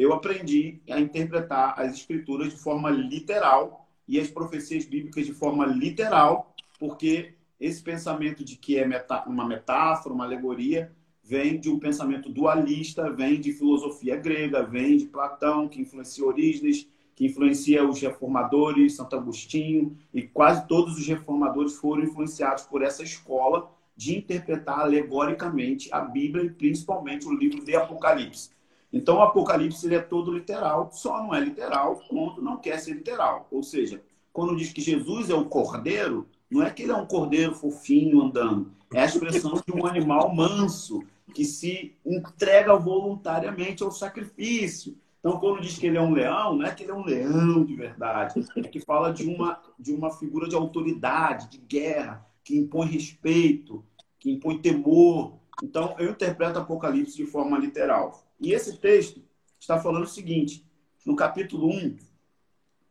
eu 0.00 0.14
aprendi 0.14 0.80
a 0.88 0.98
interpretar 0.98 1.74
as 1.78 1.92
escrituras 1.92 2.54
de 2.54 2.58
forma 2.58 2.88
literal 2.88 3.86
e 4.08 4.18
as 4.18 4.28
profecias 4.28 4.86
bíblicas 4.86 5.26
de 5.26 5.34
forma 5.34 5.66
literal, 5.66 6.54
porque 6.78 7.34
esse 7.60 7.82
pensamento 7.82 8.42
de 8.42 8.56
que 8.56 8.78
é 8.78 8.88
uma 9.26 9.46
metáfora, 9.46 10.14
uma 10.14 10.24
alegoria, 10.24 10.90
vem 11.22 11.60
de 11.60 11.68
um 11.68 11.78
pensamento 11.78 12.30
dualista, 12.30 13.10
vem 13.10 13.38
de 13.38 13.52
filosofia 13.52 14.16
grega, 14.16 14.62
vem 14.62 14.96
de 14.96 15.04
Platão, 15.04 15.68
que 15.68 15.82
influencia 15.82 16.24
Orígenes, 16.24 16.88
que 17.14 17.26
influencia 17.26 17.86
os 17.86 18.00
reformadores, 18.00 18.96
Santo 18.96 19.16
Agostinho, 19.16 19.98
e 20.14 20.22
quase 20.22 20.66
todos 20.66 20.98
os 20.98 21.06
reformadores 21.06 21.74
foram 21.74 22.04
influenciados 22.04 22.64
por 22.64 22.80
essa 22.80 23.02
escola 23.02 23.70
de 23.94 24.16
interpretar 24.16 24.80
alegoricamente 24.80 25.92
a 25.92 26.00
Bíblia 26.00 26.44
e 26.44 26.50
principalmente 26.50 27.28
o 27.28 27.34
livro 27.34 27.62
de 27.62 27.76
Apocalipse. 27.76 28.58
Então, 28.92 29.16
o 29.16 29.22
Apocalipse 29.22 29.86
ele 29.86 29.94
é 29.94 30.00
todo 30.00 30.32
literal, 30.32 30.90
só 30.92 31.22
não 31.22 31.34
é 31.34 31.40
literal 31.40 32.00
quando 32.08 32.42
não 32.42 32.56
quer 32.56 32.78
ser 32.78 32.94
literal. 32.94 33.46
Ou 33.50 33.62
seja, 33.62 34.02
quando 34.32 34.56
diz 34.56 34.72
que 34.72 34.80
Jesus 34.80 35.30
é 35.30 35.34
o 35.34 35.44
cordeiro, 35.44 36.26
não 36.50 36.62
é 36.62 36.70
que 36.70 36.82
ele 36.82 36.92
é 36.92 36.96
um 36.96 37.06
cordeiro 37.06 37.54
fofinho 37.54 38.20
andando, 38.20 38.72
é 38.92 39.02
a 39.02 39.04
expressão 39.04 39.54
de 39.64 39.72
um 39.72 39.86
animal 39.86 40.34
manso 40.34 41.04
que 41.32 41.44
se 41.44 41.94
entrega 42.04 42.76
voluntariamente 42.76 43.82
ao 43.82 43.92
sacrifício. 43.92 44.96
Então, 45.20 45.38
quando 45.38 45.60
diz 45.60 45.78
que 45.78 45.86
ele 45.86 45.98
é 45.98 46.00
um 46.00 46.12
leão, 46.12 46.56
não 46.56 46.66
é 46.66 46.74
que 46.74 46.82
ele 46.82 46.92
é 46.92 46.94
um 46.94 47.04
leão 47.04 47.64
de 47.64 47.76
verdade, 47.76 48.44
é 48.56 48.62
que 48.62 48.80
fala 48.80 49.12
de 49.12 49.28
uma, 49.28 49.60
de 49.78 49.92
uma 49.92 50.10
figura 50.10 50.48
de 50.48 50.56
autoridade, 50.56 51.50
de 51.50 51.58
guerra, 51.58 52.26
que 52.42 52.56
impõe 52.56 52.88
respeito, 52.88 53.84
que 54.18 54.30
impõe 54.30 54.58
temor. 54.58 55.38
Então, 55.62 55.94
eu 55.98 56.10
interpreto 56.10 56.58
Apocalipse 56.58 57.16
de 57.16 57.26
forma 57.26 57.58
literal. 57.58 58.26
E 58.40 58.52
esse 58.52 58.78
texto 58.78 59.22
está 59.58 59.78
falando 59.78 60.04
o 60.04 60.08
seguinte: 60.08 60.64
no 61.04 61.14
capítulo 61.14 61.68
1, 61.68 61.96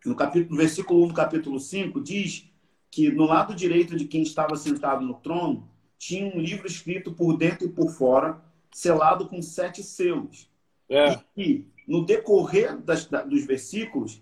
no, 0.06 0.16
capítulo, 0.16 0.52
no 0.52 0.58
versículo 0.58 1.04
1 1.06 1.08
do 1.08 1.14
capítulo 1.14 1.60
5, 1.60 2.02
diz 2.02 2.50
que 2.92 3.12
no 3.12 3.26
lado 3.26 3.56
direito 3.56 3.96
de 3.96 4.06
quem 4.06 4.22
estava 4.22 4.56
sentado 4.56 5.06
no 5.06 5.16
trono 5.16 5.70
tinha 5.98 6.34
um 6.34 6.40
livro 6.40 6.66
escrito 6.66 7.12
por 7.12 7.38
dentro 7.38 7.68
e 7.68 7.72
por 7.72 7.92
fora, 7.92 8.42
selado 8.72 9.28
com 9.28 9.42
sete 9.42 9.84
selos. 9.84 10.50
É. 10.90 11.20
E 11.36 11.66
no 11.88 12.06
decorrer 12.06 12.78
das, 12.78 13.06
da, 13.06 13.22
dos 13.22 13.46
versículos, 13.46 14.22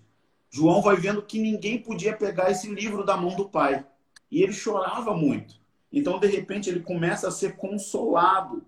João 0.50 0.82
vai 0.82 0.96
vendo 0.96 1.22
que 1.22 1.38
ninguém 1.38 1.80
podia 1.80 2.16
pegar 2.16 2.50
esse 2.50 2.68
livro 2.68 3.04
da 3.04 3.16
mão 3.16 3.36
do 3.36 3.48
pai. 3.48 3.86
E 4.30 4.42
ele 4.42 4.52
chorava 4.52 5.14
muito. 5.14 5.54
Então, 5.92 6.18
de 6.18 6.26
repente, 6.26 6.68
ele 6.68 6.80
começa 6.80 7.28
a 7.28 7.32
ser 7.32 7.56
consolado 7.56 8.64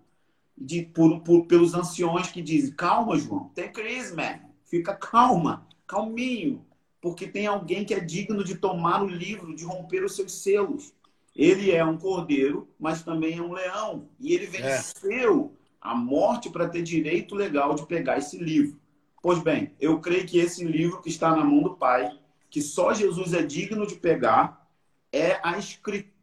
de, 0.56 0.82
por, 0.82 1.20
por, 1.20 1.46
pelos 1.46 1.74
anciões 1.74 2.28
que 2.28 2.42
dizem: 2.42 2.74
Calma, 2.74 3.16
João, 3.18 3.50
tem 3.54 3.70
crise, 3.70 4.14
man. 4.14 4.40
Fica 4.64 4.94
calma, 4.94 5.66
calminho, 5.86 6.64
porque 7.00 7.26
tem 7.26 7.46
alguém 7.46 7.84
que 7.84 7.94
é 7.94 8.00
digno 8.00 8.44
de 8.44 8.56
tomar 8.56 9.02
o 9.02 9.08
livro, 9.08 9.54
de 9.54 9.64
romper 9.64 10.04
os 10.04 10.14
seus 10.14 10.32
selos. 10.32 10.94
Ele 11.34 11.70
é 11.70 11.84
um 11.84 11.96
cordeiro, 11.96 12.68
mas 12.78 13.02
também 13.02 13.38
é 13.38 13.42
um 13.42 13.52
leão. 13.52 14.08
E 14.18 14.32
ele 14.32 14.44
é. 14.44 14.48
venceu 14.48 15.52
é. 15.54 15.58
a 15.80 15.94
morte 15.94 16.50
para 16.50 16.68
ter 16.68 16.82
direito 16.82 17.34
legal 17.34 17.74
de 17.74 17.86
pegar 17.86 18.18
esse 18.18 18.38
livro. 18.38 18.78
Pois 19.22 19.38
bem, 19.38 19.72
eu 19.80 20.00
creio 20.00 20.26
que 20.26 20.38
esse 20.38 20.64
livro 20.64 21.02
que 21.02 21.08
está 21.08 21.34
na 21.34 21.44
mão 21.44 21.62
do 21.62 21.76
Pai, 21.76 22.10
que 22.48 22.62
só 22.62 22.94
Jesus 22.94 23.34
é 23.34 23.42
digno 23.42 23.86
de 23.86 23.96
pegar, 23.96 24.66
é 25.12 25.38
a 25.42 25.58
escritura 25.58 26.19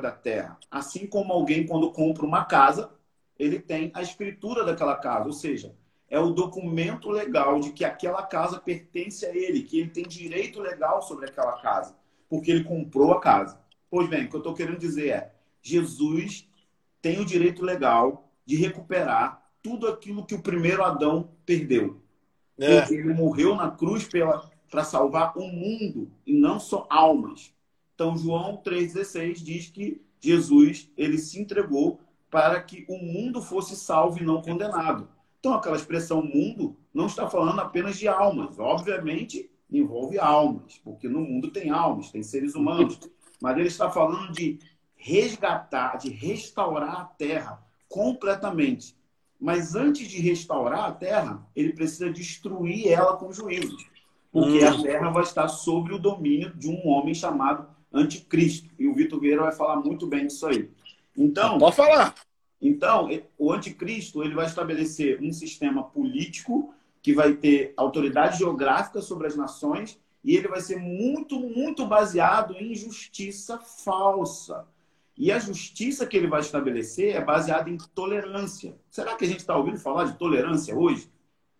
da 0.00 0.12
terra. 0.12 0.58
Assim 0.70 1.06
como 1.06 1.32
alguém, 1.32 1.66
quando 1.66 1.90
compra 1.90 2.24
uma 2.24 2.44
casa, 2.44 2.90
ele 3.38 3.58
tem 3.58 3.90
a 3.94 4.02
escritura 4.02 4.64
daquela 4.64 4.96
casa, 4.96 5.26
ou 5.26 5.32
seja, 5.32 5.74
é 6.08 6.18
o 6.18 6.30
documento 6.30 7.10
legal 7.10 7.60
de 7.60 7.72
que 7.72 7.84
aquela 7.84 8.22
casa 8.22 8.60
pertence 8.60 9.26
a 9.26 9.34
ele, 9.34 9.62
que 9.62 9.80
ele 9.80 9.90
tem 9.90 10.04
direito 10.04 10.60
legal 10.60 11.02
sobre 11.02 11.26
aquela 11.26 11.60
casa, 11.60 11.96
porque 12.28 12.50
ele 12.50 12.64
comprou 12.64 13.12
a 13.12 13.20
casa. 13.20 13.60
Pois 13.90 14.08
bem, 14.08 14.24
o 14.24 14.28
que 14.28 14.36
eu 14.36 14.40
estou 14.40 14.54
querendo 14.54 14.78
dizer 14.78 15.08
é: 15.08 15.34
Jesus 15.60 16.48
tem 17.02 17.20
o 17.20 17.24
direito 17.24 17.64
legal 17.64 18.30
de 18.46 18.56
recuperar 18.56 19.50
tudo 19.62 19.86
aquilo 19.88 20.24
que 20.24 20.34
o 20.34 20.42
primeiro 20.42 20.84
Adão 20.84 21.30
perdeu. 21.44 22.00
É. 22.58 22.92
Ele 22.92 23.12
morreu 23.12 23.54
na 23.54 23.70
cruz 23.70 24.08
para 24.70 24.84
salvar 24.84 25.36
o 25.36 25.46
mundo 25.46 26.10
e 26.26 26.32
não 26.32 26.58
só 26.58 26.86
almas. 26.90 27.52
Então, 27.98 28.16
João 28.16 28.62
3,16 28.64 29.42
diz 29.42 29.70
que 29.70 30.00
Jesus 30.20 30.88
ele 30.96 31.18
se 31.18 31.40
entregou 31.40 31.98
para 32.30 32.62
que 32.62 32.86
o 32.88 32.96
mundo 32.96 33.42
fosse 33.42 33.74
salvo 33.74 34.20
e 34.20 34.24
não 34.24 34.40
condenado. 34.40 35.08
Então, 35.40 35.54
aquela 35.54 35.74
expressão 35.74 36.22
mundo 36.22 36.76
não 36.94 37.06
está 37.06 37.28
falando 37.28 37.58
apenas 37.58 37.98
de 37.98 38.06
almas. 38.06 38.56
Obviamente, 38.56 39.50
envolve 39.68 40.16
almas, 40.16 40.80
porque 40.84 41.08
no 41.08 41.22
mundo 41.22 41.50
tem 41.50 41.70
almas, 41.70 42.12
tem 42.12 42.22
seres 42.22 42.54
humanos. 42.54 43.00
Mas 43.42 43.58
ele 43.58 43.66
está 43.66 43.90
falando 43.90 44.30
de 44.30 44.60
resgatar, 44.94 45.96
de 45.96 46.08
restaurar 46.10 47.00
a 47.00 47.04
terra 47.04 47.60
completamente. 47.88 48.96
Mas 49.40 49.74
antes 49.74 50.06
de 50.06 50.20
restaurar 50.20 50.84
a 50.84 50.92
terra, 50.92 51.44
ele 51.54 51.72
precisa 51.72 52.12
destruir 52.12 52.92
ela 52.92 53.16
com 53.16 53.32
juízo. 53.32 53.76
Porque 54.30 54.64
hum. 54.64 54.68
a 54.68 54.82
terra 54.82 55.10
vai 55.10 55.24
estar 55.24 55.48
sob 55.48 55.92
o 55.92 55.98
domínio 55.98 56.54
de 56.54 56.68
um 56.68 56.86
homem 56.86 57.12
chamado 57.12 57.76
Anticristo. 57.92 58.68
E 58.78 58.86
o 58.86 58.94
Vitor 58.94 59.20
Vieira 59.20 59.42
vai 59.42 59.52
falar 59.52 59.76
muito 59.76 60.06
bem 60.06 60.26
disso 60.26 60.46
aí. 60.46 60.70
Então. 61.16 61.58
Pode 61.58 61.76
falar. 61.76 62.14
Então, 62.60 63.08
o 63.38 63.52
Anticristo 63.52 64.22
ele 64.22 64.34
vai 64.34 64.46
estabelecer 64.46 65.20
um 65.22 65.32
sistema 65.32 65.84
político 65.84 66.74
que 67.00 67.14
vai 67.14 67.34
ter 67.34 67.72
autoridade 67.76 68.38
geográfica 68.38 69.00
sobre 69.00 69.26
as 69.26 69.36
nações 69.36 69.98
e 70.24 70.36
ele 70.36 70.48
vai 70.48 70.60
ser 70.60 70.76
muito, 70.76 71.38
muito 71.38 71.86
baseado 71.86 72.54
em 72.54 72.74
justiça 72.74 73.58
falsa. 73.58 74.66
E 75.16 75.32
a 75.32 75.38
justiça 75.38 76.06
que 76.06 76.16
ele 76.16 76.26
vai 76.26 76.40
estabelecer 76.40 77.14
é 77.14 77.24
baseada 77.24 77.70
em 77.70 77.76
tolerância. 77.94 78.76
Será 78.90 79.16
que 79.16 79.24
a 79.24 79.28
gente 79.28 79.40
está 79.40 79.56
ouvindo 79.56 79.78
falar 79.78 80.04
de 80.04 80.18
tolerância 80.18 80.76
hoje? 80.76 81.10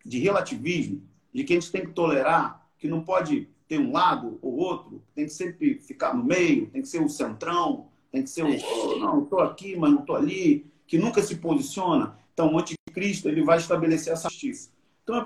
De 0.05 0.19
relativismo? 0.19 1.03
De 1.33 1.43
que 1.43 1.53
a 1.53 1.59
gente 1.59 1.71
tem 1.71 1.85
que 1.85 1.91
tolerar, 1.91 2.65
que 2.77 2.87
não 2.87 3.01
pode 3.01 3.49
ter 3.69 3.79
um 3.79 3.91
lado 3.91 4.39
ou 4.41 4.55
outro, 4.55 5.01
tem 5.13 5.25
que 5.25 5.31
sempre 5.31 5.75
ficar 5.75 6.15
no 6.15 6.25
meio, 6.25 6.65
tem 6.71 6.81
que 6.81 6.87
ser 6.87 7.01
o 7.01 7.07
centrão, 7.07 7.87
tem 8.11 8.23
que 8.23 8.29
ser 8.29 8.43
o, 8.43 8.47
oh, 8.47 8.97
não, 8.97 9.23
estou 9.23 9.39
aqui, 9.39 9.77
mas 9.77 9.91
não 9.91 9.99
estou 9.99 10.15
ali, 10.15 10.65
que 10.87 10.97
nunca 10.97 11.21
se 11.21 11.35
posiciona. 11.35 12.17
Então, 12.33 12.51
o 12.51 12.57
anticristo 12.57 13.29
ele 13.29 13.43
vai 13.43 13.59
estabelecer 13.59 14.11
essa 14.11 14.27
justiça. 14.27 14.71
Então, 15.03 15.17
é 15.17 15.25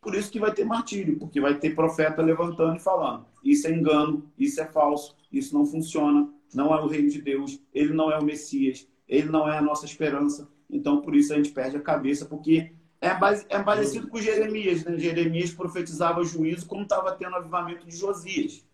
por 0.00 0.16
isso 0.16 0.32
que 0.32 0.40
vai 0.40 0.52
ter 0.52 0.64
martírio, 0.64 1.16
porque 1.20 1.40
vai 1.40 1.56
ter 1.56 1.72
profeta 1.76 2.20
levantando 2.20 2.76
e 2.76 2.80
falando: 2.80 3.26
isso 3.44 3.68
é 3.68 3.70
engano, 3.70 4.28
isso 4.36 4.60
é 4.60 4.66
falso, 4.66 5.16
isso 5.30 5.54
não 5.54 5.64
funciona, 5.64 6.28
não 6.52 6.74
é 6.74 6.80
o 6.80 6.88
reino 6.88 7.08
de 7.08 7.22
Deus, 7.22 7.60
ele 7.72 7.92
não 7.92 8.10
é 8.10 8.18
o 8.18 8.24
Messias, 8.24 8.88
ele 9.06 9.28
não 9.28 9.48
é 9.48 9.56
a 9.56 9.62
nossa 9.62 9.86
esperança. 9.86 10.50
Então, 10.68 11.00
por 11.00 11.14
isso 11.14 11.32
a 11.32 11.36
gente 11.36 11.52
perde 11.52 11.76
a 11.76 11.80
cabeça, 11.80 12.26
porque 12.26 12.72
é, 13.02 13.12
base, 13.12 13.44
é 13.48 13.60
parecido 13.60 14.06
com 14.06 14.20
Jeremias. 14.20 14.84
Né? 14.84 14.96
Jeremias 14.96 15.50
profetizava 15.50 16.22
juízo 16.22 16.66
como 16.66 16.84
estava 16.84 17.10
tendo 17.12 17.34
avivamento 17.34 17.84
de 17.84 17.96
Josias. 17.96 18.64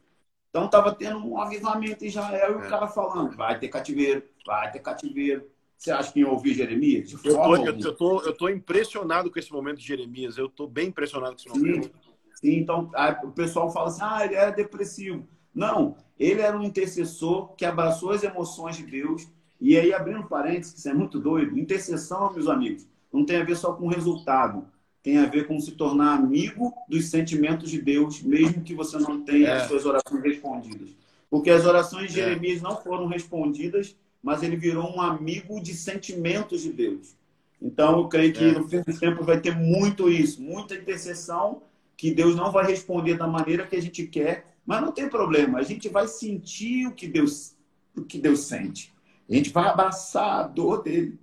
Então, 0.51 0.67
estava 0.67 0.95
tendo 0.95 1.27
um 1.27 1.41
avivamento 1.41 2.05
em 2.05 2.09
Israel 2.09 2.53
e 2.53 2.57
o 2.57 2.65
é. 2.65 2.69
cara 2.69 2.87
falando: 2.87 3.35
vai 3.35 3.59
ter 3.59 3.69
cativeiro, 3.69 4.23
vai 4.47 4.71
ter 4.71 4.81
cativeiro. 4.81 5.47
Você 5.79 5.91
acha 5.91 6.13
que 6.13 6.21
ia 6.21 6.29
ouvir 6.29 6.55
Jeremias? 6.55 7.13
eu, 7.25 7.35
tô, 7.35 7.57
eu, 7.57 7.97
tô, 7.97 8.21
eu 8.23 8.37
tô 8.37 8.49
impressionado 8.51 9.31
com 9.31 9.39
esse 9.39 9.51
momento 9.51 9.79
de 9.79 9.87
Jeremias. 9.87 10.37
Eu 10.37 10.49
tô 10.49 10.67
bem 10.67 10.89
impressionado 10.89 11.35
com 11.35 11.41
esse 11.41 11.49
momento. 11.49 11.87
Sim, 11.87 11.93
sim 12.35 12.59
então 12.59 12.91
o 13.25 13.31
pessoal 13.31 13.71
fala 13.71 13.89
assim: 13.89 14.01
ah, 14.03 14.27
ele 14.27 14.35
era 14.35 14.51
depressivo. 14.51 15.27
Não, 15.55 15.97
ele 16.19 16.43
era 16.43 16.57
um 16.57 16.63
intercessor 16.63 17.55
que 17.55 17.65
abraçou 17.65 18.11
as 18.11 18.23
emoções 18.23 18.77
de 18.77 18.85
Deus. 18.85 19.27
E 19.61 19.77
aí, 19.79 19.93
abrindo 19.93 20.29
parênteses, 20.29 20.73
que 20.73 20.79
isso 20.81 20.89
é 20.89 20.95
muito 20.95 21.19
doido, 21.19 21.59
intercessão, 21.59 22.33
meus 22.33 22.47
amigos, 22.47 22.87
não 23.13 23.25
tem 23.25 23.37
a 23.37 23.45
ver 23.45 23.57
só 23.57 23.73
com 23.73 23.89
resultado. 23.89 24.67
Tem 25.03 25.19
a 25.19 25.27
ver 25.27 25.47
com 25.47 25.59
se 25.61 25.73
tornar 25.73 26.15
amigo 26.15 26.75
dos 26.89 27.07
sentimentos 27.07 27.71
de 27.71 27.81
Deus, 27.81 28.23
mesmo 28.23 28.63
que 28.63 28.75
você 28.75 28.99
não 28.99 29.23
tenha 29.23 29.49
é. 29.49 29.57
as 29.57 29.69
suas 29.69 29.87
orações 29.87 30.23
respondidas. 30.23 30.91
Porque 31.31 31.51
as 31.51 31.65
orações 31.65 32.13
de 32.13 32.21
é. 32.21 32.25
Jeremias 32.25 32.61
não 32.61 32.77
foram 32.77 33.07
respondidas, 33.07 33.97
mas 34.23 34.43
ele 34.43 34.57
virou 34.57 34.95
um 34.95 35.01
amigo 35.01 35.61
de 35.61 35.75
sentimentos 35.75 36.63
de 36.63 36.73
Deus. 36.73 37.17
Então, 37.61 37.99
eu 37.99 38.09
creio 38.09 38.33
que 38.33 38.45
é. 38.45 38.53
no 38.53 38.69
fim 38.69 38.83
dos 38.83 38.99
tempos 38.99 39.25
vai 39.27 39.41
ter 39.41 39.55
muito 39.55 40.09
isso, 40.09 40.41
muita 40.41 40.75
intercessão 40.75 41.63
que 41.97 42.13
Deus 42.13 42.37
não 42.37 42.53
vai 42.53 42.67
responder 42.67 43.17
da 43.17 43.27
maneira 43.27 43.67
que 43.67 43.75
a 43.75 43.83
gente 43.83 44.07
quer, 44.07 44.47
mas 44.65 44.81
não 44.81 44.93
tem 44.93 45.09
problema, 45.09 45.59
a 45.59 45.63
gente 45.63 45.89
vai 45.89 46.07
sentir 46.07 46.87
o 46.87 46.93
que 46.93 47.09
Deus, 47.09 47.57
o 47.97 48.03
que 48.03 48.19
Deus 48.19 48.41
sente. 48.41 48.93
A 49.29 49.35
gente 49.35 49.51
vai 49.51 49.69
abraçar 49.69 50.41
a 50.41 50.43
dor 50.47 50.83
dele. 50.83 51.19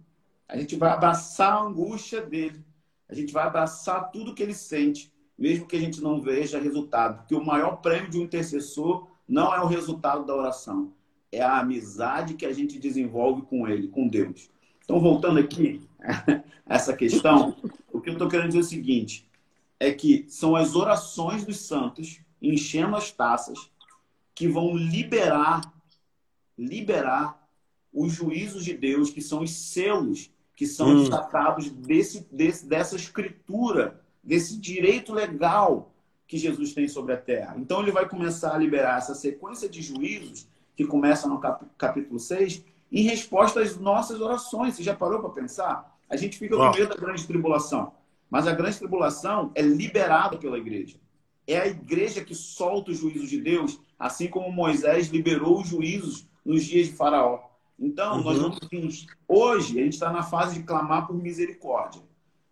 A 0.47 0.57
gente 0.57 0.75
vai 0.75 0.89
abraçar 0.89 1.53
a 1.53 1.61
angústia 1.61 2.21
dele. 2.21 2.63
A 3.09 3.13
gente 3.13 3.33
vai 3.33 3.45
abraçar 3.45 4.11
tudo 4.11 4.33
que 4.33 4.43
ele 4.43 4.53
sente, 4.53 5.11
mesmo 5.37 5.67
que 5.67 5.75
a 5.75 5.79
gente 5.79 6.01
não 6.01 6.21
veja 6.21 6.59
resultado. 6.59 7.19
Porque 7.19 7.35
o 7.35 7.45
maior 7.45 7.77
prêmio 7.77 8.09
de 8.09 8.17
um 8.17 8.23
intercessor 8.23 9.07
não 9.27 9.53
é 9.53 9.59
o 9.59 9.67
resultado 9.67 10.25
da 10.25 10.35
oração, 10.35 10.93
é 11.31 11.41
a 11.41 11.59
amizade 11.59 12.35
que 12.35 12.45
a 12.45 12.53
gente 12.53 12.79
desenvolve 12.79 13.41
com 13.43 13.67
ele, 13.67 13.87
com 13.87 14.07
Deus. 14.07 14.49
Então, 14.83 14.99
voltando 14.99 15.39
aqui 15.39 15.81
essa 16.65 16.95
questão, 16.95 17.55
o 17.91 17.99
que 17.99 18.09
eu 18.09 18.13
estou 18.13 18.29
querendo 18.29 18.47
dizer 18.47 18.59
é 18.59 18.61
o 18.61 18.65
seguinte: 18.65 19.27
é 19.79 19.91
que 19.91 20.25
são 20.29 20.55
as 20.55 20.75
orações 20.75 21.43
dos 21.43 21.59
santos 21.59 22.19
enchendo 22.41 22.95
as 22.95 23.11
taças, 23.11 23.71
que 24.33 24.47
vão 24.47 24.75
liberar, 24.75 25.61
liberar 26.57 27.41
os 27.91 28.13
juízos 28.13 28.63
de 28.63 28.73
Deus, 28.73 29.09
que 29.09 29.21
são 29.21 29.41
os 29.41 29.51
selos 29.51 30.29
que 30.55 30.65
são 30.65 30.89
hum. 30.89 30.99
destacados 31.01 31.69
desse, 31.69 32.27
desse, 32.31 32.65
dessa 32.65 32.95
escritura, 32.95 34.01
desse 34.23 34.57
direito 34.57 35.13
legal 35.13 35.91
que 36.27 36.37
Jesus 36.37 36.73
tem 36.73 36.87
sobre 36.87 37.13
a 37.13 37.17
terra. 37.17 37.55
Então 37.57 37.81
ele 37.81 37.91
vai 37.91 38.07
começar 38.07 38.55
a 38.55 38.57
liberar 38.57 38.97
essa 38.97 39.13
sequência 39.13 39.69
de 39.69 39.81
juízos, 39.81 40.47
que 40.75 40.85
começa 40.85 41.27
no 41.27 41.39
cap, 41.39 41.65
capítulo 41.77 42.19
6, 42.19 42.63
em 42.91 43.03
resposta 43.03 43.61
às 43.61 43.77
nossas 43.77 44.19
orações. 44.19 44.75
Você 44.75 44.83
já 44.83 44.95
parou 44.95 45.19
para 45.19 45.29
pensar? 45.29 45.95
A 46.09 46.15
gente 46.15 46.37
fica 46.37 46.55
com 46.55 46.71
medo 46.71 46.89
da 46.89 46.95
grande 46.95 47.25
tribulação. 47.25 47.93
Mas 48.29 48.47
a 48.47 48.53
grande 48.53 48.77
tribulação 48.77 49.51
é 49.55 49.61
liberada 49.61 50.37
pela 50.37 50.57
igreja. 50.57 50.97
É 51.47 51.59
a 51.59 51.67
igreja 51.67 52.23
que 52.23 52.33
solta 52.33 52.91
os 52.91 52.97
juízos 52.97 53.29
de 53.29 53.39
Deus, 53.39 53.79
assim 53.99 54.27
como 54.27 54.51
Moisés 54.51 55.07
liberou 55.07 55.61
os 55.61 55.67
juízos 55.67 56.27
nos 56.43 56.63
dias 56.65 56.87
de 56.87 56.93
Faraó. 56.93 57.39
Então, 57.77 58.17
uhum. 58.17 58.23
nós 58.23 58.39
vamos 58.39 58.59
hoje 59.27 59.79
a 59.79 59.83
gente 59.83 59.93
está 59.93 60.11
na 60.11 60.23
fase 60.23 60.59
de 60.59 60.63
clamar 60.63 61.07
por 61.07 61.15
misericórdia, 61.15 62.01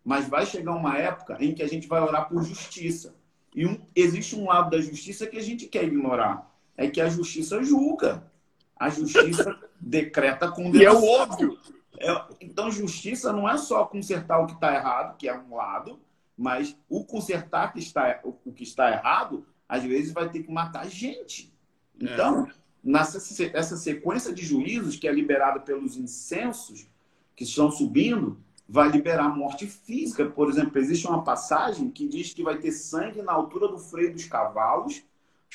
mas 0.04 0.28
vai 0.28 0.44
chegar 0.44 0.72
uma 0.72 0.98
época 0.98 1.36
em 1.40 1.54
que 1.54 1.62
a 1.62 1.68
gente 1.68 1.88
vai 1.88 2.00
orar 2.00 2.28
por 2.28 2.42
justiça. 2.42 3.14
E 3.54 3.66
um, 3.66 3.80
existe 3.94 4.36
um 4.36 4.46
lado 4.46 4.70
da 4.70 4.80
justiça 4.80 5.26
que 5.26 5.38
a 5.38 5.42
gente 5.42 5.66
quer 5.66 5.84
ignorar, 5.84 6.50
é 6.76 6.88
que 6.88 7.00
a 7.00 7.08
justiça 7.08 7.62
julga, 7.62 8.30
a 8.76 8.90
justiça 8.90 9.58
decreta 9.80 10.50
condenação. 10.50 10.82
E 10.82 10.84
é 10.84 10.92
o 10.92 11.20
óbvio. 11.22 11.58
É, 11.98 12.24
então, 12.40 12.70
justiça 12.70 13.32
não 13.32 13.48
é 13.48 13.56
só 13.56 13.84
consertar 13.86 14.40
o 14.40 14.46
que 14.46 14.54
está 14.54 14.74
errado, 14.74 15.16
que 15.16 15.28
é 15.28 15.38
um 15.38 15.54
lado, 15.54 16.00
mas 16.36 16.76
o 16.88 17.04
consertar 17.04 17.72
que 17.72 17.78
está, 17.78 18.20
o 18.24 18.52
que 18.52 18.64
está 18.64 18.90
errado, 18.90 19.46
às 19.68 19.84
vezes 19.84 20.12
vai 20.12 20.28
ter 20.28 20.42
que 20.42 20.52
matar 20.52 20.88
gente. 20.88 21.54
Então, 21.98 22.46
é. 22.46 22.52
Nessa 22.84 23.18
essa 23.54 23.76
sequência 23.76 24.32
de 24.32 24.44
juízos 24.44 24.96
que 24.96 25.08
é 25.08 25.12
liberada 25.12 25.60
pelos 25.60 25.96
incensos 25.96 26.86
que 27.34 27.44
estão 27.44 27.70
subindo, 27.70 28.36
vai 28.68 28.88
liberar 28.90 29.34
morte 29.34 29.66
física. 29.66 30.26
Por 30.26 30.48
exemplo, 30.48 30.78
existe 30.78 31.06
uma 31.06 31.22
passagem 31.22 31.90
que 31.90 32.06
diz 32.06 32.34
que 32.34 32.42
vai 32.42 32.58
ter 32.58 32.72
sangue 32.72 33.22
na 33.22 33.32
altura 33.32 33.68
do 33.68 33.78
freio 33.78 34.12
dos 34.12 34.26
cavalos 34.26 35.02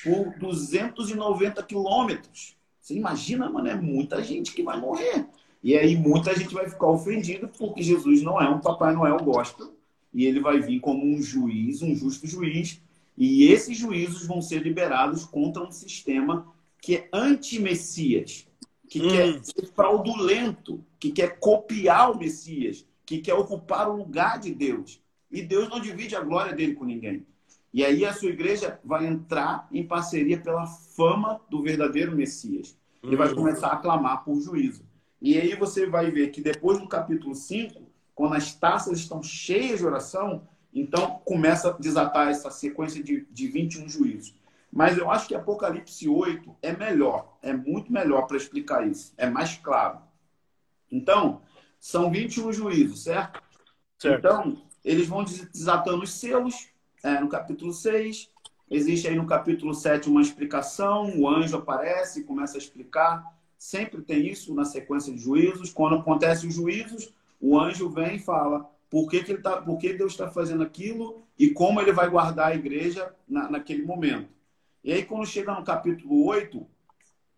por 0.04 0.38
290 0.40 1.62
quilômetros. 1.64 2.56
Você 2.82 2.96
imagina, 2.96 3.50
mano, 3.50 3.68
é 3.68 3.76
muita 3.76 4.24
gente 4.24 4.54
que 4.54 4.64
vai 4.64 4.80
morrer. 4.80 5.26
E 5.62 5.78
aí 5.78 5.96
muita 5.96 6.36
gente 6.36 6.54
vai 6.54 6.70
ficar 6.70 6.88
ofendida 6.88 7.48
porque 7.48 7.84
Jesus 7.84 8.22
não 8.22 8.42
é 8.42 8.50
um 8.50 8.60
Papai 8.60 8.94
Noel 8.94 9.18
gospel 9.18 9.74
e 10.14 10.26
ele 10.26 10.40
vai 10.40 10.60
vir 10.60 10.80
como 10.80 11.06
um 11.06 11.22
juiz, 11.22 11.82
um 11.82 11.94
justo 11.94 12.26
juiz, 12.26 12.82
e 13.18 13.52
esses 13.52 13.78
juízos 13.78 14.26
vão 14.26 14.42
ser 14.42 14.64
liberados 14.64 15.26
contra 15.26 15.62
um 15.62 15.72
sistema 15.72 16.48
que 16.82 16.96
é 16.96 17.10
anti-Messias, 17.14 18.48
que 18.88 19.02
hum. 19.02 19.10
quer 19.10 19.44
ser 19.44 19.66
fraudulento, 19.74 20.84
que 21.00 21.12
quer 21.12 21.40
copiar 21.40 22.12
o 22.12 22.18
Messias, 22.18 22.86
que 23.06 23.20
quer 23.20 23.34
ocupar 23.34 23.90
o 23.90 23.98
lugar 23.98 24.40
de 24.40 24.54
Deus. 24.54 25.02
E 25.32 25.42
Deus 25.42 25.70
não 25.70 25.80
divide 25.80 26.16
a 26.16 26.22
glória 26.22 26.54
dele 26.54 26.74
com 26.74 26.86
ninguém. 26.86 27.26
E 27.72 27.86
aí 27.86 28.04
a 28.04 28.14
sua 28.14 28.30
igreja 28.30 28.80
vai 28.84 29.06
entrar 29.06 29.68
em 29.72 29.86
parceria 29.86 30.40
pela 30.40 30.66
fama 30.66 31.40
do 31.50 31.62
verdadeiro 31.62 32.16
Messias. 32.16 32.76
E 33.04 33.16
vai 33.16 33.32
hum. 33.32 33.36
começar 33.36 33.68
a 33.68 33.78
clamar 33.78 34.24
por 34.24 34.40
juízo. 34.42 34.84
E 35.22 35.38
aí 35.38 35.56
você 35.56 35.86
vai 35.86 36.10
ver 36.10 36.30
que 36.30 36.42
depois 36.42 36.80
do 36.80 36.88
capítulo 36.88 37.36
5, 37.36 37.84
quando 38.16 38.34
as 38.34 38.54
taças 38.54 39.00
estão 39.00 39.22
cheias 39.22 39.80
de 39.80 39.86
oração, 39.86 40.48
então 40.74 41.22
começa 41.26 41.70
a 41.70 41.74
desatar 41.74 42.30
essa 42.30 42.50
sequência 42.50 43.04
de, 43.04 43.26
de 43.32 43.48
21 43.48 43.90
juízos. 43.90 44.34
Mas 44.72 44.98
eu 44.98 45.10
acho 45.10 45.28
que 45.28 45.36
Apocalipse 45.36 46.08
8 46.08 46.56
é 46.62 46.74
melhor, 46.74 47.38
é 47.42 47.54
muito 47.54 47.92
melhor 47.92 48.28
para 48.28 48.38
explicar 48.38 48.88
isso, 48.88 49.14
é 49.18 49.28
mais 49.28 49.56
claro. 49.58 50.00
Então, 50.92 51.42
são 51.80 52.12
21 52.12 52.54
juízos, 52.54 53.04
certo? 53.04 53.42
certo. 53.98 54.20
Então, 54.20 54.62
eles 54.84 55.08
vão 55.08 55.24
desatando 55.24 56.04
os 56.04 56.12
selos 56.14 56.70
é, 57.04 57.20
no 57.20 57.30
capítulo 57.30 57.74
6. 57.74 58.30
Existe 58.70 59.08
aí 59.08 59.16
no 59.16 59.26
capítulo 59.26 59.74
7 59.74 60.10
uma 60.10 60.22
explicação, 60.22 61.18
o 61.18 61.28
anjo 61.28 61.58
aparece 61.58 62.20
e 62.20 62.24
começa 62.24 62.58
a 62.58 62.60
explicar. 62.60 63.24
Sempre 63.58 64.02
tem 64.02 64.28
isso 64.28 64.54
na 64.54 64.66
sequência 64.66 65.12
de 65.12 65.20
juízos. 65.20 65.74
Quando 65.74 65.96
acontecem 65.96 66.50
os 66.50 66.56
juízos, 66.56 67.12
o 67.42 67.60
anjo 67.60 67.90
vem 67.90 68.16
e 68.16 68.20
fala 68.20 68.70
por 68.90 69.10
que, 69.10 69.24
que, 69.24 69.34
ele 69.34 69.42
tá, 69.42 69.62
por 69.62 69.78
que 69.78 69.94
Deus 69.94 70.14
está 70.14 70.30
fazendo 70.30 70.64
aquilo 70.64 71.24
e 71.38 71.50
como 71.50 71.80
ele 71.80 71.92
vai 71.92 72.10
guardar 72.10 72.52
a 72.52 72.56
igreja 72.56 73.14
na, 73.28 73.50
naquele 73.50 73.84
momento. 73.84 74.39
E 74.84 74.94
aí, 74.94 75.06
quando 75.06 75.26
chega 75.26 75.54
no 75.54 75.64
capítulo 75.64 76.26
8, 76.26 76.66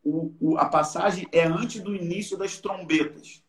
o, 0.04 0.34
o, 0.40 0.58
a 0.58 0.66
passagem 0.66 1.28
é 1.32 1.46
antes 1.46 1.82
do 1.82 1.96
início 1.96 2.38
das 2.38 2.60
trombetas. 2.60 3.44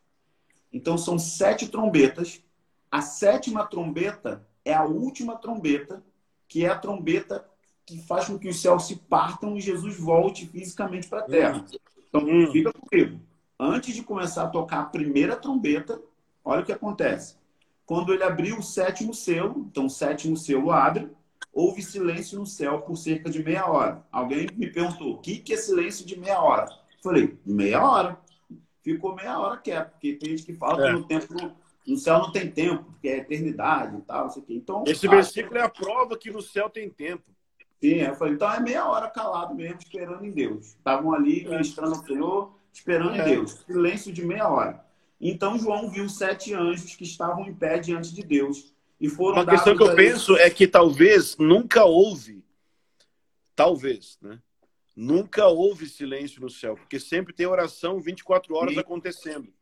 Então, 0.72 0.96
são 0.96 1.18
sete 1.18 1.68
trombetas. 1.68 2.42
A 2.90 3.02
sétima 3.02 3.66
trombeta 3.66 4.46
é 4.64 4.72
a 4.72 4.84
última 4.84 5.36
trombeta, 5.36 6.02
que 6.48 6.64
é 6.64 6.68
a 6.68 6.78
trombeta 6.78 7.46
que 7.84 8.00
faz 8.02 8.26
com 8.26 8.38
que 8.38 8.48
os 8.48 8.60
céus 8.60 8.86
se 8.86 8.96
partam 8.96 9.56
e 9.56 9.60
Jesus 9.60 9.98
volte 9.98 10.46
fisicamente 10.46 11.08
para 11.08 11.20
a 11.20 11.24
terra. 11.24 11.64
Então, 12.08 12.22
hum. 12.24 12.50
fica 12.50 12.72
comigo. 12.72 13.20
Antes 13.58 13.94
de 13.94 14.02
começar 14.02 14.44
a 14.44 14.48
tocar 14.48 14.80
a 14.80 14.86
primeira 14.86 15.36
trombeta, 15.36 16.00
olha 16.44 16.62
o 16.62 16.64
que 16.64 16.72
acontece. 16.72 17.36
Quando 17.84 18.12
ele 18.12 18.22
abriu 18.22 18.58
o 18.58 18.62
sétimo 18.62 19.12
selo, 19.12 19.66
então 19.70 19.86
o 19.86 19.90
sétimo 19.90 20.36
selo 20.36 20.70
abre, 20.70 21.10
houve 21.52 21.82
silêncio 21.82 22.38
no 22.38 22.46
céu 22.46 22.80
por 22.80 22.96
cerca 22.96 23.28
de 23.28 23.42
meia 23.42 23.66
hora. 23.66 24.02
Alguém 24.10 24.48
me 24.54 24.70
perguntou, 24.70 25.14
o 25.14 25.18
que, 25.18 25.38
que 25.38 25.52
é 25.52 25.56
silêncio 25.56 26.06
de 26.06 26.18
meia 26.18 26.40
hora? 26.40 26.66
Falei, 27.02 27.38
meia 27.44 27.84
hora. 27.84 28.18
Ficou 28.82 29.14
meia 29.14 29.38
hora 29.38 29.58
quieto, 29.58 29.90
porque 29.90 30.14
tem 30.14 30.30
gente 30.30 30.44
que 30.44 30.54
fala 30.54 30.82
é. 30.82 30.86
que 30.88 30.92
no 30.98 31.04
tempo 31.04 31.54
no 31.86 31.96
céu 31.96 32.18
não 32.18 32.32
tem 32.32 32.50
tempo, 32.50 32.84
porque 32.84 33.08
é 33.08 33.18
eternidade 33.18 33.96
e 33.96 34.00
tal, 34.02 34.26
não 34.26 34.44
Então, 34.48 34.84
Esse 34.86 35.08
versículo 35.08 35.58
é 35.58 35.62
a 35.62 35.68
prova 35.68 36.16
que 36.16 36.30
no 36.30 36.40
céu 36.40 36.70
tem 36.70 36.88
tempo. 36.88 37.24
Sim, 37.80 37.96
eu 37.96 38.14
falei, 38.14 38.34
então 38.34 38.52
é 38.52 38.60
meia 38.60 38.88
hora 38.88 39.10
calado 39.10 39.54
mesmo, 39.54 39.78
esperando 39.80 40.24
em 40.24 40.30
Deus. 40.30 40.68
Estavam 40.68 41.12
ali 41.12 41.44
ministrando 41.44 41.96
ao 41.96 42.04
Senhor, 42.04 42.54
esperando 42.72 43.16
é. 43.16 43.20
em 43.20 43.34
Deus. 43.34 43.64
Silêncio 43.66 44.12
de 44.12 44.24
meia 44.24 44.48
hora. 44.48 44.84
Então 45.20 45.58
João 45.58 45.90
viu 45.90 46.08
sete 46.08 46.54
anjos 46.54 46.94
que 46.94 47.02
estavam 47.02 47.46
em 47.46 47.54
pé 47.54 47.78
diante 47.78 48.14
de 48.14 48.22
Deus. 48.22 48.72
E 49.02 49.08
foram 49.08 49.42
Uma 49.42 49.50
questão 49.50 49.76
que 49.76 49.82
eu 49.82 49.96
penso 49.96 50.36
é 50.36 50.48
que 50.48 50.64
talvez 50.64 51.36
nunca 51.36 51.84
houve, 51.84 52.44
talvez, 53.56 54.16
né? 54.22 54.40
Nunca 54.94 55.48
houve 55.48 55.88
silêncio 55.88 56.40
no 56.40 56.48
céu, 56.48 56.76
porque 56.76 57.00
sempre 57.00 57.32
tem 57.32 57.44
oração 57.44 58.00
24 58.00 58.54
horas 58.54 58.74
Sim. 58.74 58.80
acontecendo. 58.80 59.52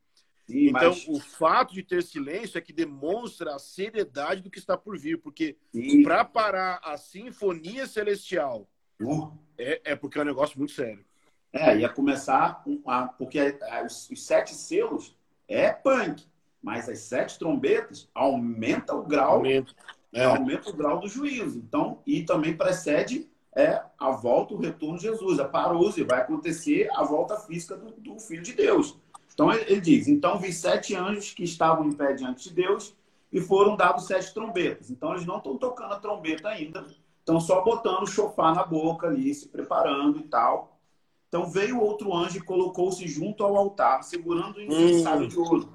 Sim, 0.45 0.67
então, 0.67 0.89
mas... 0.89 1.07
o 1.07 1.19
fato 1.19 1.73
de 1.73 1.81
ter 1.81 2.03
silêncio 2.03 2.55
é 2.55 2.61
que 2.61 2.71
demonstra 2.71 3.55
a 3.55 3.59
seriedade 3.59 4.43
do 4.43 4.51
que 4.51 4.59
está 4.59 4.77
por 4.77 4.95
vir, 4.95 5.17
porque 5.17 5.57
para 6.03 6.23
parar 6.23 6.79
a 6.83 6.95
sinfonia 6.95 7.87
celestial 7.87 8.69
uh. 9.01 9.31
é, 9.57 9.81
é, 9.85 9.95
porque 9.95 10.19
é 10.19 10.21
um 10.21 10.25
negócio 10.25 10.59
muito 10.59 10.73
sério. 10.73 11.03
É, 11.51 11.79
ia 11.79 11.89
começar, 11.89 12.63
a, 12.85 13.07
porque 13.07 13.57
os, 13.83 14.07
os, 14.11 14.23
sete 14.23 14.53
selos 14.53 15.17
é 15.47 15.73
punk, 15.73 16.27
mas 16.61 16.87
as 16.87 16.99
sete 16.99 17.39
trombetas 17.39 18.09
aumenta 18.13 18.95
o 18.95 19.03
grau, 19.03 19.35
aumenta, 19.35 19.73
é. 20.13 20.25
aumenta 20.25 20.69
o 20.69 20.75
grau 20.75 20.99
do 20.99 21.07
juízo. 21.07 21.57
Então, 21.57 21.99
e 22.05 22.23
também 22.23 22.55
precede 22.55 23.29
é 23.55 23.83
a 23.99 24.11
volta, 24.11 24.53
o 24.53 24.59
retorno 24.59 24.97
de 24.97 25.03
Jesus, 25.03 25.39
a 25.39 25.45
parose, 25.45 26.03
vai 26.03 26.21
acontecer 26.21 26.89
a 26.93 27.03
volta 27.03 27.37
física 27.37 27.75
do, 27.75 27.91
do 27.91 28.19
Filho 28.19 28.41
de 28.41 28.53
Deus. 28.53 28.97
Então 29.33 29.51
ele 29.51 29.81
diz: 29.81 30.07
Então 30.07 30.39
vi 30.39 30.53
sete 30.53 30.95
anjos 30.95 31.33
que 31.33 31.43
estavam 31.43 31.85
em 31.85 31.91
pé 31.91 32.13
diante 32.13 32.49
de 32.49 32.55
Deus 32.55 32.95
e 33.31 33.41
foram 33.41 33.75
dados 33.75 34.05
sete 34.05 34.33
trombetas. 34.33 34.89
Então 34.89 35.11
eles 35.11 35.25
não 35.25 35.37
estão 35.37 35.57
tocando 35.57 35.93
a 35.93 35.99
trombeta 35.99 36.49
ainda, 36.49 36.85
estão 37.19 37.39
só 37.39 37.61
botando 37.61 38.03
o 38.03 38.07
chofar 38.07 38.55
na 38.55 38.63
boca 38.63 39.07
ali, 39.07 39.33
se 39.33 39.47
preparando 39.49 40.19
e 40.19 40.23
tal. 40.23 40.79
Então 41.27 41.45
veio 41.49 41.79
outro 41.79 42.13
anjo 42.13 42.37
e 42.37 42.41
colocou-se 42.41 43.05
junto 43.07 43.43
ao 43.43 43.55
altar, 43.55 44.03
segurando 44.03 44.57
o 44.57 44.61
incensário 44.61 45.25
hum. 45.25 45.27
de 45.27 45.39
ouro. 45.39 45.73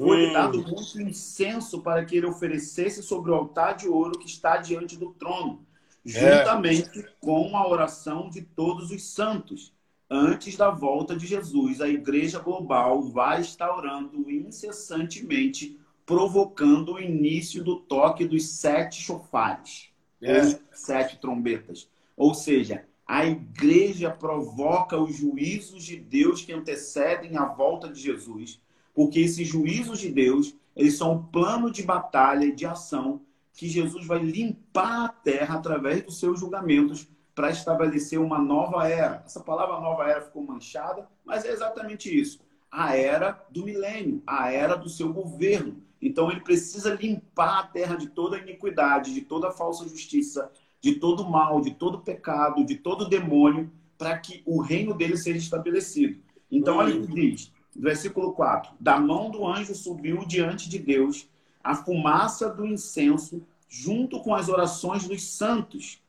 Foi 0.00 0.28
hum. 0.28 0.32
dado 0.32 0.62
muito 0.62 1.00
incenso 1.00 1.80
para 1.82 2.04
que 2.04 2.16
ele 2.16 2.26
oferecesse 2.26 3.02
sobre 3.02 3.30
o 3.30 3.34
altar 3.34 3.76
de 3.76 3.88
ouro 3.88 4.18
que 4.18 4.26
está 4.26 4.56
diante 4.56 4.96
do 4.96 5.10
trono, 5.10 5.64
é. 6.06 6.10
juntamente 6.10 7.00
é. 7.00 7.08
com 7.20 7.56
a 7.56 7.68
oração 7.68 8.30
de 8.30 8.42
todos 8.42 8.90
os 8.90 9.02
santos 9.02 9.72
antes 10.10 10.56
da 10.56 10.70
volta 10.70 11.14
de 11.14 11.24
Jesus, 11.24 11.80
a 11.80 11.88
igreja 11.88 12.40
global 12.40 13.00
vai 13.00 13.40
estar 13.40 13.72
orando 13.72 14.28
incessantemente, 14.28 15.78
provocando 16.04 16.94
o 16.94 17.00
início 17.00 17.62
do 17.62 17.76
toque 17.76 18.26
dos 18.26 18.48
sete 18.48 19.00
chofares, 19.00 19.90
é. 20.20 20.42
ou 20.42 20.60
sete 20.72 21.16
trombetas. 21.18 21.88
Ou 22.16 22.34
seja, 22.34 22.84
a 23.06 23.24
igreja 23.24 24.10
provoca 24.10 24.98
os 24.98 25.16
juízos 25.16 25.84
de 25.84 25.96
Deus 25.96 26.44
que 26.44 26.52
antecedem 26.52 27.36
a 27.36 27.44
volta 27.44 27.88
de 27.88 28.00
Jesus, 28.00 28.60
porque 29.00 29.20
esses 29.20 29.48
juízos 29.48 29.98
de 29.98 30.10
Deus, 30.10 30.54
eles 30.76 30.98
são 30.98 31.14
um 31.14 31.22
plano 31.22 31.70
de 31.70 31.82
batalha 31.82 32.52
de 32.52 32.66
ação 32.66 33.22
que 33.54 33.66
Jesus 33.66 34.06
vai 34.06 34.18
limpar 34.18 35.06
a 35.06 35.08
terra 35.08 35.54
através 35.54 36.02
dos 36.02 36.20
seus 36.20 36.38
julgamentos 36.38 37.08
para 37.34 37.48
estabelecer 37.48 38.20
uma 38.20 38.38
nova 38.38 38.86
era. 38.86 39.22
Essa 39.24 39.40
palavra 39.40 39.80
nova 39.80 40.04
era 40.06 40.20
ficou 40.20 40.42
manchada, 40.42 41.08
mas 41.24 41.46
é 41.46 41.50
exatamente 41.50 42.14
isso. 42.14 42.40
A 42.70 42.94
era 42.94 43.42
do 43.48 43.64
milênio, 43.64 44.22
a 44.26 44.52
era 44.52 44.74
do 44.74 44.90
seu 44.90 45.10
governo. 45.10 45.82
Então 46.02 46.30
ele 46.30 46.42
precisa 46.42 46.92
limpar 46.92 47.60
a 47.60 47.66
terra 47.68 47.96
de 47.96 48.08
toda 48.08 48.36
iniquidade, 48.36 49.14
de 49.14 49.22
toda 49.22 49.50
falsa 49.50 49.88
justiça, 49.88 50.52
de 50.78 50.96
todo 50.96 51.26
mal, 51.26 51.62
de 51.62 51.70
todo 51.70 52.02
pecado, 52.02 52.66
de 52.66 52.74
todo 52.74 53.08
demônio, 53.08 53.72
para 53.96 54.18
que 54.18 54.42
o 54.44 54.60
reino 54.60 54.92
dele 54.92 55.16
seja 55.16 55.38
estabelecido. 55.38 56.20
Então, 56.50 56.76
olha 56.76 56.94
o 56.94 57.06
que 57.06 57.14
diz, 57.14 57.50
versículo 57.80 58.32
4: 58.32 58.72
Da 58.78 58.98
mão 58.98 59.30
do 59.30 59.46
anjo 59.46 59.74
subiu 59.74 60.24
diante 60.26 60.68
de 60.68 60.78
Deus 60.78 61.28
a 61.62 61.74
fumaça 61.74 62.48
do 62.48 62.66
incenso, 62.66 63.42
junto 63.68 64.20
com 64.20 64.34
as 64.34 64.48
orações 64.48 65.06
dos 65.06 65.22
santos 65.22 66.00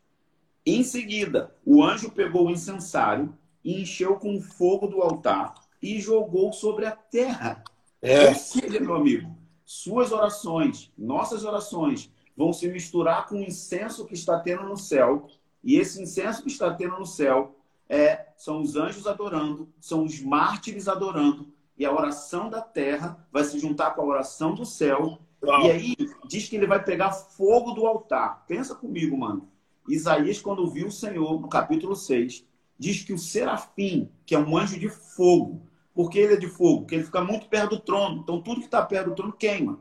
em 0.66 0.84
seguida, 0.84 1.56
o 1.66 1.84
anjo 1.84 2.12
pegou 2.12 2.48
o 2.48 2.52
incensário 2.52 3.36
e 3.64 3.82
encheu 3.82 4.16
com 4.18 4.36
o 4.36 4.42
fogo 4.42 4.88
do 4.88 5.02
altar 5.02 5.56
e 5.82 6.00
jogou 6.00 6.54
sobre 6.54 6.86
a 6.86 6.92
terra. 6.92 7.64
É. 8.02 8.30
Ou 8.30 8.36
seja, 8.36 8.80
meu 8.80 8.96
amigo, 8.96 9.36
suas 9.66 10.12
orações, 10.12 10.92
nossas 10.96 11.44
orações, 11.44 12.12
vão 12.38 12.54
se 12.54 12.68
misturar 12.68 13.28
com 13.28 13.38
o 13.38 13.44
incenso 13.44 14.06
que 14.06 14.14
está 14.14 14.40
tendo 14.40 14.64
no 14.64 14.78
céu. 14.78 15.28
E 15.64 15.78
esse 15.78 16.02
incenso 16.02 16.44
que 16.44 16.50
está 16.50 16.72
tendo 16.72 17.00
no 17.00 17.08
céu 17.08 17.56
é, 17.90 18.28
são 18.38 18.62
os 18.62 18.76
anjos 18.76 19.08
adorando, 19.08 19.68
são 19.80 20.04
os 20.04 20.22
mártires 20.22 20.88
adorando, 20.88 21.52
e 21.82 21.86
a 21.86 21.92
oração 21.92 22.48
da 22.48 22.62
terra 22.62 23.28
vai 23.32 23.44
se 23.44 23.58
juntar 23.58 23.96
com 23.96 24.04
a 24.04 24.06
oração 24.06 24.54
do 24.54 24.64
céu. 24.64 25.18
Uau. 25.44 25.66
E 25.66 25.72
aí 25.72 25.96
diz 26.28 26.48
que 26.48 26.56
ele 26.56 26.68
vai 26.68 26.84
pegar 26.84 27.12
fogo 27.12 27.72
do 27.72 27.88
altar. 27.88 28.46
Pensa 28.48 28.76
comigo, 28.76 29.18
mano. 29.18 29.50
Isaías, 29.90 30.40
quando 30.40 30.70
viu 30.70 30.90
o 30.90 30.92
Senhor, 30.92 31.42
no 31.42 31.50
capítulo 31.50 31.96
6, 31.96 32.46
diz 32.78 33.02
que 33.02 33.12
o 33.12 33.18
serafim, 33.18 34.12
que 34.28 34.36
é 34.36 34.38
um 34.38 34.56
anjo 34.56 34.80
de 34.80 34.90
fogo, 34.90 35.64
porque 35.92 36.20
ele 36.20 36.36
é 36.36 36.38
de 36.38 36.46
fogo? 36.46 36.82
Porque 36.82 36.94
ele 36.94 37.04
fica 37.04 37.24
muito 37.24 37.48
perto 37.48 37.72
do 37.72 37.80
trono. 37.80 38.22
Então, 38.22 38.44
tudo 38.44 38.60
que 38.60 38.68
está 38.68 38.86
perto 38.86 39.10
do 39.10 39.16
trono 39.16 39.34
queima. 39.34 39.80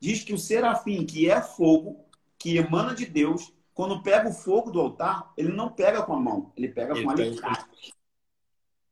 Diz 0.00 0.24
que 0.24 0.32
o 0.32 0.38
serafim, 0.38 1.04
que 1.04 1.28
é 1.28 1.42
fogo, 1.42 2.06
que 2.38 2.56
emana 2.56 2.94
de 2.94 3.04
Deus, 3.04 3.52
quando 3.74 4.02
pega 4.02 4.30
o 4.30 4.32
fogo 4.32 4.70
do 4.70 4.80
altar, 4.80 5.30
ele 5.36 5.52
não 5.52 5.68
pega 5.68 6.02
com 6.04 6.14
a 6.14 6.20
mão, 6.20 6.52
ele 6.56 6.68
pega 6.68 6.94
ele 6.94 7.04
com 7.04 7.10
alicate. 7.10 7.92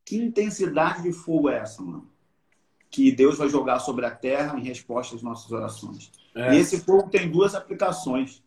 Que 0.04 0.18
intensidade 0.18 1.02
de 1.02 1.12
fogo 1.14 1.48
é 1.48 1.56
essa, 1.56 1.80
mano? 1.80 2.11
Que 2.92 3.10
Deus 3.10 3.38
vai 3.38 3.48
jogar 3.48 3.80
sobre 3.80 4.06
a 4.06 4.10
terra 4.10 4.56
em 4.56 4.62
resposta 4.62 5.16
às 5.16 5.22
nossas 5.22 5.50
orações. 5.50 6.12
É. 6.34 6.54
E 6.54 6.58
esse 6.58 6.78
fogo 6.80 7.10
tem 7.10 7.28
duas 7.28 7.56
aplicações. 7.56 8.42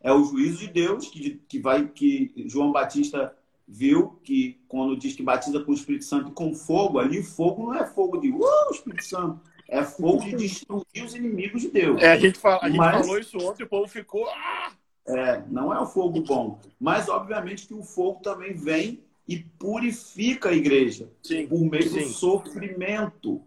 É 0.00 0.12
o 0.12 0.22
juízo 0.22 0.58
de 0.58 0.68
Deus, 0.68 1.08
que, 1.08 1.42
que 1.48 1.58
vai 1.58 1.88
que 1.88 2.32
João 2.46 2.70
Batista 2.70 3.34
viu 3.66 4.20
que 4.22 4.60
quando 4.68 4.96
diz 4.96 5.16
que 5.16 5.22
batiza 5.22 5.58
com 5.60 5.72
o 5.72 5.74
Espírito 5.74 6.04
Santo 6.04 6.28
e 6.28 6.32
com 6.32 6.54
fogo, 6.54 7.00
ali 7.00 7.22
fogo 7.22 7.64
não 7.64 7.74
é 7.74 7.84
fogo 7.84 8.18
de 8.18 8.30
uh, 8.30 8.70
Espírito 8.70 9.04
Santo, 9.04 9.40
é 9.68 9.82
fogo 9.82 10.22
de 10.22 10.36
destruir 10.36 11.04
os 11.04 11.14
inimigos 11.14 11.62
de 11.62 11.70
Deus. 11.70 12.00
É, 12.00 12.12
a 12.12 12.18
gente, 12.18 12.38
fala, 12.38 12.60
a 12.62 12.68
gente 12.68 12.78
Mas, 12.78 13.00
falou 13.00 13.18
isso 13.18 13.38
ontem, 13.38 13.64
o 13.64 13.68
povo 13.68 13.88
ficou. 13.88 14.28
Ah! 14.28 14.72
É, 15.08 15.42
não 15.48 15.72
é 15.72 15.80
o 15.80 15.86
fogo 15.86 16.20
bom. 16.20 16.60
Mas, 16.80 17.08
obviamente, 17.08 17.66
que 17.66 17.74
o 17.74 17.82
fogo 17.82 18.20
também 18.20 18.54
vem 18.54 19.04
e 19.26 19.38
purifica 19.38 20.50
a 20.50 20.52
igreja 20.52 21.08
sim, 21.22 21.46
por 21.46 21.60
meio 21.60 21.88
sim. 21.88 22.02
do 22.02 22.08
sofrimento. 22.08 23.42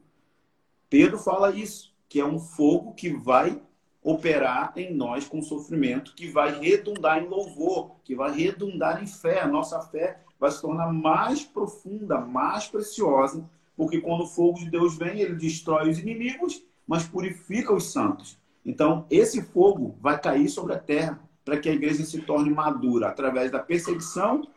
Pedro 0.89 1.17
fala 1.17 1.55
isso, 1.55 1.93
que 2.07 2.19
é 2.19 2.25
um 2.25 2.39
fogo 2.39 2.93
que 2.93 3.09
vai 3.09 3.61
operar 4.01 4.73
em 4.75 4.93
nós 4.93 5.27
com 5.27 5.41
sofrimento, 5.41 6.15
que 6.15 6.27
vai 6.27 6.59
redundar 6.59 7.21
em 7.21 7.27
louvor, 7.27 7.97
que 8.03 8.15
vai 8.15 8.31
redundar 8.31 9.03
em 9.03 9.07
fé. 9.07 9.41
A 9.41 9.47
nossa 9.47 9.79
fé 9.81 10.21
vai 10.39 10.49
se 10.49 10.61
tornar 10.61 10.91
mais 10.91 11.43
profunda, 11.43 12.19
mais 12.19 12.67
preciosa, 12.67 13.47
porque 13.75 14.01
quando 14.01 14.23
o 14.23 14.27
fogo 14.27 14.57
de 14.57 14.69
Deus 14.69 14.97
vem, 14.97 15.19
ele 15.19 15.35
destrói 15.35 15.89
os 15.89 15.99
inimigos, 15.99 16.63
mas 16.87 17.03
purifica 17.03 17.73
os 17.73 17.91
santos. 17.91 18.39
Então, 18.65 19.05
esse 19.09 19.41
fogo 19.41 19.95
vai 20.01 20.19
cair 20.19 20.49
sobre 20.49 20.73
a 20.73 20.79
terra 20.79 21.19
para 21.45 21.57
que 21.57 21.69
a 21.69 21.73
igreja 21.73 22.03
se 22.03 22.21
torne 22.21 22.49
madura 22.49 23.07
através 23.07 23.51
da 23.51 23.59
perseguição, 23.59 24.47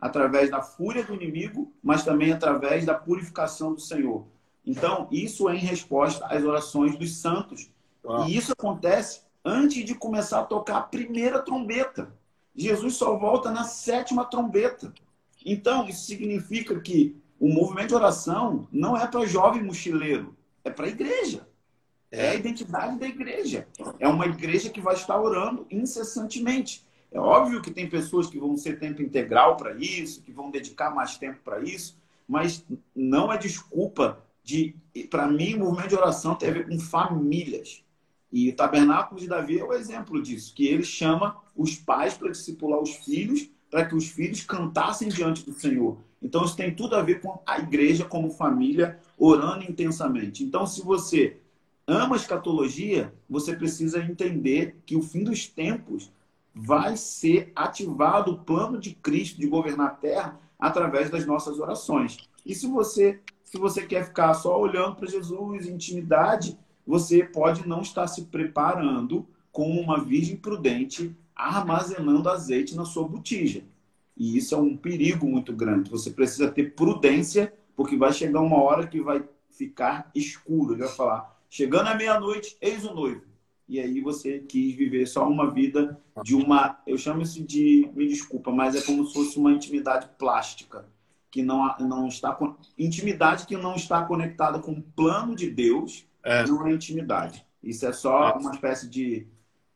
através 0.00 0.50
da 0.50 0.62
fúria 0.62 1.02
do 1.02 1.14
inimigo, 1.14 1.72
mas 1.82 2.04
também 2.04 2.32
através 2.32 2.84
da 2.84 2.94
purificação 2.94 3.74
do 3.74 3.80
Senhor. 3.80 4.26
Então, 4.68 5.08
isso 5.10 5.48
é 5.48 5.56
em 5.56 5.60
resposta 5.60 6.26
às 6.26 6.44
orações 6.44 6.94
dos 6.94 7.16
santos 7.16 7.70
e 8.26 8.36
isso 8.36 8.52
acontece 8.52 9.22
antes 9.42 9.82
de 9.82 9.94
começar 9.94 10.40
a 10.40 10.44
tocar 10.44 10.76
a 10.76 10.82
primeira 10.82 11.38
trombeta. 11.38 12.12
Jesus 12.54 12.96
só 12.96 13.16
volta 13.16 13.50
na 13.50 13.64
sétima 13.64 14.26
trombeta. 14.26 14.92
Então, 15.44 15.88
isso 15.88 16.04
significa 16.04 16.78
que 16.80 17.16
o 17.40 17.48
movimento 17.48 17.88
de 17.88 17.94
oração 17.94 18.68
não 18.70 18.94
é 18.94 19.06
para 19.06 19.24
jovem 19.24 19.62
mochileiro, 19.62 20.36
é 20.62 20.68
para 20.68 20.84
a 20.84 20.90
igreja. 20.90 21.48
É 22.10 22.30
a 22.30 22.34
identidade 22.34 22.98
da 22.98 23.08
igreja. 23.08 23.66
É 23.98 24.06
uma 24.06 24.26
igreja 24.26 24.68
que 24.68 24.82
vai 24.82 24.94
estar 24.94 25.18
orando 25.18 25.66
incessantemente. 25.70 26.86
É 27.10 27.18
óbvio 27.18 27.62
que 27.62 27.70
tem 27.70 27.88
pessoas 27.88 28.26
que 28.26 28.38
vão 28.38 28.54
ser 28.54 28.78
tempo 28.78 29.00
integral 29.00 29.56
para 29.56 29.72
isso, 29.72 30.20
que 30.20 30.32
vão 30.32 30.50
dedicar 30.50 30.94
mais 30.94 31.16
tempo 31.16 31.38
para 31.42 31.60
isso, 31.60 31.96
mas 32.28 32.62
não 32.94 33.32
é 33.32 33.38
desculpa 33.38 34.22
de. 34.48 34.74
Para 35.10 35.28
mim, 35.28 35.54
o 35.54 35.58
movimento 35.60 35.90
de 35.90 35.94
oração 35.94 36.34
tem 36.34 36.48
a 36.48 36.52
ver 36.52 36.66
com 36.66 36.78
famílias. 36.80 37.84
E 38.32 38.48
o 38.48 38.56
tabernáculo 38.56 39.20
de 39.20 39.28
Davi 39.28 39.58
é 39.58 39.64
o 39.64 39.72
exemplo 39.72 40.22
disso, 40.22 40.54
que 40.54 40.66
ele 40.66 40.82
chama 40.82 41.36
os 41.54 41.76
pais 41.76 42.14
para 42.14 42.30
discipular 42.30 42.80
os 42.80 42.90
filhos, 42.96 43.48
para 43.70 43.84
que 43.84 43.94
os 43.94 44.08
filhos 44.08 44.42
cantassem 44.42 45.08
diante 45.08 45.44
do 45.44 45.52
Senhor. 45.52 45.98
Então 46.20 46.44
isso 46.44 46.56
tem 46.56 46.74
tudo 46.74 46.96
a 46.96 47.02
ver 47.02 47.20
com 47.20 47.40
a 47.46 47.58
igreja 47.58 48.04
como 48.04 48.30
família 48.30 48.98
orando 49.16 49.64
intensamente. 49.64 50.42
Então 50.42 50.66
se 50.66 50.82
você 50.82 51.38
ama 51.86 52.16
a 52.16 52.18
escatologia, 52.18 53.14
você 53.28 53.54
precisa 53.54 54.02
entender 54.02 54.82
que 54.84 54.96
o 54.96 55.02
fim 55.02 55.24
dos 55.24 55.46
tempos 55.46 56.10
vai 56.54 56.96
ser 56.96 57.52
ativado 57.54 58.32
o 58.32 58.38
plano 58.38 58.78
de 58.78 58.94
Cristo 58.94 59.40
de 59.40 59.46
governar 59.46 59.86
a 59.86 59.94
terra 59.94 60.40
através 60.58 61.08
das 61.08 61.24
nossas 61.24 61.58
orações. 61.58 62.18
E 62.44 62.54
se 62.54 62.66
você 62.66 63.20
se 63.50 63.56
você 63.56 63.86
quer 63.86 64.04
ficar 64.04 64.34
só 64.34 64.60
olhando 64.60 64.96
para 64.96 65.08
Jesus, 65.08 65.66
intimidade, 65.66 66.58
você 66.86 67.24
pode 67.24 67.66
não 67.66 67.80
estar 67.80 68.06
se 68.06 68.26
preparando 68.26 69.26
como 69.50 69.80
uma 69.80 70.04
virgem 70.04 70.36
prudente, 70.36 71.16
armazenando 71.34 72.28
azeite 72.28 72.76
na 72.76 72.84
sua 72.84 73.08
botija. 73.08 73.64
E 74.14 74.36
isso 74.36 74.54
é 74.54 74.58
um 74.58 74.76
perigo 74.76 75.26
muito 75.26 75.54
grande. 75.54 75.88
Você 75.88 76.10
precisa 76.10 76.50
ter 76.50 76.74
prudência, 76.74 77.54
porque 77.74 77.96
vai 77.96 78.12
chegar 78.12 78.42
uma 78.42 78.62
hora 78.62 78.86
que 78.86 79.00
vai 79.00 79.24
ficar 79.50 80.10
escuro. 80.14 80.74
Ele 80.74 80.82
vai 80.82 80.90
falar: 80.90 81.40
chegando 81.48 81.86
à 81.86 81.94
meia-noite, 81.94 82.54
eis 82.60 82.84
o 82.84 82.92
noivo. 82.92 83.22
E 83.66 83.80
aí 83.80 84.02
você 84.02 84.40
quis 84.40 84.74
viver 84.74 85.06
só 85.06 85.26
uma 85.26 85.50
vida 85.50 85.98
de 86.22 86.34
uma. 86.34 86.78
Eu 86.86 86.98
chamo 86.98 87.22
isso 87.22 87.42
de. 87.42 87.90
Me 87.94 88.06
desculpa, 88.06 88.52
mas 88.52 88.76
é 88.76 88.82
como 88.82 89.06
se 89.06 89.14
fosse 89.14 89.38
uma 89.38 89.52
intimidade 89.52 90.06
plástica. 90.18 90.84
Que 91.30 91.42
não, 91.42 91.76
não 91.80 92.08
está. 92.08 92.38
Intimidade 92.78 93.46
que 93.46 93.56
não 93.56 93.74
está 93.74 94.04
conectada 94.04 94.58
com 94.58 94.72
o 94.72 94.82
plano 94.82 95.34
de 95.34 95.50
Deus 95.50 96.06
é. 96.22 96.46
não 96.46 96.66
é 96.66 96.72
intimidade. 96.72 97.44
Isso 97.62 97.86
é 97.86 97.92
só 97.92 98.30
é. 98.30 98.32
uma 98.32 98.52
espécie 98.52 98.88
de 98.88 99.26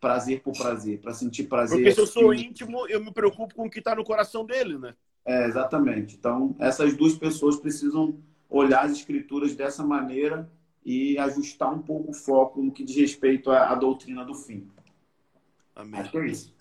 prazer 0.00 0.42
por 0.42 0.53
prazer, 0.57 1.00
para 1.00 1.14
sentir 1.14 1.44
prazer. 1.44 1.78
Porque 1.78 1.92
se 1.92 2.00
eu 2.00 2.07
sou 2.07 2.34
íntimo, 2.34 2.88
eu 2.88 3.03
me 3.03 3.12
preocupo 3.12 3.55
com 3.55 3.66
o 3.66 3.70
que 3.70 3.78
está 3.78 3.94
no 3.94 4.05
coração 4.05 4.44
dele, 4.44 4.76
né? 4.76 4.94
É, 5.24 5.46
exatamente. 5.46 6.16
Então, 6.16 6.57
essas 6.59 6.94
duas 6.96 7.14
pessoas 7.14 7.57
precisam 7.57 8.18
olhar 8.50 8.84
as 8.84 8.92
escrituras 8.92 9.55
dessa 9.55 9.84
maneira 9.84 10.50
e 10.84 11.16
ajustar 11.18 11.72
um 11.72 11.80
pouco 11.80 12.11
o 12.11 12.14
foco 12.14 12.61
no 12.61 12.72
que 12.72 12.82
diz 12.82 12.96
respeito 12.96 13.50
à, 13.50 13.70
à 13.70 13.74
doutrina 13.74 14.24
do 14.24 14.34
fim. 14.34 14.68
Amém. 15.74 16.00
Acho 16.00 16.11
que 16.11 16.18
é 16.18 16.26
isso. 16.26 16.55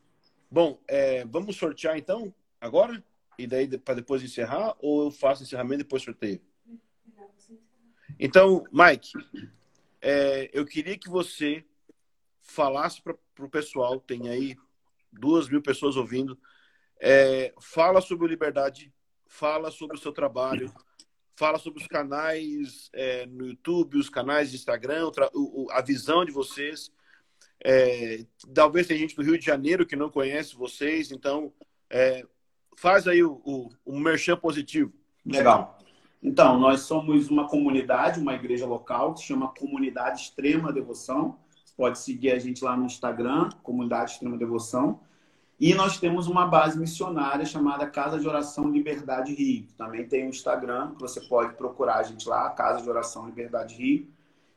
Bom, 0.50 0.78
é, 0.88 1.26
vamos 1.26 1.56
sortear 1.56 1.98
então, 1.98 2.34
agora? 2.60 3.04
E 3.42 3.48
daí 3.48 3.78
para 3.78 3.96
depois 3.96 4.24
encerrar? 4.24 4.76
Ou 4.80 5.06
eu 5.06 5.12
faço 5.12 5.44
encerramento 5.44 5.82
e 5.82 5.84
depois 5.84 6.04
sorteio? 6.04 6.42
Então, 8.20 8.64
Mike, 8.72 9.14
é, 10.02 10.50
eu 10.54 10.66
queria 10.66 10.98
que 10.98 11.10
você 11.10 11.66
falasse 12.42 13.02
para 13.02 13.16
o 13.40 13.50
pessoal, 13.50 14.00
tem 14.00 14.30
aí 14.30 14.56
duas 15.12 15.50
mil 15.50 15.62
pessoas 15.62 15.96
ouvindo, 15.96 16.38
é, 17.00 17.54
fala 17.60 18.02
sobre 18.02 18.26
o 18.26 18.28
Liberdade, 18.28 18.94
fala 19.26 19.72
sobre 19.72 19.98
o 19.98 20.00
seu 20.00 20.12
trabalho, 20.12 20.72
fala 21.36 21.58
sobre 21.58 21.82
os 21.82 21.88
canais 21.88 22.90
é, 22.94 23.26
no 23.26 23.48
YouTube, 23.48 23.98
os 23.98 24.10
canais 24.10 24.52
de 24.52 24.58
Instagram, 24.58 25.10
o, 25.34 25.68
a 25.72 25.82
visão 25.82 26.24
de 26.24 26.32
vocês. 26.32 26.92
É, 27.64 28.26
talvez 28.54 28.88
tem 28.88 28.98
gente 28.98 29.16
do 29.16 29.24
Rio 29.24 29.38
de 29.38 29.46
Janeiro 29.46 29.86
que 29.86 29.96
não 29.96 30.10
conhece 30.10 30.56
vocês, 30.56 31.12
então 31.12 31.54
é, 31.90 32.26
faz 32.76 33.08
aí 33.08 33.24
o, 33.24 33.42
o, 33.46 33.70
o 33.86 34.00
merchan 34.00 34.38
positivo. 34.38 34.92
Legal. 35.26 35.78
Então, 36.22 36.60
nós 36.60 36.82
somos 36.82 37.30
uma 37.30 37.48
comunidade, 37.48 38.20
uma 38.20 38.34
igreja 38.34 38.66
local 38.66 39.14
que 39.14 39.22
se 39.22 39.28
chama 39.28 39.54
Comunidade 39.54 40.22
Extrema 40.22 40.72
Devoção. 40.72 41.38
Você 41.66 41.74
pode 41.76 42.00
seguir 42.00 42.32
a 42.32 42.40
gente 42.40 42.64
lá 42.64 42.78
no 42.78 42.86
Instagram, 42.86 43.50
Comunidade 43.64 44.12
Extrema 44.12 44.38
Devoção. 44.38 45.00
E 45.60 45.74
nós 45.74 46.00
temos 46.00 46.28
uma 46.28 46.48
base 46.48 46.80
missionária 46.80 47.46
chamada 47.46 47.88
Casa 47.88 48.20
de 48.20 48.28
Oração 48.28 48.70
Liberdade 48.70 49.34
Rio. 49.34 49.68
Também 49.78 50.08
tem 50.08 50.26
um 50.26 50.30
Instagram 50.30 50.92
que 50.96 51.02
você 51.02 51.22
pode 51.22 51.54
procurar 51.56 51.98
a 51.98 52.04
gente 52.04 52.28
lá, 52.28 52.50
Casa 52.52 52.82
de 52.82 52.90
Oração 52.90 53.26
Liberdade 53.26 53.76
Rio. 53.76 54.08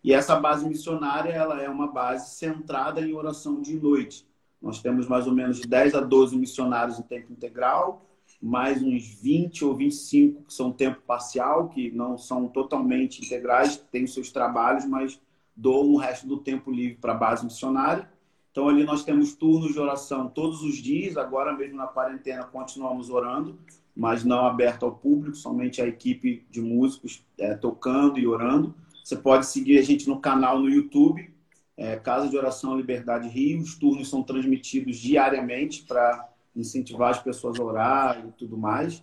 E 0.03 0.13
essa 0.13 0.37
base 0.37 0.67
missionária 0.69 1.31
ela 1.31 1.63
é 1.63 1.69
uma 1.69 1.91
base 1.91 2.35
centrada 2.37 3.01
em 3.01 3.15
oração 3.15 3.63
de 3.63 3.75
noite. 3.75 4.27
Nós 4.65 4.81
temos 4.81 5.07
mais 5.07 5.27
ou 5.27 5.35
menos 5.35 5.59
de 5.61 5.69
10 5.69 5.95
a 5.95 6.01
12 6.01 6.39
missionários 6.39 6.99
em 6.99 7.03
tempo 7.03 7.31
integral, 7.31 8.09
mais 8.41 8.83
uns 8.83 9.07
20 9.21 9.63
ou 9.63 9.77
25 9.77 10.45
que 10.45 10.55
são 10.55 10.73
tempo 10.73 11.03
parcial, 11.07 11.69
que 11.69 11.91
não 11.91 12.17
são 12.17 12.49
totalmente 12.49 13.23
integrais, 13.23 13.77
têm 13.93 14.07
seus 14.07 14.33
trabalhos, 14.33 14.87
mas 14.87 15.21
doam 15.55 15.93
o 15.93 15.97
resto 15.99 16.27
do 16.27 16.39
tempo 16.39 16.71
livre 16.73 16.97
para 16.99 17.13
a 17.13 17.17
base 17.17 17.45
missionária. 17.45 18.09
Então, 18.51 18.67
ali 18.67 18.85
nós 18.85 19.05
temos 19.05 19.35
turnos 19.35 19.75
de 19.75 19.79
oração 19.79 20.29
todos 20.29 20.63
os 20.63 20.77
dias. 20.77 21.19
Agora, 21.19 21.53
mesmo 21.53 21.77
na 21.77 21.87
quarentena, 21.87 22.45
continuamos 22.45 23.11
orando, 23.11 23.59
mas 23.95 24.25
não 24.25 24.47
aberto 24.47 24.87
ao 24.87 24.93
público, 24.93 25.37
somente 25.37 25.83
a 25.83 25.87
equipe 25.87 26.47
de 26.51 26.63
músicos 26.63 27.23
é, 27.37 27.55
tocando 27.55 28.19
e 28.19 28.27
orando. 28.27 28.75
Você 29.05 29.17
pode 29.17 29.45
seguir 29.45 29.79
a 29.79 29.83
gente 29.83 30.09
no 30.09 30.21
canal 30.21 30.59
no 30.59 30.71
YouTube, 30.71 31.34
é, 31.77 31.97
Casa 31.97 32.29
de 32.29 32.37
Oração 32.37 32.77
Liberdade 32.77 33.29
Rio. 33.29 33.61
Os 33.61 33.77
turnos 33.77 34.09
são 34.09 34.23
transmitidos 34.23 34.97
diariamente 34.97 35.85
para 35.85 36.29
incentivar 36.55 37.11
as 37.11 37.23
pessoas 37.23 37.59
a 37.59 37.65
orar 37.65 38.27
e 38.27 38.33
tudo 38.33 38.57
mais. 38.57 39.03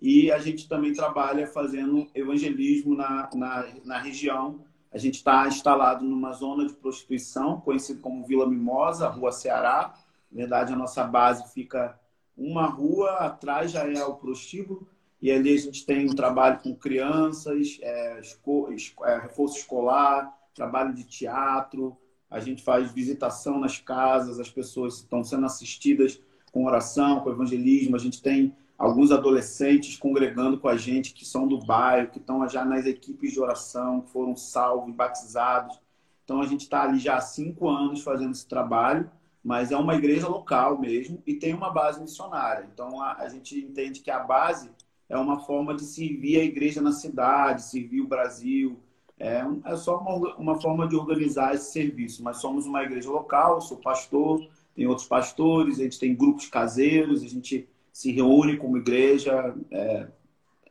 E 0.00 0.30
a 0.32 0.38
gente 0.38 0.68
também 0.68 0.92
trabalha 0.92 1.46
fazendo 1.46 2.08
evangelismo 2.14 2.94
na, 2.94 3.28
na, 3.34 3.66
na 3.84 3.98
região. 3.98 4.64
A 4.92 4.98
gente 4.98 5.16
está 5.16 5.46
instalado 5.46 6.04
numa 6.04 6.32
zona 6.32 6.66
de 6.66 6.72
prostituição, 6.72 7.60
conhecida 7.60 8.00
como 8.00 8.26
Vila 8.26 8.48
Mimosa, 8.48 9.08
Rua 9.08 9.30
Ceará. 9.30 9.94
Na 10.32 10.38
verdade, 10.38 10.72
a 10.72 10.76
nossa 10.76 11.04
base 11.04 11.52
fica 11.52 11.98
uma 12.36 12.66
rua, 12.66 13.10
atrás 13.18 13.70
já 13.70 13.86
é 13.86 14.02
o 14.04 14.14
prostíbulo, 14.14 14.88
E 15.20 15.30
ali 15.30 15.52
a 15.52 15.58
gente 15.58 15.84
tem 15.84 16.08
um 16.08 16.14
trabalho 16.14 16.60
com 16.60 16.74
crianças, 16.74 17.78
é, 17.82 18.20
esco, 18.20 18.72
é, 19.04 19.18
reforço 19.18 19.58
escolar, 19.58 20.34
trabalho 20.54 20.94
de 20.94 21.04
teatro, 21.04 21.94
a 22.30 22.38
gente 22.38 22.62
faz 22.62 22.92
visitação 22.92 23.58
nas 23.58 23.78
casas, 23.78 24.38
as 24.38 24.48
pessoas 24.48 24.96
estão 24.98 25.24
sendo 25.24 25.46
assistidas 25.46 26.20
com 26.52 26.64
oração, 26.64 27.20
com 27.20 27.30
evangelismo, 27.30 27.96
a 27.96 27.98
gente 27.98 28.22
tem 28.22 28.54
alguns 28.78 29.10
adolescentes 29.10 29.96
congregando 29.96 30.58
com 30.58 30.68
a 30.68 30.76
gente 30.76 31.12
que 31.12 31.24
são 31.24 31.46
do 31.46 31.58
bairro, 31.58 32.08
que 32.08 32.18
estão 32.18 32.48
já 32.48 32.64
nas 32.64 32.86
equipes 32.86 33.32
de 33.32 33.40
oração, 33.40 34.00
que 34.00 34.10
foram 34.10 34.36
salvos, 34.36 34.94
batizados. 34.94 35.78
Então 36.24 36.40
a 36.40 36.46
gente 36.46 36.62
está 36.62 36.84
ali 36.84 36.98
já 36.98 37.16
há 37.16 37.20
cinco 37.20 37.68
anos 37.68 38.02
fazendo 38.02 38.32
esse 38.32 38.46
trabalho, 38.46 39.10
mas 39.42 39.70
é 39.70 39.76
uma 39.76 39.94
igreja 39.94 40.28
local 40.28 40.78
mesmo 40.78 41.22
e 41.26 41.34
tem 41.34 41.52
uma 41.52 41.70
base 41.70 42.00
missionária. 42.00 42.68
Então 42.72 43.02
a, 43.02 43.16
a 43.18 43.28
gente 43.28 43.58
entende 43.58 44.00
que 44.00 44.10
a 44.10 44.20
base 44.20 44.70
é 45.08 45.18
uma 45.18 45.40
forma 45.40 45.74
de 45.74 45.82
servir 45.82 46.40
a 46.40 46.44
igreja 46.44 46.80
na 46.80 46.92
cidade, 46.92 47.62
servir 47.62 48.00
o 48.00 48.06
Brasil. 48.06 48.78
É, 49.20 49.44
é 49.66 49.76
só 49.76 49.98
uma, 49.98 50.34
uma 50.36 50.60
forma 50.60 50.88
de 50.88 50.96
organizar 50.96 51.54
esse 51.54 51.70
serviço. 51.72 52.24
Mas 52.24 52.38
somos 52.38 52.64
uma 52.64 52.82
igreja 52.82 53.10
local, 53.10 53.60
sou 53.60 53.76
pastor, 53.76 54.48
tem 54.74 54.86
outros 54.86 55.06
pastores, 55.06 55.78
a 55.78 55.82
gente 55.82 55.98
tem 55.98 56.14
grupos 56.14 56.48
caseiros, 56.48 57.22
a 57.22 57.28
gente 57.28 57.68
se 57.92 58.10
reúne 58.10 58.56
como 58.56 58.78
igreja 58.78 59.54
é, 59.70 60.06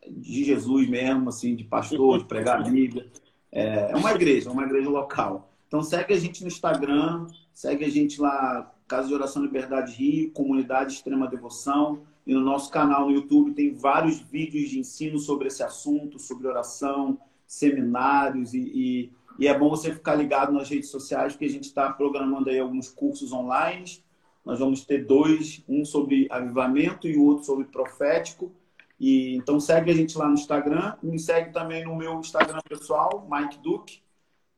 de 0.08 0.44
Jesus 0.44 0.90
mesmo, 0.90 1.30
assim, 1.30 1.56
de 1.56 1.64
pastor, 1.64 2.18
de 2.18 2.26
pregar 2.26 2.60
a 2.60 2.64
Bíblia. 2.64 3.08
É, 3.52 3.92
é 3.92 3.96
uma 3.96 4.12
igreja, 4.14 4.50
é 4.50 4.52
uma 4.52 4.64
igreja 4.64 4.90
local. 4.90 5.54
Então 5.68 5.84
segue 5.84 6.12
a 6.12 6.18
gente 6.18 6.42
no 6.42 6.48
Instagram, 6.48 7.28
segue 7.54 7.86
a 7.86 7.90
gente 7.90 8.20
lá, 8.20 8.74
Casa 8.88 9.08
de 9.08 9.14
Oração 9.14 9.44
Liberdade 9.44 9.94
Rio, 9.94 10.32
Comunidade 10.32 10.94
Extrema 10.94 11.28
Devoção. 11.28 12.02
E 12.26 12.34
no 12.34 12.42
nosso 12.42 12.72
canal 12.72 13.06
no 13.06 13.12
YouTube 13.12 13.54
tem 13.54 13.74
vários 13.74 14.20
vídeos 14.20 14.72
de 14.72 14.80
ensino 14.80 15.20
sobre 15.20 15.48
esse 15.48 15.62
assunto, 15.62 16.18
sobre 16.18 16.48
oração, 16.48 17.20
seminários 17.50 18.54
e, 18.54 18.60
e 18.60 19.20
e 19.40 19.48
é 19.48 19.58
bom 19.58 19.70
você 19.70 19.94
ficar 19.94 20.16
ligado 20.16 20.52
nas 20.52 20.70
redes 20.70 20.90
sociais, 20.90 21.32
porque 21.32 21.46
a 21.46 21.50
gente 21.50 21.64
está 21.64 21.90
programando 21.94 22.50
aí 22.50 22.60
alguns 22.60 22.90
cursos 22.90 23.32
online. 23.32 24.04
Nós 24.44 24.60
vamos 24.60 24.84
ter 24.84 25.06
dois, 25.06 25.64
um 25.68 25.86
sobre 25.86 26.28
avivamento 26.30 27.08
e 27.08 27.16
o 27.16 27.24
outro 27.24 27.46
sobre 27.46 27.64
profético. 27.64 28.52
E 29.00 29.38
então 29.38 29.58
segue 29.58 29.90
a 29.92 29.94
gente 29.94 30.18
lá 30.18 30.28
no 30.28 30.34
Instagram, 30.34 30.98
me 31.02 31.18
segue 31.18 31.54
também 31.54 31.86
no 31.86 31.96
meu 31.96 32.20
Instagram 32.20 32.60
pessoal, 32.68 33.26
Mike 33.32 33.60
Duke. 33.60 34.02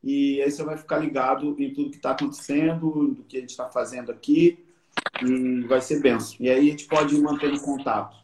E 0.04 0.42
aí 0.42 0.50
você 0.50 0.64
vai 0.64 0.76
ficar 0.78 0.98
ligado 0.98 1.56
em 1.60 1.72
tudo 1.72 1.92
que 1.92 1.98
está 1.98 2.12
acontecendo, 2.12 3.10
do 3.10 3.24
que 3.24 3.38
a 3.38 3.40
gente 3.40 3.52
está 3.52 3.70
fazendo 3.70 4.12
aqui. 4.12 4.66
E 5.24 5.62
vai 5.68 5.80
ser 5.80 6.02
benção. 6.02 6.38
E 6.40 6.50
aí 6.50 6.58
a 6.58 6.72
gente 6.72 6.88
pode 6.88 7.16
manter 7.22 7.54
em 7.54 7.60
contato. 7.60 8.18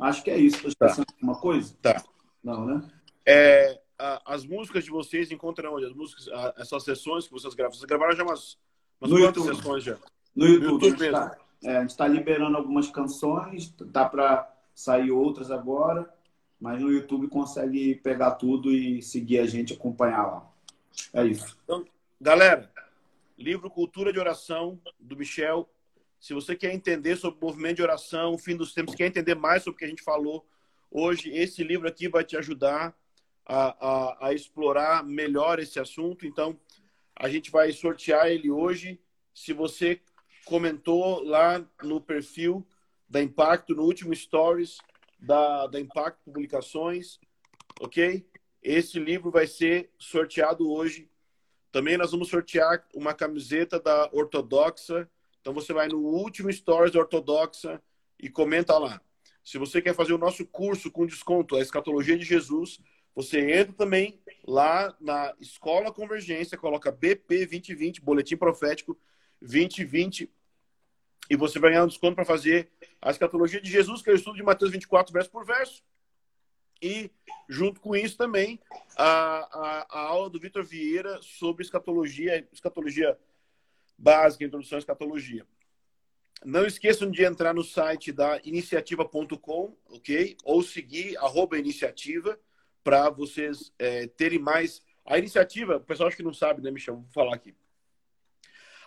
Acho 0.00 0.24
que 0.24 0.30
é 0.30 0.36
isso. 0.36 0.56
Estou 0.56 0.70
esquecendo 0.70 1.06
tá. 1.06 1.14
alguma 1.14 1.40
coisa? 1.40 1.72
Tá. 1.80 2.02
Não, 2.42 2.64
né? 2.66 2.82
É, 3.24 3.80
as 4.24 4.44
músicas 4.44 4.84
de 4.84 4.90
vocês 4.90 5.30
encontram 5.30 5.74
onde? 5.74 5.86
As 5.86 5.92
músicas, 5.92 6.26
essas 6.56 6.84
sessões 6.84 7.26
que 7.26 7.32
vocês 7.32 7.54
gravam. 7.54 7.74
Vocês 7.74 7.84
gravaram 7.84 8.14
já 8.16 8.22
umas, 8.22 8.58
umas 9.00 9.10
quantas 9.12 9.36
YouTube. 9.36 9.56
sessões 9.56 9.84
já? 9.84 9.98
No 10.34 10.46
YouTube. 10.46 10.66
No 10.66 10.72
YouTube 10.72 10.86
a 10.86 10.88
gente 10.88 11.04
está 11.04 11.38
é, 11.64 11.86
tá 11.86 12.08
liberando 12.08 12.56
algumas 12.56 12.88
canções, 12.88 13.72
dá 13.78 14.08
para 14.08 14.50
sair 14.74 15.10
outras 15.10 15.50
agora, 15.50 16.12
mas 16.60 16.80
no 16.80 16.90
YouTube 16.90 17.28
consegue 17.28 17.94
pegar 17.96 18.32
tudo 18.32 18.72
e 18.72 19.02
seguir 19.02 19.40
a 19.40 19.46
gente, 19.46 19.74
acompanhar 19.74 20.26
lá. 20.26 20.50
É 21.12 21.24
isso. 21.26 21.58
Então, 21.64 21.84
galera, 22.20 22.70
livro 23.38 23.70
Cultura 23.70 24.12
de 24.12 24.18
Oração, 24.18 24.80
do 24.98 25.16
Michel. 25.16 25.68
Se 26.18 26.34
você 26.34 26.54
quer 26.54 26.74
entender 26.74 27.16
sobre 27.16 27.42
o 27.42 27.46
movimento 27.46 27.76
de 27.76 27.82
oração, 27.82 28.34
o 28.34 28.38
fim 28.38 28.54
dos 28.54 28.74
tempos, 28.74 28.94
quer 28.94 29.06
entender 29.06 29.34
mais 29.34 29.62
sobre 29.62 29.76
o 29.76 29.78
que 29.78 29.84
a 29.86 29.88
gente 29.88 30.02
falou 30.02 30.46
hoje, 30.90 31.30
esse 31.30 31.62
livro 31.62 31.88
aqui 31.88 32.08
vai 32.08 32.24
te 32.24 32.36
ajudar 32.36 32.94
a, 33.50 33.74
a, 33.80 34.28
a 34.28 34.32
explorar 34.32 35.04
melhor 35.04 35.58
esse 35.58 35.80
assunto. 35.80 36.24
Então, 36.24 36.56
a 37.16 37.28
gente 37.28 37.50
vai 37.50 37.72
sortear 37.72 38.28
ele 38.28 38.48
hoje. 38.48 39.00
Se 39.34 39.52
você 39.52 40.00
comentou 40.44 41.20
lá 41.24 41.64
no 41.82 42.00
perfil 42.00 42.64
da 43.08 43.20
Impacto, 43.20 43.74
no 43.74 43.82
último 43.82 44.14
Stories 44.14 44.78
da, 45.18 45.66
da 45.66 45.80
Impacto 45.80 46.20
Publicações, 46.24 47.18
ok? 47.80 48.24
Esse 48.62 49.00
livro 49.00 49.32
vai 49.32 49.48
ser 49.48 49.90
sorteado 49.98 50.70
hoje. 50.70 51.10
Também 51.72 51.98
nós 51.98 52.12
vamos 52.12 52.28
sortear 52.28 52.86
uma 52.94 53.12
camiseta 53.12 53.80
da 53.80 54.08
Ortodoxa. 54.12 55.10
Então 55.40 55.52
você 55.52 55.72
vai 55.72 55.88
no 55.88 55.98
último 55.98 56.52
Stories 56.52 56.92
da 56.92 57.00
Ortodoxa 57.00 57.82
e 58.16 58.30
comenta 58.30 58.78
lá. 58.78 59.00
Se 59.42 59.58
você 59.58 59.82
quer 59.82 59.94
fazer 59.94 60.12
o 60.12 60.18
nosso 60.18 60.46
curso 60.46 60.88
com 60.88 61.04
desconto, 61.04 61.56
a 61.56 61.60
Escatologia 61.60 62.16
de 62.16 62.24
Jesus, 62.24 62.78
você 63.20 63.38
entra 63.52 63.74
também 63.74 64.18
lá 64.46 64.96
na 64.98 65.34
Escola 65.38 65.92
Convergência, 65.92 66.56
coloca 66.56 66.90
BP 66.90 67.46
2020, 67.46 68.00
Boletim 68.00 68.36
Profético 68.36 68.98
2020, 69.42 70.32
e 71.28 71.36
você 71.36 71.58
vai 71.58 71.70
ganhar 71.70 71.84
um 71.84 71.88
desconto 71.88 72.14
para 72.14 72.24
fazer 72.24 72.70
a 73.00 73.10
escatologia 73.10 73.60
de 73.60 73.70
Jesus, 73.70 74.00
que 74.00 74.08
é 74.08 74.14
o 74.14 74.16
estudo 74.16 74.36
de 74.36 74.42
Mateus 74.42 74.70
24, 74.70 75.12
verso 75.12 75.30
por 75.30 75.44
verso. 75.44 75.84
E, 76.82 77.10
junto 77.46 77.78
com 77.78 77.94
isso, 77.94 78.16
também 78.16 78.58
a, 78.96 79.04
a, 79.04 79.86
a 79.90 80.00
aula 80.00 80.30
do 80.30 80.40
Vitor 80.40 80.64
Vieira 80.64 81.20
sobre 81.20 81.62
escatologia, 81.62 82.48
escatologia 82.50 83.18
básica, 83.98 84.44
introdução 84.44 84.76
à 84.76 84.78
escatologia. 84.78 85.46
Não 86.42 86.64
esqueçam 86.64 87.10
de 87.10 87.22
entrar 87.22 87.52
no 87.52 87.62
site 87.62 88.12
da 88.12 88.40
iniciativa.com, 88.44 89.76
ok? 89.90 90.38
Ou 90.42 90.62
seguir 90.62 91.18
arroba 91.18 91.58
iniciativa 91.58 92.40
para 92.82 93.10
vocês 93.10 93.72
é, 93.78 94.06
terem 94.06 94.38
mais. 94.38 94.82
A 95.04 95.18
iniciativa, 95.18 95.76
o 95.76 95.80
pessoal 95.80 96.08
acho 96.08 96.16
que 96.16 96.22
não 96.22 96.32
sabe, 96.32 96.62
né, 96.62 96.70
Michel? 96.70 96.96
Vou 96.96 97.10
falar 97.12 97.34
aqui. 97.34 97.54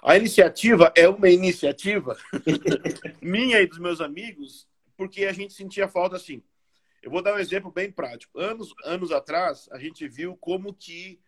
A 0.01 0.17
iniciativa 0.17 0.91
é 0.95 1.07
uma 1.07 1.29
iniciativa 1.29 2.17
minha 3.21 3.61
e 3.61 3.67
dos 3.67 3.79
meus 3.79 4.01
amigos, 4.01 4.67
porque 4.97 5.25
a 5.25 5.33
gente 5.33 5.53
sentia 5.53 5.87
falta 5.87 6.15
assim. 6.15 6.43
Eu 7.01 7.11
vou 7.11 7.21
dar 7.21 7.35
um 7.35 7.39
exemplo 7.39 7.71
bem 7.71 7.91
prático. 7.91 8.39
Anos, 8.39 8.73
anos 8.85 9.11
atrás, 9.11 9.67
a 9.71 9.77
gente 9.77 10.07
viu 10.07 10.35
como 10.37 10.73
que 10.73 11.19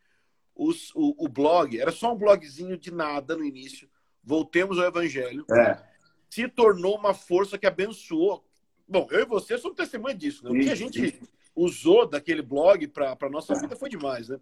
os, 0.55 0.93
o, 0.95 1.25
o 1.25 1.27
blog, 1.27 1.77
era 1.79 1.91
só 1.91 2.13
um 2.13 2.17
blogzinho 2.17 2.77
de 2.77 2.91
nada 2.91 3.35
no 3.35 3.43
início, 3.43 3.89
Voltemos 4.25 4.79
ao 4.79 4.85
Evangelho, 4.85 5.45
é. 5.51 5.77
se 6.27 6.47
tornou 6.47 6.97
uma 6.97 7.13
força 7.13 7.59
que 7.59 7.67
abençoou. 7.67 8.43
Bom, 8.87 9.07
eu 9.11 9.21
e 9.21 9.25
você 9.25 9.55
somos 9.55 9.77
testemunha 9.77 10.15
disso, 10.15 10.43
né? 10.43 10.49
O 10.49 10.53
que 10.53 10.71
a 10.71 10.75
gente 10.75 11.19
usou 11.55 12.05
daquele 12.05 12.41
blog 12.41 12.87
para 12.87 13.17
a 13.19 13.29
nossa 13.29 13.55
vida 13.55 13.75
foi 13.75 13.89
demais, 13.89 14.29
né? 14.29 14.39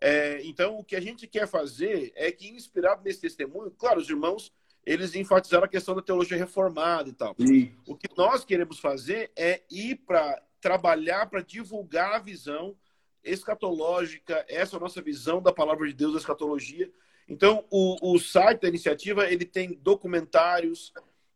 É, 0.00 0.40
então, 0.44 0.78
o 0.78 0.84
que 0.84 0.94
a 0.94 1.00
gente 1.00 1.26
quer 1.26 1.48
fazer 1.48 2.12
é 2.14 2.30
que, 2.30 2.48
inspirado 2.48 3.02
nesse 3.04 3.20
testemunho, 3.20 3.70
claro, 3.72 4.00
os 4.00 4.08
irmãos, 4.08 4.52
eles 4.86 5.14
enfatizaram 5.14 5.64
a 5.64 5.68
questão 5.68 5.94
da 5.94 6.02
teologia 6.02 6.36
reformada 6.36 7.08
e 7.08 7.12
tal. 7.12 7.34
Sim. 7.38 7.74
O 7.86 7.96
que 7.96 8.08
nós 8.16 8.44
queremos 8.44 8.78
fazer 8.78 9.32
é 9.36 9.62
ir 9.70 9.96
para 10.06 10.40
trabalhar 10.60 11.28
para 11.28 11.42
divulgar 11.42 12.14
a 12.14 12.18
visão 12.18 12.76
escatológica, 13.22 14.44
essa 14.48 14.76
é 14.76 14.78
a 14.78 14.80
nossa 14.80 15.02
visão 15.02 15.42
da 15.42 15.52
palavra 15.52 15.86
de 15.86 15.92
Deus, 15.92 16.12
da 16.12 16.18
escatologia. 16.18 16.90
Então, 17.28 17.64
o, 17.70 18.14
o 18.14 18.18
site 18.18 18.62
da 18.62 18.68
iniciativa, 18.68 19.30
ele 19.30 19.44
tem 19.44 19.74
documentários, 19.82 20.92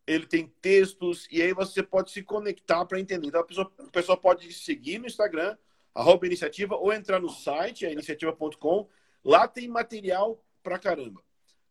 ele 0.06 0.26
tem 0.26 0.52
textos, 0.60 1.28
e 1.30 1.40
aí 1.40 1.52
você 1.52 1.82
pode 1.82 2.10
se 2.10 2.22
conectar 2.22 2.84
para 2.84 2.98
entender. 2.98 3.28
Então, 3.28 3.40
a 3.40 3.44
pessoa, 3.44 3.72
a 3.78 3.90
pessoa 3.90 4.16
pode 4.16 4.52
seguir 4.52 4.98
no 4.98 5.06
Instagram, 5.06 5.56
arroba 5.94 6.26
iniciativa, 6.26 6.74
ou 6.74 6.92
entrar 6.92 7.20
no 7.20 7.28
site, 7.28 7.86
é 7.86 7.92
iniciativa.com. 7.92 8.88
Lá 9.24 9.46
tem 9.46 9.68
material 9.68 10.42
pra 10.62 10.78
caramba. 10.78 11.22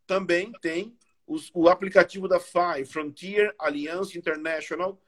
Também 0.08 0.52
tem 0.62 0.96
os, 1.28 1.52
o 1.54 1.68
aplicativo 1.70 2.28
da 2.28 2.40
FAI, 2.40 2.86
Frontier 2.86 3.54
Alliance 3.58 4.18
International, 4.18 5.02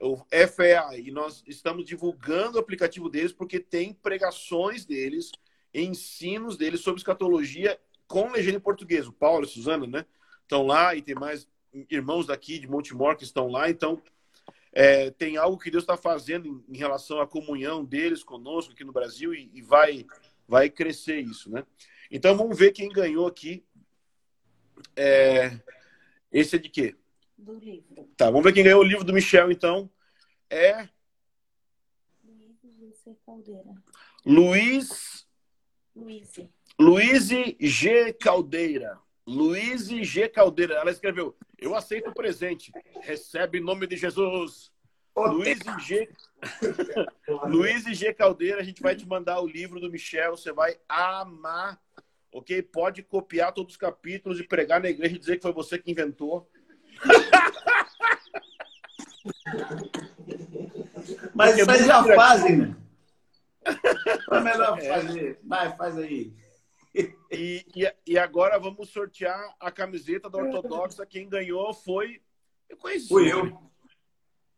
o 0.00 0.16
FAI, 0.16 1.00
e 1.00 1.10
nós 1.10 1.42
estamos 1.46 1.84
divulgando 1.84 2.56
o 2.56 2.60
aplicativo 2.60 3.08
deles 3.08 3.32
porque 3.32 3.58
tem 3.58 3.92
pregações 3.92 4.84
deles, 4.84 5.32
ensinos 5.74 6.56
deles 6.56 6.80
sobre 6.80 7.00
escatologia 7.00 7.78
com 8.06 8.30
legenda 8.30 8.56
em 8.56 8.60
português. 8.60 9.08
O 9.08 9.12
Paulo 9.12 9.44
e 9.44 9.46
a 9.46 9.48
Suzana, 9.48 9.86
né? 9.86 10.06
Estão 10.42 10.66
lá 10.66 10.94
e 10.94 11.02
tem 11.02 11.14
mais 11.14 11.48
irmãos 11.90 12.26
daqui 12.26 12.58
de 12.58 12.68
Montemor 12.68 13.16
que 13.16 13.24
estão 13.24 13.48
lá, 13.48 13.68
então 13.68 14.02
é, 14.72 15.10
tem 15.10 15.36
algo 15.36 15.58
que 15.58 15.70
Deus 15.70 15.82
está 15.82 15.96
fazendo 15.96 16.46
em, 16.46 16.74
em, 16.74 16.78
relação 16.78 17.20
à 17.20 17.26
comunhão 17.26 17.84
deles 17.84 18.22
conosco 18.22 18.72
aqui 18.72 18.84
no 18.84 18.92
Brasil 18.92 19.34
e, 19.34 19.50
e, 19.52 19.62
vai, 19.62 20.06
vai 20.46 20.70
crescer 20.70 21.20
isso, 21.20 21.50
né? 21.50 21.64
Então 22.10 22.36
vamos 22.36 22.58
ver 22.58 22.72
quem 22.72 22.88
ganhou 22.88 23.26
aqui. 23.26 23.64
É, 24.94 25.58
esse 26.30 26.56
é 26.56 26.58
de 26.58 26.68
quê? 26.68 26.94
Do 27.36 27.54
livro. 27.54 28.08
Tá, 28.16 28.26
vamos 28.26 28.44
ver 28.44 28.52
quem 28.52 28.64
ganhou 28.64 28.80
o 28.80 28.86
livro 28.86 29.04
do 29.04 29.12
Michel, 29.12 29.50
então. 29.50 29.90
É. 30.50 30.88
Luiz 32.24 32.56
G. 33.04 33.16
Caldeira. 33.24 33.74
Luiz. 34.24 35.26
Luiz. 35.94 36.40
Luiz 36.78 37.28
G. 37.58 38.12
Caldeira. 38.12 38.98
Luiz 39.28 39.86
G. 39.88 40.28
Caldeira. 40.28 40.74
Ela 40.74 40.90
escreveu: 40.90 41.36
Eu 41.58 41.74
aceito 41.74 42.08
o 42.08 42.14
presente. 42.14 42.72
Recebe 43.02 43.58
em 43.58 43.62
nome 43.62 43.86
de 43.86 43.96
Jesus. 43.96 44.72
Luiz 45.14 45.58
e 45.60 45.80
G. 45.80 46.08
Luiz 47.46 47.82
G 47.84 48.14
Caldeira, 48.14 48.60
a 48.60 48.64
gente 48.64 48.80
vai 48.80 48.94
te 48.94 49.06
mandar 49.06 49.40
o 49.40 49.46
livro 49.46 49.80
do 49.80 49.90
Michel, 49.90 50.36
você 50.36 50.52
vai 50.52 50.78
amar. 50.88 51.80
Ok? 52.32 52.62
Pode 52.62 53.02
copiar 53.02 53.52
todos 53.52 53.74
os 53.74 53.76
capítulos 53.76 54.38
e 54.38 54.44
pregar 54.44 54.80
na 54.80 54.88
igreja 54.88 55.16
e 55.16 55.18
dizer 55.18 55.36
que 55.36 55.42
foi 55.42 55.52
você 55.52 55.78
que 55.78 55.90
inventou. 55.90 56.48
Mas 61.34 61.58
é 61.58 61.84
já 61.84 62.04
fazem, 62.14 62.56
né? 62.58 62.76
É 64.30 64.40
melhor 64.40 64.78
É. 64.78 64.88
fazer. 64.88 65.40
Vai, 65.44 65.76
faz 65.76 65.98
aí. 65.98 66.32
E, 66.94 67.66
e, 67.74 67.94
e 68.06 68.18
agora 68.18 68.58
vamos 68.58 68.90
sortear 68.90 69.54
a 69.60 69.70
camiseta 69.70 70.30
da 70.30 70.38
Ortodoxa. 70.38 71.06
Quem 71.06 71.28
ganhou 71.28 71.72
foi. 71.74 72.22
Eu 72.68 72.76
conheci. 72.76 73.08
Fui 73.08 73.30
eu. 73.30 73.70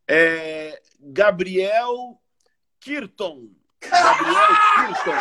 É, 0.09 0.81
Gabriel 0.99 2.21
Kirton. 2.79 3.51
Gabriel 3.81 4.49
Kirton. 4.77 5.17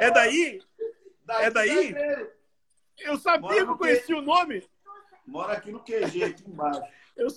É 0.00 0.10
daí? 0.10 0.60
É 1.28 1.50
daí? 1.50 1.94
Eu 2.98 3.18
sabia 3.18 3.64
que 3.64 3.70
eu 3.70 3.76
conhecia 3.76 4.16
o 4.16 4.22
nome. 4.22 4.68
Mora 5.26 5.52
aqui 5.54 5.70
no 5.70 5.80
QG, 5.80 6.24
aqui 6.24 6.48
embaixo. 6.48 6.80
Eu, 7.16 7.28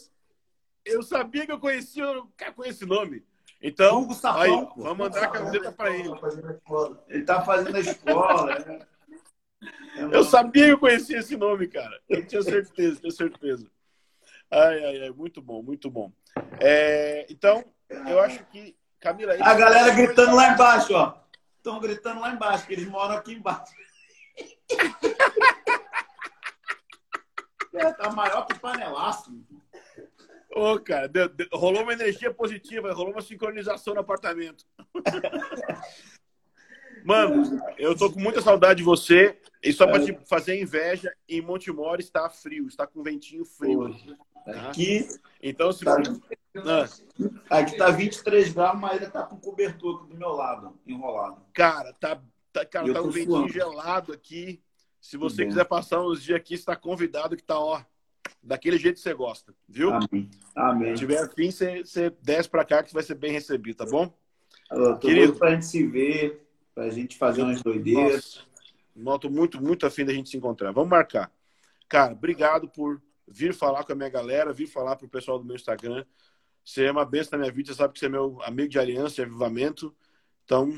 eu 0.85 1.03
sabia 1.03 1.45
que 1.45 1.51
eu 1.51 1.59
conhecia 1.59 2.09
o 2.19 2.27
cara 2.37 2.53
com 2.53 2.63
esse 2.63 2.85
nome. 2.85 3.25
Então, 3.61 4.09
Safão, 4.11 4.41
aí, 4.41 4.67
vamos 4.75 4.97
mandar 4.97 5.23
a 5.23 5.27
camiseta 5.27 5.71
para 5.71 5.95
ele. 5.95 6.09
Ele 7.07 7.23
tá 7.23 7.41
fazendo 7.43 7.75
a 7.75 7.79
escola. 7.79 8.59
né? 8.59 8.79
Eu 10.11 10.23
sabia 10.23 10.65
que 10.65 10.71
eu 10.71 10.79
conhecia 10.79 11.19
esse 11.19 11.37
nome, 11.37 11.67
cara. 11.67 12.01
Eu 12.09 12.25
tinha 12.25 12.41
certeza, 12.41 12.99
tinha 12.99 13.11
certeza. 13.11 13.69
Ai, 14.49 14.83
ai, 14.83 15.01
ai, 15.03 15.09
muito 15.11 15.39
bom, 15.39 15.61
muito 15.61 15.91
bom. 15.91 16.11
É, 16.59 17.27
então, 17.29 17.63
eu 18.07 18.19
acho 18.19 18.43
que, 18.45 18.75
Camila... 18.99 19.33
A 19.33 19.53
galera 19.53 19.93
gritando 19.93 20.35
lá 20.35 20.53
embaixo, 20.53 20.95
ó. 20.95 21.15
Estão 21.57 21.79
gritando 21.79 22.21
lá 22.21 22.31
embaixo, 22.31 22.65
que 22.65 22.73
eles 22.73 22.87
moram 22.87 23.15
aqui 23.15 23.33
embaixo. 23.33 23.73
É, 27.73 27.93
tá 27.93 28.11
maior 28.11 28.45
que 28.45 28.59
panelaço. 28.59 29.31
Ô, 30.53 30.77
cara, 30.79 31.07
deu- 31.07 31.29
deu- 31.29 31.47
rolou 31.53 31.83
uma 31.83 31.93
energia 31.93 32.33
positiva, 32.33 32.91
rolou 32.93 33.13
uma 33.13 33.21
sincronização 33.21 33.93
no 33.93 34.01
apartamento. 34.01 34.65
Mano, 37.03 37.59
eu 37.77 37.95
tô 37.97 38.11
com 38.11 38.19
muita 38.19 38.41
saudade 38.41 38.77
de 38.79 38.83
você. 38.83 39.39
E 39.63 39.71
só 39.71 39.85
pra 39.85 40.03
te 40.03 40.17
fazer 40.27 40.59
inveja, 40.59 41.11
em 41.29 41.39
Montemor 41.41 41.99
está 41.99 42.27
frio, 42.29 42.67
está 42.67 42.85
com 42.87 43.03
ventinho 43.03 43.45
frio. 43.45 43.95
Aqui, 44.67 45.07
Então, 45.41 45.71
se 45.71 45.85
tá, 45.85 45.97
Ah, 47.49 47.59
aqui 47.59 47.77
tá 47.77 47.91
23 47.91 48.51
graus, 48.53 48.79
mas 48.79 48.93
ainda 48.93 49.09
tá 49.09 49.23
com 49.23 49.37
cobertor 49.39 49.97
aqui 50.01 50.13
do 50.13 50.17
meu 50.17 50.29
lado, 50.31 50.77
enrolado. 50.85 51.41
cara, 51.53 51.93
tá, 51.93 52.19
tá, 52.51 52.65
cara, 52.65 52.91
tá 52.91 53.01
um 53.03 53.09
ventinho 53.11 53.35
suando. 53.37 53.53
gelado 53.53 54.13
aqui. 54.13 54.61
Se 54.99 55.15
você 55.15 55.45
quiser 55.45 55.65
passar 55.65 56.01
uns 56.01 56.21
dias 56.23 56.37
aqui, 56.37 56.55
está 56.55 56.75
convidado 56.75 57.35
que 57.37 57.43
tá, 57.43 57.57
ó, 57.59 57.81
daquele 58.41 58.77
jeito 58.77 58.95
que 58.95 59.01
você 59.01 59.13
gosta, 59.13 59.53
viu? 59.67 59.93
Amém. 59.93 60.29
Amém. 60.55 60.95
Se 60.95 61.01
tiver 61.01 61.19
afim, 61.19 61.51
você, 61.51 61.83
você 61.83 62.09
desce 62.21 62.49
pra 62.49 62.65
cá 62.65 62.81
que 62.81 62.89
você 62.89 62.95
vai 62.95 63.03
ser 63.03 63.15
bem 63.15 63.31
recebido, 63.31 63.77
tá 63.77 63.85
bom? 63.85 64.13
Querido. 64.99 65.27
doido 65.27 65.35
pra 65.35 65.51
gente 65.51 65.65
se 65.65 65.85
ver, 65.85 66.47
pra 66.73 66.89
gente 66.89 67.17
fazer 67.17 67.43
umas 67.43 67.61
doideiras. 67.61 68.47
Noto 68.95 69.29
muito, 69.29 69.61
muito 69.61 69.85
afim 69.85 70.05
da 70.05 70.13
gente 70.13 70.29
se 70.29 70.37
encontrar. 70.37 70.71
Vamos 70.71 70.89
marcar. 70.89 71.31
Cara, 71.87 72.13
obrigado 72.13 72.67
por 72.69 73.01
vir 73.27 73.53
falar 73.53 73.83
com 73.83 73.93
a 73.93 73.95
minha 73.95 74.09
galera, 74.09 74.53
vir 74.53 74.67
falar 74.67 74.95
pro 74.95 75.07
pessoal 75.07 75.37
do 75.37 75.45
meu 75.45 75.55
Instagram. 75.55 76.05
Você 76.63 76.85
é 76.85 76.91
uma 76.91 77.05
besta 77.05 77.35
na 77.35 77.41
minha 77.41 77.53
vida, 77.53 77.71
você 77.71 77.77
sabe 77.77 77.93
que 77.93 77.99
você 77.99 78.05
é 78.05 78.09
meu 78.09 78.41
amigo 78.43 78.69
de 78.69 78.79
aliança, 78.79 79.15
de 79.15 79.21
avivamento. 79.23 79.95
Então, 80.45 80.77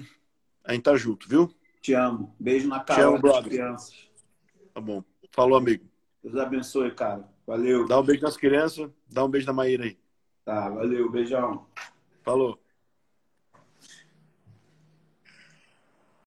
a 0.63 0.73
gente 0.73 0.83
tá 0.83 0.95
junto, 0.95 1.27
viu? 1.27 1.53
Te 1.81 1.93
amo. 1.93 2.33
Beijo 2.39 2.67
na 2.67 2.79
cara 2.79 3.17
das 3.19 3.43
crianças. 3.43 4.09
Tá 4.73 4.79
bom. 4.79 5.03
Falou, 5.31 5.57
amigo. 5.57 5.85
Deus 6.23 6.37
abençoe, 6.37 6.91
cara. 6.91 7.27
Valeu. 7.45 7.87
Dá 7.87 7.99
um 7.99 8.03
beijo 8.03 8.21
nas 8.21 8.37
crianças, 8.37 8.89
dá 9.09 9.23
um 9.23 9.29
beijo 9.29 9.47
na 9.47 9.53
Maíra 9.53 9.83
aí. 9.83 9.97
Tá, 10.45 10.69
valeu. 10.69 11.09
Beijão. 11.09 11.65
Falou. 12.23 12.62